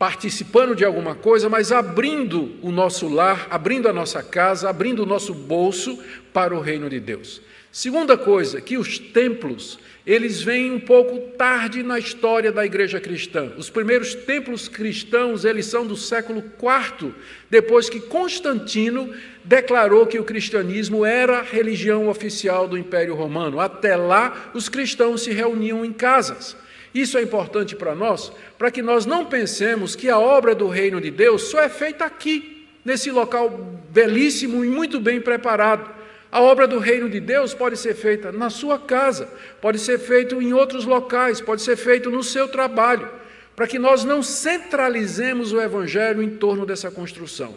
participando 0.00 0.74
de 0.74 0.82
alguma 0.82 1.14
coisa, 1.14 1.46
mas 1.50 1.70
abrindo 1.70 2.52
o 2.62 2.72
nosso 2.72 3.06
lar, 3.06 3.46
abrindo 3.50 3.86
a 3.86 3.92
nossa 3.92 4.22
casa, 4.22 4.70
abrindo 4.70 5.02
o 5.02 5.06
nosso 5.06 5.34
bolso 5.34 6.02
para 6.32 6.56
o 6.56 6.60
reino 6.62 6.88
de 6.88 6.98
Deus. 6.98 7.42
Segunda 7.70 8.16
coisa, 8.16 8.62
que 8.62 8.78
os 8.78 8.98
templos 8.98 9.78
eles 10.06 10.42
vêm 10.42 10.72
um 10.72 10.80
pouco 10.80 11.36
tarde 11.36 11.82
na 11.82 11.98
história 11.98 12.50
da 12.50 12.64
igreja 12.64 12.98
cristã. 12.98 13.52
Os 13.58 13.68
primeiros 13.68 14.14
templos 14.14 14.68
cristãos, 14.68 15.44
eles 15.44 15.66
são 15.66 15.86
do 15.86 15.94
século 15.94 16.42
IV, 16.42 17.12
depois 17.50 17.90
que 17.90 18.00
Constantino 18.00 19.12
declarou 19.44 20.06
que 20.06 20.18
o 20.18 20.24
cristianismo 20.24 21.04
era 21.04 21.40
a 21.40 21.42
religião 21.42 22.08
oficial 22.08 22.66
do 22.66 22.78
Império 22.78 23.14
Romano. 23.14 23.60
Até 23.60 23.96
lá, 23.96 24.50
os 24.54 24.70
cristãos 24.70 25.22
se 25.22 25.30
reuniam 25.30 25.84
em 25.84 25.92
casas. 25.92 26.56
Isso 26.94 27.16
é 27.16 27.22
importante 27.22 27.76
para 27.76 27.94
nós, 27.94 28.32
para 28.58 28.70
que 28.70 28.82
nós 28.82 29.06
não 29.06 29.26
pensemos 29.26 29.94
que 29.94 30.08
a 30.08 30.18
obra 30.18 30.54
do 30.54 30.68
reino 30.68 31.00
de 31.00 31.10
Deus 31.10 31.44
só 31.44 31.60
é 31.60 31.68
feita 31.68 32.04
aqui, 32.04 32.66
nesse 32.84 33.10
local 33.10 33.50
belíssimo 33.90 34.64
e 34.64 34.68
muito 34.68 34.98
bem 34.98 35.20
preparado. 35.20 36.00
A 36.32 36.40
obra 36.40 36.66
do 36.66 36.78
reino 36.78 37.08
de 37.08 37.18
Deus 37.18 37.52
pode 37.52 37.76
ser 37.76 37.94
feita 37.94 38.30
na 38.30 38.50
sua 38.50 38.78
casa, 38.78 39.28
pode 39.60 39.78
ser 39.78 39.98
feita 39.98 40.34
em 40.36 40.52
outros 40.52 40.84
locais, 40.84 41.40
pode 41.40 41.62
ser 41.62 41.76
feito 41.76 42.10
no 42.10 42.22
seu 42.22 42.48
trabalho, 42.48 43.08
para 43.56 43.66
que 43.66 43.78
nós 43.78 44.04
não 44.04 44.22
centralizemos 44.22 45.52
o 45.52 45.60
evangelho 45.60 46.22
em 46.22 46.30
torno 46.30 46.64
dessa 46.64 46.90
construção, 46.90 47.56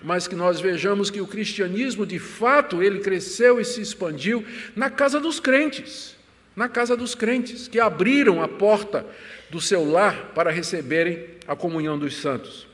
mas 0.00 0.28
que 0.28 0.36
nós 0.36 0.60
vejamos 0.60 1.10
que 1.10 1.20
o 1.20 1.26
cristianismo, 1.26 2.06
de 2.06 2.20
fato, 2.20 2.82
ele 2.82 3.00
cresceu 3.00 3.60
e 3.60 3.64
se 3.64 3.80
expandiu 3.80 4.44
na 4.76 4.88
casa 4.88 5.18
dos 5.18 5.40
crentes, 5.40 6.16
na 6.54 6.68
casa 6.68 6.96
dos 6.96 7.14
crentes 7.14 7.66
que 7.68 7.80
abriram 7.80 8.42
a 8.42 8.48
porta 8.48 9.04
do 9.50 9.60
seu 9.60 9.84
lar 9.90 10.32
para 10.34 10.50
receberem 10.50 11.26
a 11.46 11.56
comunhão 11.56 11.98
dos 11.98 12.16
santos. 12.16 12.66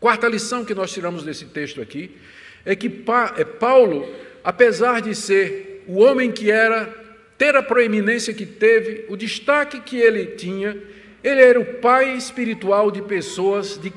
Quarta 0.00 0.28
lição 0.28 0.64
que 0.64 0.74
nós 0.74 0.92
tiramos 0.92 1.22
desse 1.22 1.46
texto 1.46 1.80
aqui 1.80 2.16
é 2.64 2.74
que 2.74 3.04
é 3.36 3.44
Paulo 3.44 4.08
apesar 4.48 5.02
de 5.02 5.14
ser 5.14 5.84
o 5.86 5.98
homem 5.98 6.32
que 6.32 6.50
era, 6.50 6.86
ter 7.36 7.54
a 7.54 7.62
proeminência 7.62 8.32
que 8.32 8.46
teve, 8.46 9.04
o 9.08 9.16
destaque 9.16 9.80
que 9.80 9.98
ele 9.98 10.24
tinha, 10.24 10.74
ele 11.22 11.42
era 11.42 11.60
o 11.60 11.74
pai 11.80 12.16
espiritual 12.16 12.90
de 12.90 13.02
pessoas 13.02 13.78
de 13.78 13.92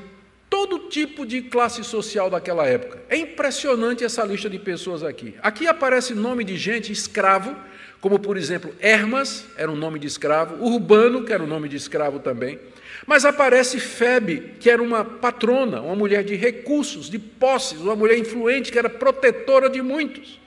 todo 0.50 0.90
tipo 0.90 1.24
de 1.24 1.40
classe 1.40 1.82
social 1.82 2.28
daquela 2.28 2.66
época. 2.66 3.00
É 3.08 3.16
impressionante 3.16 4.04
essa 4.04 4.22
lista 4.24 4.50
de 4.50 4.58
pessoas 4.58 5.02
aqui. 5.02 5.34
Aqui 5.42 5.66
aparece 5.66 6.14
nome 6.14 6.44
de 6.44 6.58
gente 6.58 6.92
escravo, 6.92 7.56
como 8.02 8.18
por 8.18 8.36
exemplo 8.36 8.74
Hermas, 8.80 9.46
era 9.56 9.70
um 9.70 9.76
nome 9.76 9.96
de 10.00 10.08
escravo, 10.08 10.62
Urbano, 10.62 11.24
que 11.24 11.32
era 11.32 11.40
um 11.40 11.46
nome 11.46 11.68
de 11.68 11.76
escravo 11.76 12.18
também. 12.18 12.58
Mas 13.06 13.24
aparece 13.24 13.78
Febe, 13.78 14.54
que 14.58 14.68
era 14.68 14.82
uma 14.82 15.04
patrona, 15.04 15.80
uma 15.80 15.94
mulher 15.94 16.24
de 16.24 16.34
recursos, 16.34 17.08
de 17.08 17.20
posses, 17.20 17.78
uma 17.78 17.94
mulher 17.94 18.18
influente, 18.18 18.72
que 18.72 18.78
era 18.78 18.90
protetora 18.90 19.70
de 19.70 19.80
muitos. 19.80 20.40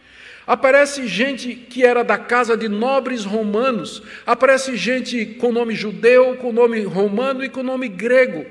Aparece 0.46 1.08
gente 1.08 1.56
que 1.56 1.86
era 1.86 2.04
da 2.04 2.18
casa 2.18 2.58
de 2.58 2.68
nobres 2.68 3.24
romanos, 3.24 4.04
aparece 4.26 4.76
gente 4.76 5.26
com 5.26 5.54
nome 5.54 5.76
judeu, 5.76 6.36
com 6.36 6.52
nome 6.52 6.82
romano 6.84 7.42
e 7.42 7.48
com 7.48 7.64
nome 7.64 7.88
grego. 7.88 8.46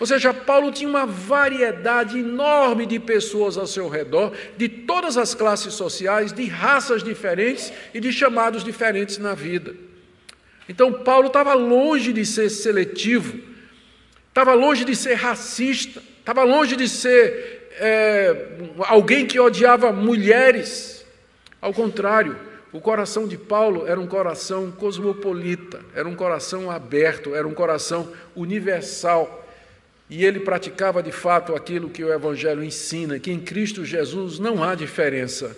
Ou 0.00 0.06
seja, 0.06 0.32
Paulo 0.32 0.72
tinha 0.72 0.88
uma 0.88 1.04
variedade 1.04 2.18
enorme 2.18 2.86
de 2.86 2.98
pessoas 2.98 3.58
ao 3.58 3.66
seu 3.66 3.86
redor, 3.86 4.32
de 4.56 4.66
todas 4.66 5.18
as 5.18 5.34
classes 5.34 5.74
sociais, 5.74 6.32
de 6.32 6.46
raças 6.46 7.02
diferentes 7.02 7.70
e 7.92 8.00
de 8.00 8.10
chamados 8.10 8.64
diferentes 8.64 9.18
na 9.18 9.34
vida. 9.34 9.74
Então, 10.66 10.90
Paulo 10.90 11.26
estava 11.26 11.52
longe 11.52 12.14
de 12.14 12.24
ser 12.24 12.48
seletivo, 12.48 13.38
estava 14.28 14.54
longe 14.54 14.86
de 14.86 14.96
ser 14.96 15.14
racista, 15.14 16.02
estava 16.18 16.44
longe 16.44 16.76
de 16.76 16.88
ser 16.88 17.68
é, 17.72 18.46
alguém 18.86 19.26
que 19.26 19.38
odiava 19.38 19.92
mulheres. 19.92 21.04
Ao 21.60 21.74
contrário, 21.74 22.38
o 22.72 22.80
coração 22.80 23.28
de 23.28 23.36
Paulo 23.36 23.86
era 23.86 24.00
um 24.00 24.06
coração 24.06 24.70
cosmopolita, 24.70 25.80
era 25.94 26.08
um 26.08 26.14
coração 26.14 26.70
aberto, 26.70 27.34
era 27.34 27.46
um 27.46 27.52
coração 27.52 28.08
universal. 28.34 29.38
E 30.10 30.24
ele 30.24 30.40
praticava 30.40 31.00
de 31.02 31.12
fato 31.12 31.54
aquilo 31.54 31.88
que 31.88 32.02
o 32.02 32.12
Evangelho 32.12 32.64
ensina: 32.64 33.18
que 33.20 33.30
em 33.30 33.38
Cristo 33.38 33.84
Jesus 33.84 34.40
não 34.40 34.62
há 34.62 34.74
diferença 34.74 35.56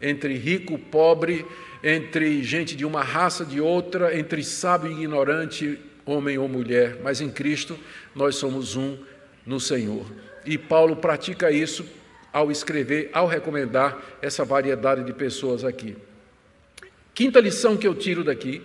entre 0.00 0.34
rico, 0.34 0.76
pobre, 0.76 1.46
entre 1.82 2.42
gente 2.42 2.74
de 2.74 2.84
uma 2.84 3.02
raça, 3.02 3.44
de 3.44 3.60
outra, 3.60 4.18
entre 4.18 4.42
sábio 4.42 4.90
e 4.90 4.94
ignorante, 4.94 5.78
homem 6.04 6.36
ou 6.36 6.48
mulher, 6.48 6.98
mas 7.02 7.20
em 7.20 7.30
Cristo 7.30 7.78
nós 8.12 8.34
somos 8.34 8.74
um 8.74 8.98
no 9.46 9.60
Senhor. 9.60 10.04
E 10.44 10.58
Paulo 10.58 10.96
pratica 10.96 11.52
isso 11.52 11.86
ao 12.32 12.50
escrever, 12.50 13.10
ao 13.12 13.28
recomendar 13.28 14.18
essa 14.20 14.44
variedade 14.44 15.04
de 15.04 15.12
pessoas 15.12 15.64
aqui. 15.64 15.96
Quinta 17.14 17.38
lição 17.38 17.76
que 17.76 17.86
eu 17.86 17.94
tiro 17.94 18.24
daqui 18.24 18.62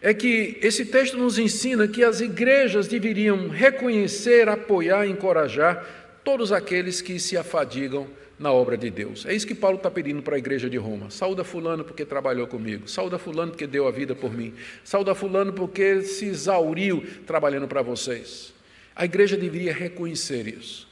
é 0.00 0.12
que 0.12 0.58
esse 0.62 0.86
texto 0.86 1.16
nos 1.16 1.38
ensina 1.38 1.88
que 1.88 2.04
as 2.04 2.20
igrejas 2.20 2.86
deveriam 2.86 3.48
reconhecer, 3.48 4.48
apoiar 4.48 5.06
encorajar 5.06 6.20
todos 6.22 6.52
aqueles 6.52 7.00
que 7.00 7.18
se 7.18 7.36
afadigam 7.36 8.06
na 8.38 8.52
obra 8.52 8.76
de 8.76 8.90
Deus. 8.90 9.24
É 9.24 9.34
isso 9.34 9.46
que 9.46 9.54
Paulo 9.54 9.78
está 9.78 9.90
pedindo 9.90 10.22
para 10.22 10.36
a 10.36 10.38
igreja 10.38 10.68
de 10.68 10.76
Roma. 10.76 11.10
Saúda 11.10 11.42
fulano 11.42 11.84
porque 11.84 12.04
trabalhou 12.04 12.46
comigo. 12.46 12.88
Saúda 12.88 13.18
fulano 13.18 13.52
porque 13.52 13.66
deu 13.66 13.88
a 13.88 13.90
vida 13.90 14.14
por 14.14 14.32
mim. 14.32 14.52
Saúda 14.84 15.14
fulano 15.14 15.52
porque 15.52 16.02
se 16.02 16.26
exauriu 16.26 17.02
trabalhando 17.26 17.66
para 17.66 17.80
vocês. 17.80 18.52
A 18.94 19.04
igreja 19.04 19.36
deveria 19.36 19.72
reconhecer 19.72 20.46
isso. 20.46 20.85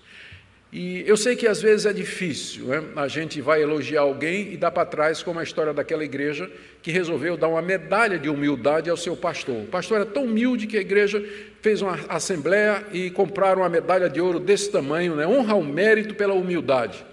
E 0.74 1.04
eu 1.06 1.16
sei 1.16 1.36
que 1.36 1.46
às 1.46 1.62
vezes 1.62 1.86
é 1.86 1.92
difícil, 1.92 2.64
né? 2.64 2.82
a 2.96 3.06
gente 3.06 3.40
vai 3.40 3.62
elogiar 3.62 4.00
alguém 4.00 4.52
e 4.52 4.56
dá 4.56 4.72
para 4.72 4.84
trás, 4.84 5.22
como 5.22 5.38
a 5.38 5.42
história 5.44 5.72
daquela 5.72 6.04
igreja 6.04 6.50
que 6.82 6.90
resolveu 6.90 7.36
dar 7.36 7.46
uma 7.46 7.62
medalha 7.62 8.18
de 8.18 8.28
humildade 8.28 8.90
ao 8.90 8.96
seu 8.96 9.16
pastor. 9.16 9.54
O 9.54 9.66
pastor 9.66 9.98
era 9.98 10.06
tão 10.06 10.24
humilde 10.24 10.66
que 10.66 10.76
a 10.76 10.80
igreja 10.80 11.24
fez 11.62 11.80
uma 11.80 11.96
assembleia 12.08 12.84
e 12.92 13.08
compraram 13.08 13.62
uma 13.62 13.68
medalha 13.68 14.10
de 14.10 14.20
ouro 14.20 14.40
desse 14.40 14.68
tamanho, 14.68 15.14
né? 15.14 15.24
honra 15.24 15.52
ao 15.52 15.62
mérito 15.62 16.16
pela 16.16 16.34
humildade. 16.34 17.06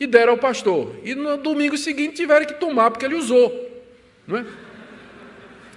E 0.00 0.06
deram 0.06 0.32
ao 0.32 0.38
pastor. 0.38 0.96
E 1.04 1.14
no 1.14 1.36
domingo 1.36 1.76
seguinte 1.76 2.14
tiveram 2.14 2.46
que 2.46 2.54
tomar, 2.54 2.90
porque 2.90 3.04
ele 3.04 3.16
usou. 3.16 3.84
Não 4.26 4.38
é? 4.38 4.46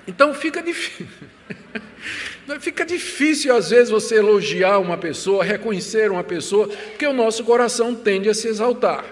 Então 0.07 0.33
fica 0.33 0.63
difícil. 0.63 1.07
Fica 2.61 2.85
difícil, 2.85 3.53
às 3.53 3.69
vezes, 3.69 3.89
você 3.89 4.15
elogiar 4.15 4.79
uma 4.79 4.97
pessoa, 4.97 5.43
reconhecer 5.43 6.09
uma 6.09 6.23
pessoa, 6.23 6.67
porque 6.67 7.05
o 7.05 7.11
nosso 7.11 7.43
coração 7.43 7.93
tende 7.93 8.29
a 8.29 8.33
se 8.33 8.47
exaltar, 8.47 9.03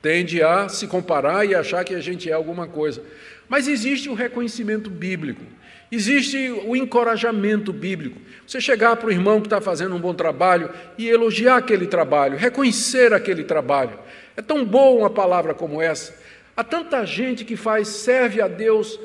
tende 0.00 0.42
a 0.42 0.68
se 0.68 0.88
comparar 0.88 1.46
e 1.46 1.54
achar 1.54 1.84
que 1.84 1.94
a 1.94 2.00
gente 2.00 2.28
é 2.28 2.32
alguma 2.32 2.66
coisa. 2.66 3.00
Mas 3.48 3.68
existe 3.68 4.08
o 4.08 4.14
reconhecimento 4.14 4.90
bíblico, 4.90 5.44
existe 5.92 6.50
o 6.66 6.74
encorajamento 6.74 7.72
bíblico. 7.72 8.20
Você 8.44 8.60
chegar 8.60 8.96
para 8.96 9.08
o 9.08 9.12
irmão 9.12 9.40
que 9.40 9.46
está 9.46 9.60
fazendo 9.60 9.94
um 9.94 10.00
bom 10.00 10.12
trabalho 10.12 10.68
e 10.98 11.08
elogiar 11.08 11.58
aquele 11.58 11.86
trabalho, 11.86 12.36
reconhecer 12.36 13.12
aquele 13.12 13.44
trabalho. 13.44 13.96
É 14.36 14.42
tão 14.42 14.64
boa 14.64 15.02
uma 15.02 15.10
palavra 15.10 15.54
como 15.54 15.80
essa. 15.80 16.20
Há 16.56 16.64
tanta 16.64 17.06
gente 17.06 17.44
que 17.44 17.56
faz, 17.56 17.88
serve 17.88 18.40
a 18.42 18.48
Deus 18.48 18.98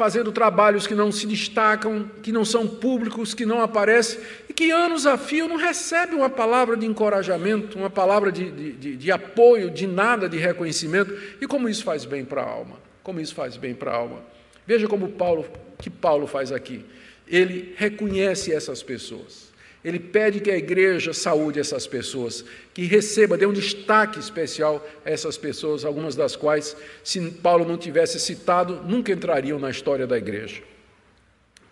fazendo 0.00 0.32
trabalhos 0.32 0.86
que 0.86 0.94
não 0.94 1.12
se 1.12 1.26
destacam, 1.26 2.10
que 2.22 2.32
não 2.32 2.42
são 2.42 2.66
públicos, 2.66 3.34
que 3.34 3.44
não 3.44 3.60
aparecem, 3.60 4.18
e 4.48 4.52
que 4.54 4.70
anos 4.70 5.04
a 5.04 5.18
fio 5.18 5.46
não 5.46 5.56
recebe 5.56 6.14
uma 6.14 6.30
palavra 6.30 6.74
de 6.74 6.86
encorajamento, 6.86 7.76
uma 7.76 7.90
palavra 7.90 8.32
de, 8.32 8.50
de, 8.50 8.96
de 8.96 9.12
apoio, 9.12 9.70
de 9.70 9.86
nada 9.86 10.26
de 10.26 10.38
reconhecimento. 10.38 11.14
E 11.38 11.46
como 11.46 11.68
isso 11.68 11.84
faz 11.84 12.06
bem 12.06 12.24
para 12.24 12.40
a 12.40 12.48
alma? 12.48 12.76
Como 13.02 13.20
isso 13.20 13.34
faz 13.34 13.58
bem 13.58 13.74
para 13.74 13.90
a 13.90 13.96
alma? 13.96 14.22
Veja 14.66 14.88
como 14.88 15.06
Paulo, 15.06 15.44
que 15.76 15.90
Paulo 15.90 16.26
faz 16.26 16.50
aqui. 16.50 16.82
Ele 17.28 17.74
reconhece 17.76 18.54
essas 18.54 18.82
pessoas. 18.82 19.49
Ele 19.84 19.98
pede 19.98 20.40
que 20.40 20.50
a 20.50 20.56
igreja 20.56 21.12
saúde 21.12 21.58
essas 21.58 21.86
pessoas, 21.86 22.44
que 22.74 22.84
receba, 22.84 23.38
dê 23.38 23.46
um 23.46 23.52
destaque 23.52 24.18
especial 24.18 24.86
a 25.04 25.10
essas 25.10 25.38
pessoas, 25.38 25.84
algumas 25.84 26.14
das 26.14 26.36
quais, 26.36 26.76
se 27.02 27.20
Paulo 27.30 27.66
não 27.66 27.78
tivesse 27.78 28.20
citado, 28.20 28.82
nunca 28.86 29.10
entrariam 29.10 29.58
na 29.58 29.70
história 29.70 30.06
da 30.06 30.18
igreja. 30.18 30.62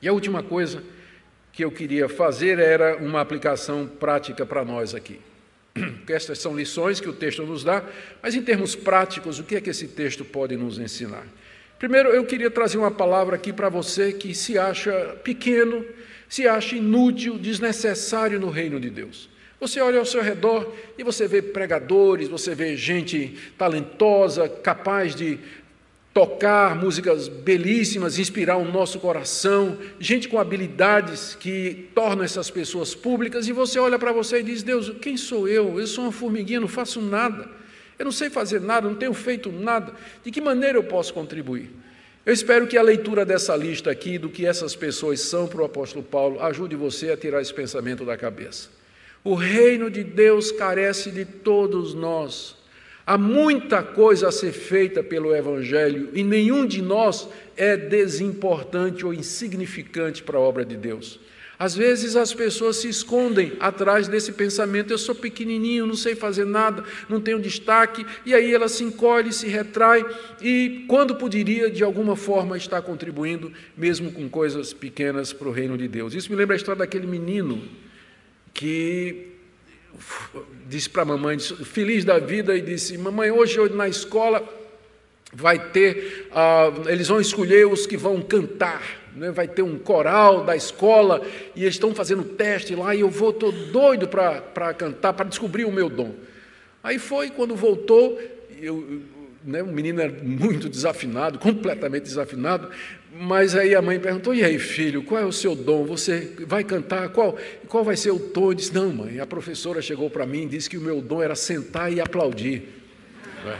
E 0.00 0.08
a 0.08 0.12
última 0.12 0.42
coisa 0.42 0.82
que 1.52 1.64
eu 1.64 1.70
queria 1.70 2.08
fazer 2.08 2.58
era 2.58 2.96
uma 2.96 3.20
aplicação 3.20 3.86
prática 3.86 4.46
para 4.46 4.64
nós 4.64 4.94
aqui. 4.94 5.20
Porque 5.74 6.12
estas 6.12 6.38
são 6.38 6.56
lições 6.56 7.00
que 7.00 7.08
o 7.08 7.12
texto 7.12 7.42
nos 7.44 7.64
dá, 7.64 7.84
mas 8.22 8.34
em 8.34 8.42
termos 8.42 8.74
práticos, 8.74 9.38
o 9.38 9.44
que 9.44 9.56
é 9.56 9.60
que 9.60 9.70
esse 9.70 9.88
texto 9.88 10.24
pode 10.24 10.56
nos 10.56 10.78
ensinar? 10.78 11.26
Primeiro, 11.78 12.08
eu 12.08 12.24
queria 12.24 12.50
trazer 12.50 12.78
uma 12.78 12.90
palavra 12.90 13.36
aqui 13.36 13.52
para 13.52 13.68
você 13.68 14.12
que 14.12 14.34
se 14.34 14.58
acha 14.58 15.16
pequeno, 15.22 15.84
se 16.28 16.46
acha 16.46 16.76
inútil, 16.76 17.38
desnecessário 17.38 18.38
no 18.38 18.50
reino 18.50 18.78
de 18.78 18.90
Deus. 18.90 19.28
Você 19.60 19.80
olha 19.80 19.98
ao 19.98 20.04
seu 20.04 20.22
redor 20.22 20.72
e 20.96 21.02
você 21.02 21.26
vê 21.26 21.42
pregadores, 21.42 22.28
você 22.28 22.54
vê 22.54 22.76
gente 22.76 23.36
talentosa, 23.56 24.48
capaz 24.48 25.14
de 25.16 25.38
tocar 26.14 26.76
músicas 26.76 27.28
belíssimas, 27.28 28.18
inspirar 28.18 28.56
o 28.56 28.64
nosso 28.64 29.00
coração, 29.00 29.78
gente 29.98 30.28
com 30.28 30.38
habilidades 30.38 31.34
que 31.34 31.88
tornam 31.94 32.24
essas 32.24 32.50
pessoas 32.50 32.94
públicas, 32.94 33.46
e 33.46 33.52
você 33.52 33.78
olha 33.78 33.98
para 33.98 34.12
você 34.12 34.40
e 34.40 34.42
diz: 34.42 34.62
Deus, 34.62 34.92
quem 35.00 35.16
sou 35.16 35.48
eu? 35.48 35.78
Eu 35.78 35.86
sou 35.86 36.04
uma 36.04 36.12
formiguinha, 36.12 36.60
não 36.60 36.68
faço 36.68 37.00
nada, 37.00 37.48
eu 37.98 38.04
não 38.04 38.12
sei 38.12 38.30
fazer 38.30 38.60
nada, 38.60 38.88
não 38.88 38.96
tenho 38.96 39.14
feito 39.14 39.50
nada, 39.50 39.92
de 40.24 40.30
que 40.30 40.40
maneira 40.40 40.78
eu 40.78 40.84
posso 40.84 41.12
contribuir? 41.14 41.70
Eu 42.28 42.34
espero 42.34 42.66
que 42.66 42.76
a 42.76 42.82
leitura 42.82 43.24
dessa 43.24 43.56
lista 43.56 43.90
aqui, 43.90 44.18
do 44.18 44.28
que 44.28 44.44
essas 44.44 44.76
pessoas 44.76 45.18
são 45.18 45.48
para 45.48 45.62
o 45.62 45.64
apóstolo 45.64 46.04
Paulo, 46.04 46.42
ajude 46.42 46.76
você 46.76 47.10
a 47.10 47.16
tirar 47.16 47.40
esse 47.40 47.54
pensamento 47.54 48.04
da 48.04 48.18
cabeça. 48.18 48.68
O 49.24 49.34
reino 49.34 49.90
de 49.90 50.04
Deus 50.04 50.52
carece 50.52 51.10
de 51.10 51.24
todos 51.24 51.94
nós. 51.94 52.54
Há 53.06 53.16
muita 53.16 53.82
coisa 53.82 54.28
a 54.28 54.30
ser 54.30 54.52
feita 54.52 55.02
pelo 55.02 55.34
Evangelho 55.34 56.10
e 56.12 56.22
nenhum 56.22 56.66
de 56.66 56.82
nós 56.82 57.26
é 57.56 57.78
desimportante 57.78 59.06
ou 59.06 59.14
insignificante 59.14 60.22
para 60.22 60.36
a 60.36 60.42
obra 60.42 60.66
de 60.66 60.76
Deus. 60.76 61.18
Às 61.58 61.74
vezes 61.74 62.14
as 62.14 62.32
pessoas 62.32 62.76
se 62.76 62.88
escondem 62.88 63.54
atrás 63.58 64.06
desse 64.06 64.32
pensamento: 64.32 64.92
eu 64.92 64.98
sou 64.98 65.14
pequenininho, 65.14 65.86
não 65.86 65.96
sei 65.96 66.14
fazer 66.14 66.44
nada, 66.44 66.84
não 67.08 67.20
tenho 67.20 67.40
destaque, 67.40 68.06
e 68.24 68.32
aí 68.32 68.54
ela 68.54 68.68
se 68.68 68.84
encolhe, 68.84 69.32
se 69.32 69.48
retrai, 69.48 70.04
e 70.40 70.84
quando 70.86 71.16
poderia, 71.16 71.68
de 71.68 71.82
alguma 71.82 72.14
forma, 72.14 72.56
estar 72.56 72.80
contribuindo, 72.82 73.52
mesmo 73.76 74.12
com 74.12 74.28
coisas 74.28 74.72
pequenas, 74.72 75.32
para 75.32 75.48
o 75.48 75.52
reino 75.52 75.76
de 75.76 75.88
Deus. 75.88 76.14
Isso 76.14 76.30
me 76.30 76.36
lembra 76.36 76.54
a 76.54 76.58
história 76.58 76.78
daquele 76.78 77.06
menino 77.06 77.60
que 78.54 79.32
disse 80.68 80.88
para 80.88 81.02
a 81.02 81.06
mamãe, 81.06 81.40
feliz 81.40 82.04
da 82.04 82.20
vida, 82.20 82.56
e 82.56 82.60
disse: 82.60 82.96
Mamãe, 82.96 83.32
hoje 83.32 83.58
na 83.70 83.88
escola 83.88 84.48
vai 85.32 85.70
ter, 85.70 86.28
uh, 86.30 86.88
eles 86.88 87.08
vão 87.08 87.20
escolher 87.20 87.66
os 87.66 87.84
que 87.84 87.96
vão 87.96 88.22
cantar 88.22 88.97
né, 89.14 89.30
vai 89.30 89.48
ter 89.48 89.62
um 89.62 89.78
coral 89.78 90.44
da 90.44 90.56
escola 90.56 91.22
e 91.54 91.62
eles 91.62 91.74
estão 91.74 91.94
fazendo 91.94 92.22
teste 92.24 92.74
lá 92.74 92.94
e 92.94 93.00
eu 93.00 93.10
vou, 93.10 93.30
estou 93.30 93.52
doido 93.52 94.08
para 94.08 94.74
cantar, 94.74 95.12
para 95.12 95.28
descobrir 95.28 95.64
o 95.64 95.72
meu 95.72 95.88
dom. 95.88 96.14
Aí 96.82 96.98
foi, 96.98 97.30
quando 97.30 97.54
voltou, 97.54 98.18
eu, 98.60 99.02
né, 99.44 99.62
o 99.62 99.66
menino 99.66 100.00
era 100.00 100.12
muito 100.22 100.68
desafinado, 100.68 101.38
completamente 101.40 102.04
desafinado, 102.04 102.70
mas 103.12 103.54
aí 103.54 103.74
a 103.74 103.82
mãe 103.82 103.98
perguntou: 103.98 104.34
E 104.34 104.44
aí, 104.44 104.58
filho, 104.58 105.02
qual 105.02 105.20
é 105.20 105.24
o 105.24 105.32
seu 105.32 105.54
dom? 105.54 105.84
Você 105.84 106.32
vai 106.46 106.62
cantar? 106.62 107.08
Qual, 107.08 107.36
qual 107.66 107.82
vai 107.82 107.96
ser 107.96 108.10
o 108.10 108.18
tom? 108.18 108.50
Eu 108.50 108.54
disse: 108.54 108.74
Não, 108.74 108.92
mãe. 108.92 109.18
A 109.18 109.26
professora 109.26 109.80
chegou 109.80 110.10
para 110.10 110.26
mim 110.26 110.42
e 110.42 110.46
disse 110.46 110.68
que 110.68 110.76
o 110.76 110.80
meu 110.80 111.00
dom 111.00 111.22
era 111.22 111.34
sentar 111.34 111.92
e 111.92 112.00
aplaudir. 112.00 112.68
É. 113.46 113.56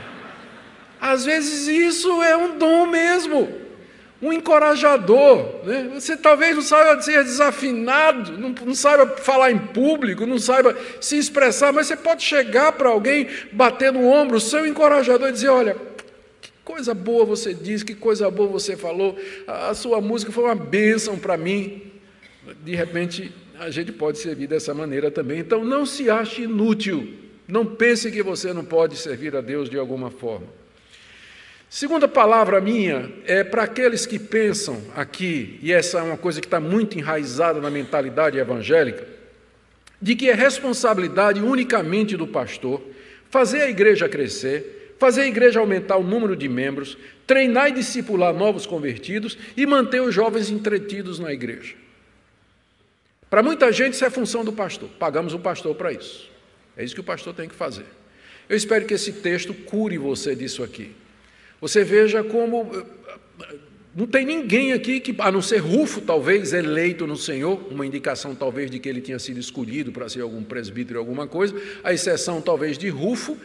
Às 1.00 1.24
vezes 1.24 1.66
isso 1.66 2.22
é 2.22 2.36
um 2.36 2.58
dom 2.58 2.86
mesmo 2.86 3.67
um 4.20 4.32
encorajador. 4.32 5.64
Né? 5.64 5.90
Você 5.94 6.16
talvez 6.16 6.54
não 6.54 6.62
saiba 6.62 7.00
ser 7.00 7.22
desafinado, 7.22 8.36
não, 8.36 8.50
não, 8.50 8.74
saiba 8.74 9.06
falar 9.16 9.50
em 9.50 9.58
público, 9.58 10.26
não 10.26 10.38
saiba 10.38 10.76
se 11.00 11.16
expressar, 11.16 11.72
mas 11.72 11.86
você 11.86 11.96
pode 11.96 12.22
chegar 12.22 12.72
para 12.72 12.88
alguém, 12.88 13.28
bater 13.52 13.92
no 13.92 14.06
ombro, 14.06 14.36
o 14.36 14.40
seu 14.40 14.66
encorajador 14.66 15.28
e 15.28 15.32
dizer: 15.32 15.48
Olha, 15.48 15.76
que 16.40 16.50
coisa 16.64 16.92
boa 16.92 17.24
você 17.24 17.54
disse, 17.54 17.84
que 17.84 17.94
coisa 17.94 18.30
boa 18.30 18.48
você 18.48 18.76
falou, 18.76 19.16
a, 19.46 19.70
a 19.70 19.74
sua 19.74 20.00
música 20.00 20.32
foi 20.32 20.44
uma 20.44 20.56
bênção 20.56 21.18
para 21.18 21.36
mim. 21.36 21.82
De 22.64 22.74
repente, 22.74 23.32
a 23.58 23.70
gente 23.70 23.92
pode 23.92 24.18
servir 24.18 24.46
dessa 24.46 24.72
maneira 24.72 25.10
também. 25.10 25.38
Então, 25.38 25.64
não 25.64 25.84
se 25.84 26.10
ache 26.10 26.42
inútil, 26.42 27.12
não 27.46 27.64
pense 27.64 28.10
que 28.10 28.22
você 28.22 28.52
não 28.52 28.64
pode 28.64 28.96
servir 28.96 29.36
a 29.36 29.40
Deus 29.40 29.68
de 29.68 29.78
alguma 29.78 30.10
forma. 30.10 30.57
Segunda 31.70 32.08
palavra 32.08 32.62
minha 32.62 33.12
é 33.26 33.44
para 33.44 33.64
aqueles 33.64 34.06
que 34.06 34.18
pensam 34.18 34.82
aqui, 34.96 35.58
e 35.62 35.70
essa 35.70 35.98
é 35.98 36.02
uma 36.02 36.16
coisa 36.16 36.40
que 36.40 36.46
está 36.46 36.58
muito 36.58 36.98
enraizada 36.98 37.60
na 37.60 37.70
mentalidade 37.70 38.38
evangélica, 38.38 39.06
de 40.00 40.16
que 40.16 40.30
é 40.30 40.34
responsabilidade 40.34 41.42
unicamente 41.42 42.16
do 42.16 42.26
pastor 42.26 42.80
fazer 43.28 43.62
a 43.62 43.68
igreja 43.68 44.08
crescer, 44.08 44.94
fazer 44.98 45.22
a 45.22 45.26
igreja 45.26 45.60
aumentar 45.60 45.98
o 45.98 46.02
número 46.02 46.34
de 46.34 46.48
membros, 46.48 46.96
treinar 47.26 47.68
e 47.68 47.72
discipular 47.72 48.32
novos 48.32 48.64
convertidos 48.64 49.36
e 49.54 49.66
manter 49.66 50.00
os 50.00 50.14
jovens 50.14 50.50
entretidos 50.50 51.18
na 51.18 51.34
igreja. 51.34 51.74
Para 53.28 53.42
muita 53.42 53.70
gente 53.70 53.92
isso 53.92 54.06
é 54.06 54.10
função 54.10 54.42
do 54.42 54.54
pastor, 54.54 54.88
pagamos 54.98 55.34
o 55.34 55.38
pastor 55.38 55.74
para 55.74 55.92
isso. 55.92 56.30
É 56.74 56.82
isso 56.82 56.94
que 56.94 57.00
o 57.02 57.04
pastor 57.04 57.34
tem 57.34 57.46
que 57.46 57.54
fazer. 57.54 57.84
Eu 58.48 58.56
espero 58.56 58.86
que 58.86 58.94
esse 58.94 59.12
texto 59.12 59.52
cure 59.52 59.98
você 59.98 60.34
disso 60.34 60.62
aqui. 60.62 60.94
Você 61.60 61.82
veja 61.84 62.22
como 62.22 62.70
eh, 62.72 63.56
não 63.98 64.06
tem 64.06 64.24
ninguém 64.24 64.72
aqui 64.72 65.00
que, 65.00 65.12
a 65.18 65.32
não 65.32 65.42
ser 65.42 65.58
Rufo, 65.58 66.00
talvez, 66.00 66.52
eleito 66.52 67.04
no 67.04 67.16
Senhor, 67.16 67.60
uma 67.68 67.84
indicação 67.84 68.32
talvez 68.32 68.70
de 68.70 68.78
que 68.78 68.88
ele 68.88 69.00
tinha 69.00 69.18
sido 69.18 69.40
escolhido 69.40 69.90
para 69.90 70.08
ser 70.08 70.20
algum 70.20 70.40
presbítero, 70.40 71.00
alguma 71.00 71.26
coisa, 71.26 71.60
a 71.82 71.92
exceção 71.92 72.40
talvez 72.40 72.78
de 72.78 72.88
Rufo 72.88 73.36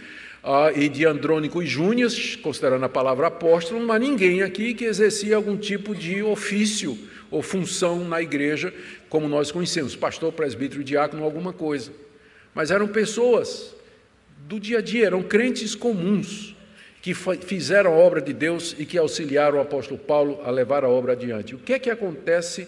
ah, 0.43 0.72
e 0.76 0.88
de 0.89 1.07
Andrônico 1.07 1.64
e 1.64 1.66
Júnias, 1.66 2.36
considerando 2.36 2.86
a 2.86 2.89
palavra 2.89 3.28
apóstolo, 3.28 3.84
mas 3.84 3.99
ninguém 3.99 4.43
aqui 4.43 4.76
que 4.76 4.86
exercia 4.86 5.36
algum 5.36 5.57
tipo 5.57 5.95
de 5.95 6.22
ofício 6.22 6.95
ou 7.32 7.41
função 7.41 8.07
na 8.07 8.22
igreja, 8.22 8.72
como 9.09 9.28
nós 9.28 9.51
conhecemos, 9.51 9.95
pastor, 9.95 10.32
presbítero, 10.34 10.84
diácono, 10.84 11.24
alguma 11.24 11.51
coisa. 11.51 11.91
Mas 12.53 12.70
eram 12.70 12.88
pessoas 12.88 13.76
do 14.47 14.59
dia 14.59 14.78
a 14.78 14.82
dia, 14.82 15.07
eram 15.07 15.24
crentes 15.24 15.74
comuns 15.74 16.53
que 17.04 17.14
fizeram 17.14 17.93
a 17.93 17.97
obra 17.97 18.22
de 18.22 18.32
Deus 18.32 18.74
e 18.80 18.86
que 18.86 18.97
auxiliaram 18.97 19.58
o 19.58 19.62
apóstolo 19.62 19.99
Paulo 19.99 20.39
a 20.45 20.49
levar 20.49 20.86
a 20.86 20.89
obra 20.89 21.12
adiante. 21.12 21.54
O 21.54 21.60
que 21.60 21.74
é 21.74 21.78
que 21.78 21.89
acontece 21.89 22.66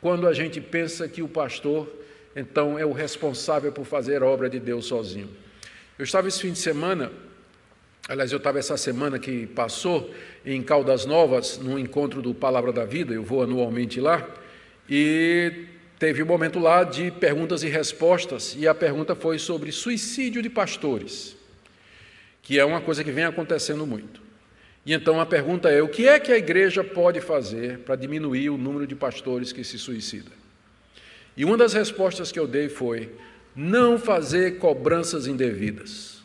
quando 0.00 0.28
a 0.28 0.32
gente 0.32 0.60
pensa 0.60 1.08
que 1.08 1.20
o 1.20 1.26
pastor 1.26 1.92
então 2.36 2.78
é 2.78 2.86
o 2.86 2.92
responsável 2.92 3.72
por 3.72 3.84
fazer 3.84 4.22
a 4.22 4.26
obra 4.26 4.48
de 4.48 4.60
Deus 4.60 4.86
sozinho. 4.86 5.28
Eu 5.98 6.04
estava 6.04 6.28
esse 6.28 6.42
fim 6.42 6.52
de 6.52 6.60
semana, 6.60 7.10
aliás, 8.08 8.30
eu 8.30 8.38
estava 8.38 8.60
essa 8.60 8.76
semana 8.76 9.18
que 9.18 9.48
passou 9.48 10.14
em 10.46 10.62
Caldas 10.62 11.04
Novas, 11.04 11.58
no 11.58 11.76
encontro 11.76 12.22
do 12.22 12.32
Palavra 12.32 12.72
da 12.72 12.84
Vida, 12.84 13.14
eu 13.14 13.24
vou 13.24 13.42
anualmente 13.42 14.00
lá, 14.00 14.28
e 14.88 15.66
teve 15.98 16.22
um 16.22 16.26
momento 16.26 16.60
lá 16.60 16.84
de 16.84 17.10
perguntas 17.10 17.64
e 17.64 17.68
respostas, 17.68 18.54
e 18.56 18.68
a 18.68 18.74
pergunta 18.74 19.16
foi 19.16 19.40
sobre 19.40 19.72
suicídio 19.72 20.40
de 20.40 20.50
pastores, 20.50 21.36
que 22.44 22.58
é 22.58 22.64
uma 22.64 22.80
coisa 22.80 23.02
que 23.02 23.10
vem 23.10 23.24
acontecendo 23.24 23.86
muito. 23.86 24.22
E 24.86 24.92
então 24.92 25.18
a 25.18 25.26
pergunta 25.26 25.70
é: 25.70 25.82
o 25.82 25.88
que 25.88 26.06
é 26.06 26.20
que 26.20 26.30
a 26.30 26.36
igreja 26.36 26.84
pode 26.84 27.20
fazer 27.20 27.78
para 27.78 27.96
diminuir 27.96 28.50
o 28.50 28.58
número 28.58 28.86
de 28.86 28.94
pastores 28.94 29.50
que 29.50 29.64
se 29.64 29.78
suicidam? 29.78 30.32
E 31.36 31.44
uma 31.44 31.56
das 31.56 31.72
respostas 31.72 32.30
que 32.30 32.38
eu 32.38 32.46
dei 32.46 32.68
foi: 32.68 33.10
não 33.56 33.98
fazer 33.98 34.58
cobranças 34.58 35.26
indevidas, 35.26 36.22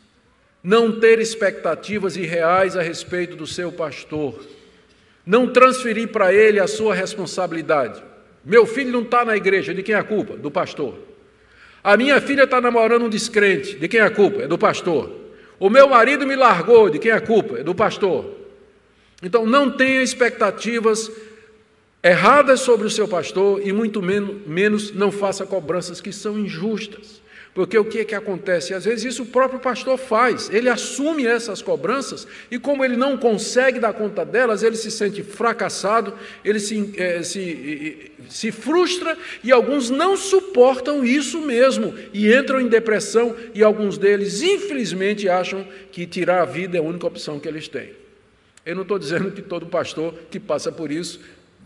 não 0.62 1.00
ter 1.00 1.18
expectativas 1.18 2.16
irreais 2.16 2.76
a 2.76 2.82
respeito 2.82 3.34
do 3.34 3.46
seu 3.46 3.72
pastor, 3.72 4.44
não 5.24 5.50
transferir 5.50 6.08
para 6.08 6.34
ele 6.34 6.60
a 6.60 6.66
sua 6.66 6.94
responsabilidade. 6.94 8.02
Meu 8.44 8.66
filho 8.66 8.92
não 8.92 9.02
está 9.02 9.24
na 9.24 9.36
igreja, 9.36 9.74
de 9.74 9.82
quem 9.82 9.94
é 9.94 9.98
a 9.98 10.04
culpa? 10.04 10.36
Do 10.36 10.50
pastor. 10.50 10.98
A 11.82 11.96
minha 11.96 12.20
filha 12.20 12.44
está 12.44 12.60
namorando 12.60 13.06
um 13.06 13.08
descrente, 13.08 13.76
de 13.76 13.88
quem 13.88 14.00
é 14.00 14.02
a 14.02 14.10
culpa? 14.10 14.42
É 14.42 14.48
do 14.48 14.58
pastor. 14.58 15.19
O 15.60 15.68
meu 15.68 15.86
marido 15.86 16.26
me 16.26 16.34
largou, 16.34 16.88
de 16.88 16.98
quem 16.98 17.10
é 17.10 17.14
a 17.14 17.20
culpa? 17.20 17.58
É 17.58 17.62
do 17.62 17.74
pastor. 17.74 18.24
Então 19.22 19.44
não 19.44 19.70
tenha 19.70 20.02
expectativas 20.02 21.12
erradas 22.02 22.60
sobre 22.60 22.86
o 22.86 22.90
seu 22.90 23.06
pastor 23.06 23.60
e 23.62 23.70
muito 23.70 24.00
menos, 24.00 24.46
menos 24.46 24.94
não 24.94 25.12
faça 25.12 25.44
cobranças 25.44 26.00
que 26.00 26.12
são 26.12 26.38
injustas. 26.38 27.19
Porque 27.60 27.76
o 27.76 27.84
que 27.84 27.98
é 27.98 28.04
que 28.06 28.14
acontece? 28.14 28.72
Às 28.72 28.86
vezes 28.86 29.04
isso 29.04 29.22
o 29.24 29.26
próprio 29.26 29.60
pastor 29.60 29.98
faz, 29.98 30.48
ele 30.48 30.66
assume 30.66 31.26
essas 31.26 31.60
cobranças 31.60 32.26
e, 32.50 32.58
como 32.58 32.82
ele 32.82 32.96
não 32.96 33.18
consegue 33.18 33.78
dar 33.78 33.92
conta 33.92 34.24
delas, 34.24 34.62
ele 34.62 34.76
se 34.76 34.90
sente 34.90 35.22
fracassado, 35.22 36.14
ele 36.42 36.58
se, 36.58 36.94
é, 36.96 37.22
se, 37.22 38.12
se 38.30 38.50
frustra 38.50 39.14
e 39.44 39.52
alguns 39.52 39.90
não 39.90 40.16
suportam 40.16 41.04
isso 41.04 41.38
mesmo 41.42 41.94
e 42.14 42.34
entram 42.34 42.62
em 42.62 42.66
depressão. 42.66 43.36
E 43.52 43.62
alguns 43.62 43.98
deles, 43.98 44.40
infelizmente, 44.40 45.28
acham 45.28 45.68
que 45.92 46.06
tirar 46.06 46.40
a 46.40 46.46
vida 46.46 46.78
é 46.78 46.80
a 46.80 46.82
única 46.82 47.06
opção 47.06 47.38
que 47.38 47.46
eles 47.46 47.68
têm. 47.68 47.90
Eu 48.64 48.74
não 48.74 48.84
estou 48.84 48.98
dizendo 48.98 49.30
que 49.32 49.42
todo 49.42 49.66
pastor 49.66 50.14
que 50.30 50.40
passa 50.40 50.72
por 50.72 50.90
isso 50.90 51.20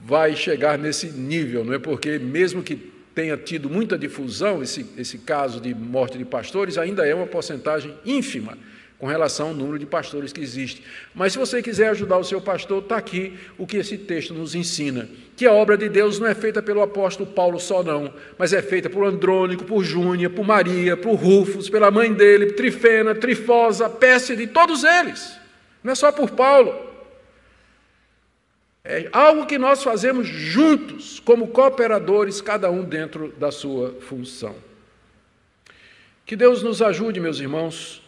vai 0.05 0.35
chegar 0.35 0.77
nesse 0.77 1.07
nível, 1.07 1.65
não 1.65 1.73
é? 1.73 1.79
Porque 1.79 2.19
mesmo 2.19 2.65
que 2.65 2.94
tenha 3.15 3.37
tido 3.37 3.71
muita 3.71 3.97
difusão 3.97 4.63
esse, 4.63 4.85
esse 4.99 5.19
caso 5.19 5.61
de 5.61 5.75
morte 5.75 6.19
de 6.19 6.25
pastores, 6.25 6.77
ainda 6.77 7.07
é 7.07 7.15
uma 7.15 7.27
porcentagem 7.27 7.95
ínfima 8.05 8.59
com 8.99 9.07
relação 9.07 9.49
ao 9.49 9.55
número 9.55 9.79
de 9.79 9.87
pastores 9.87 10.33
que 10.33 10.41
existe. 10.41 10.83
Mas 11.15 11.33
se 11.33 11.39
você 11.39 11.63
quiser 11.63 11.89
ajudar 11.89 12.17
o 12.19 12.25
seu 12.25 12.41
pastor, 12.41 12.83
está 12.83 12.97
aqui 12.97 13.35
o 13.59 13.67
que 13.67 13.77
esse 13.77 13.99
texto 13.99 14.33
nos 14.33 14.55
ensina: 14.55 15.09
que 15.37 15.47
a 15.47 15.53
obra 15.53 15.77
de 15.77 15.89
Deus 15.89 16.19
não 16.19 16.27
é 16.27 16.35
feita 16.35 16.63
pelo 16.63 16.83
apóstolo 16.83 17.31
Paulo 17.31 17.61
só, 17.61 17.83
não, 17.83 18.13
mas 18.39 18.53
é 18.53 18.63
feita 18.63 18.89
por 18.89 19.05
Andrônico, 19.05 19.65
por 19.65 19.85
Júnia, 19.85 20.31
por 20.31 20.45
Maria, 20.45 20.97
por 20.97 21.15
Rufus, 21.15 21.69
pela 21.69 21.91
mãe 21.91 22.13
dele, 22.13 22.53
Trifena, 22.53 23.15
Trifosa, 23.15 23.89
Pésside, 23.89 24.47
todos 24.47 24.85
eles. 24.85 25.37
Não 25.83 25.93
é 25.93 25.95
só 25.95 26.11
por 26.11 26.31
Paulo. 26.31 26.94
É 28.85 29.09
algo 29.13 29.47
que 29.47 29.57
nós 29.57 29.83
fazemos 29.83 30.29
juntos, 30.29 31.19
como 31.19 31.49
cooperadores, 31.49 32.43
cada 32.43 32.71
um 32.71 32.85
dentro 32.85 33.33
da 33.39 33.51
sua 33.51 33.95
função. 34.01 34.55
Que 36.27 36.37
Deus 36.37 36.63
nos 36.63 36.83
ajude, 36.83 37.19
meus 37.19 37.41
irmãos. 37.41 38.03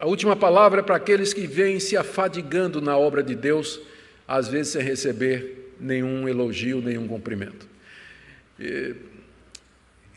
A 0.00 0.06
última 0.06 0.34
palavra 0.34 0.80
é 0.80 0.82
para 0.82 0.96
aqueles 0.96 1.32
que 1.32 1.46
vêm 1.46 1.78
se 1.78 1.96
afadigando 1.96 2.80
na 2.80 2.98
obra 2.98 3.22
de 3.22 3.36
Deus, 3.36 3.80
às 4.26 4.48
vezes 4.48 4.72
sem 4.72 4.82
receber 4.82 5.72
nenhum 5.78 6.28
elogio, 6.28 6.82
nenhum 6.82 7.06
cumprimento. 7.06 7.68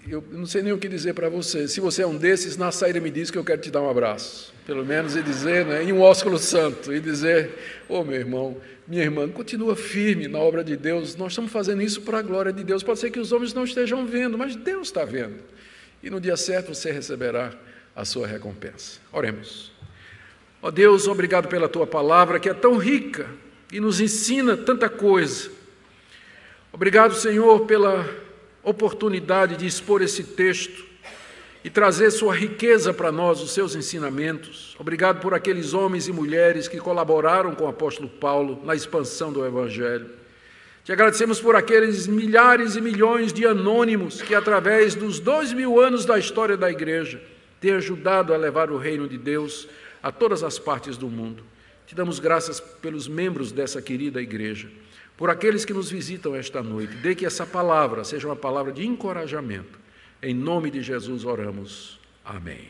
Eu 0.08 0.24
não 0.32 0.46
sei 0.46 0.62
nem 0.62 0.72
o 0.72 0.78
que 0.78 0.88
dizer 0.88 1.14
para 1.14 1.30
você. 1.30 1.68
Se 1.68 1.80
você 1.80 2.04
é 2.04 2.08
um 2.08 2.16
desses, 2.16 2.58
na 2.58 2.72
saída 2.72 3.00
me 3.00 3.10
diz 3.10 3.32
que 3.32 3.38
eu 3.40 3.44
quero 3.44 3.60
te 3.60 3.72
dar 3.72 3.82
um 3.82 3.90
abraço. 3.90 4.54
Pelo 4.64 4.86
menos 4.86 5.16
e 5.16 5.24
dizer, 5.24 5.66
né, 5.66 5.84
em 5.84 5.92
um 5.92 6.02
ósculo 6.02 6.38
santo, 6.38 6.94
e 6.94 7.00
dizer, 7.00 7.50
ô 7.90 8.00
oh, 8.00 8.04
meu 8.04 8.16
irmão, 8.16 8.58
minha 8.88 9.02
irmã, 9.02 9.28
continua 9.28 9.76
firme 9.76 10.28
na 10.28 10.38
obra 10.38 10.64
de 10.64 10.78
Deus. 10.78 11.16
Nós 11.16 11.32
estamos 11.32 11.52
fazendo 11.52 11.82
isso 11.82 12.02
para 12.02 12.20
a 12.20 12.22
glória 12.22 12.54
de 12.54 12.64
Deus. 12.64 12.84
Pode 12.84 13.00
ser 13.00 13.10
que 13.10 13.20
os 13.20 13.32
homens 13.32 13.52
não 13.54 13.64
estejam 13.64 14.06
vendo, 14.06 14.38
mas 14.38 14.56
Deus 14.56 14.90
está 14.90 15.04
vendo. 15.04 15.40
E 16.04 16.10
no 16.10 16.22
dia 16.22 16.38
certo 16.38 16.76
você 16.76 16.92
receberá 16.92 17.52
a 17.96 18.06
sua 18.06 18.28
recompensa. 18.28 19.00
Oremos. 19.12 19.72
Ó 20.62 20.68
oh 20.68 20.72
Deus, 20.72 21.08
obrigado 21.08 21.48
pela 21.48 21.68
tua 21.68 21.88
palavra 21.88 22.40
que 22.40 22.50
é 22.50 22.54
tão 22.54 22.78
rica 22.78 23.28
e 23.72 23.80
nos 23.80 24.00
ensina 24.00 24.56
tanta 24.56 24.88
coisa. 24.88 25.50
Obrigado, 26.72 27.16
Senhor, 27.16 27.66
pela 27.66 28.08
oportunidade 28.66 29.56
de 29.56 29.66
expor 29.66 30.02
esse 30.02 30.24
texto 30.24 30.84
e 31.64 31.70
trazer 31.70 32.12
sua 32.12 32.36
riqueza 32.36 32.94
para 32.94 33.12
nós, 33.12 33.42
os 33.42 33.52
seus 33.52 33.76
ensinamentos. 33.76 34.76
Obrigado 34.78 35.22
por 35.22 35.34
aqueles 35.34 35.74
homens 35.74 36.08
e 36.08 36.12
mulheres 36.12 36.68
que 36.68 36.78
colaboraram 36.78 37.56
com 37.56 37.64
o 37.64 37.68
apóstolo 37.68 38.10
Paulo 38.10 38.62
na 38.66 38.76
expansão 38.76 39.32
do 39.32 39.46
Evangelho. 39.46 40.10
Te 40.84 40.92
agradecemos 40.92 41.40
por 41.40 41.56
aqueles 41.56 42.06
milhares 42.06 42.76
e 42.76 42.82
milhões 42.82 43.34
de 43.34 43.48
anônimos 43.48 44.22
que, 44.22 44.36
através 44.36 44.94
dos 44.94 45.20
dois 45.20 45.52
mil 45.52 45.80
anos 45.80 46.06
da 46.06 46.20
história 46.20 46.56
da 46.56 46.70
igreja, 46.70 47.20
têm 47.60 47.74
ajudado 47.74 48.32
a 48.32 48.38
levar 48.38 48.70
o 48.70 48.78
reino 48.78 49.08
de 49.08 49.18
Deus 49.18 49.68
a 50.04 50.12
todas 50.12 50.44
as 50.44 50.60
partes 50.60 50.98
do 50.98 51.08
mundo. 51.08 51.44
Te 51.88 51.96
damos 51.96 52.20
graças 52.20 52.60
pelos 52.60 53.08
membros 53.08 53.52
dessa 53.52 53.82
querida 53.82 54.22
igreja, 54.22 54.70
por 55.18 55.30
aqueles 55.30 55.66
que 55.66 55.74
nos 55.74 55.90
visitam 55.90 56.36
esta 56.36 56.62
noite. 56.62 56.96
Dê 56.96 57.16
que 57.16 57.26
essa 57.26 57.46
palavra 57.46 58.04
seja 58.04 58.28
uma 58.28 58.36
palavra 58.36 58.72
de 58.72 58.86
encorajamento 58.86 59.86
em 60.26 60.34
nome 60.34 60.72
de 60.72 60.82
Jesus 60.82 61.24
oramos. 61.24 62.00
Amém. 62.24 62.70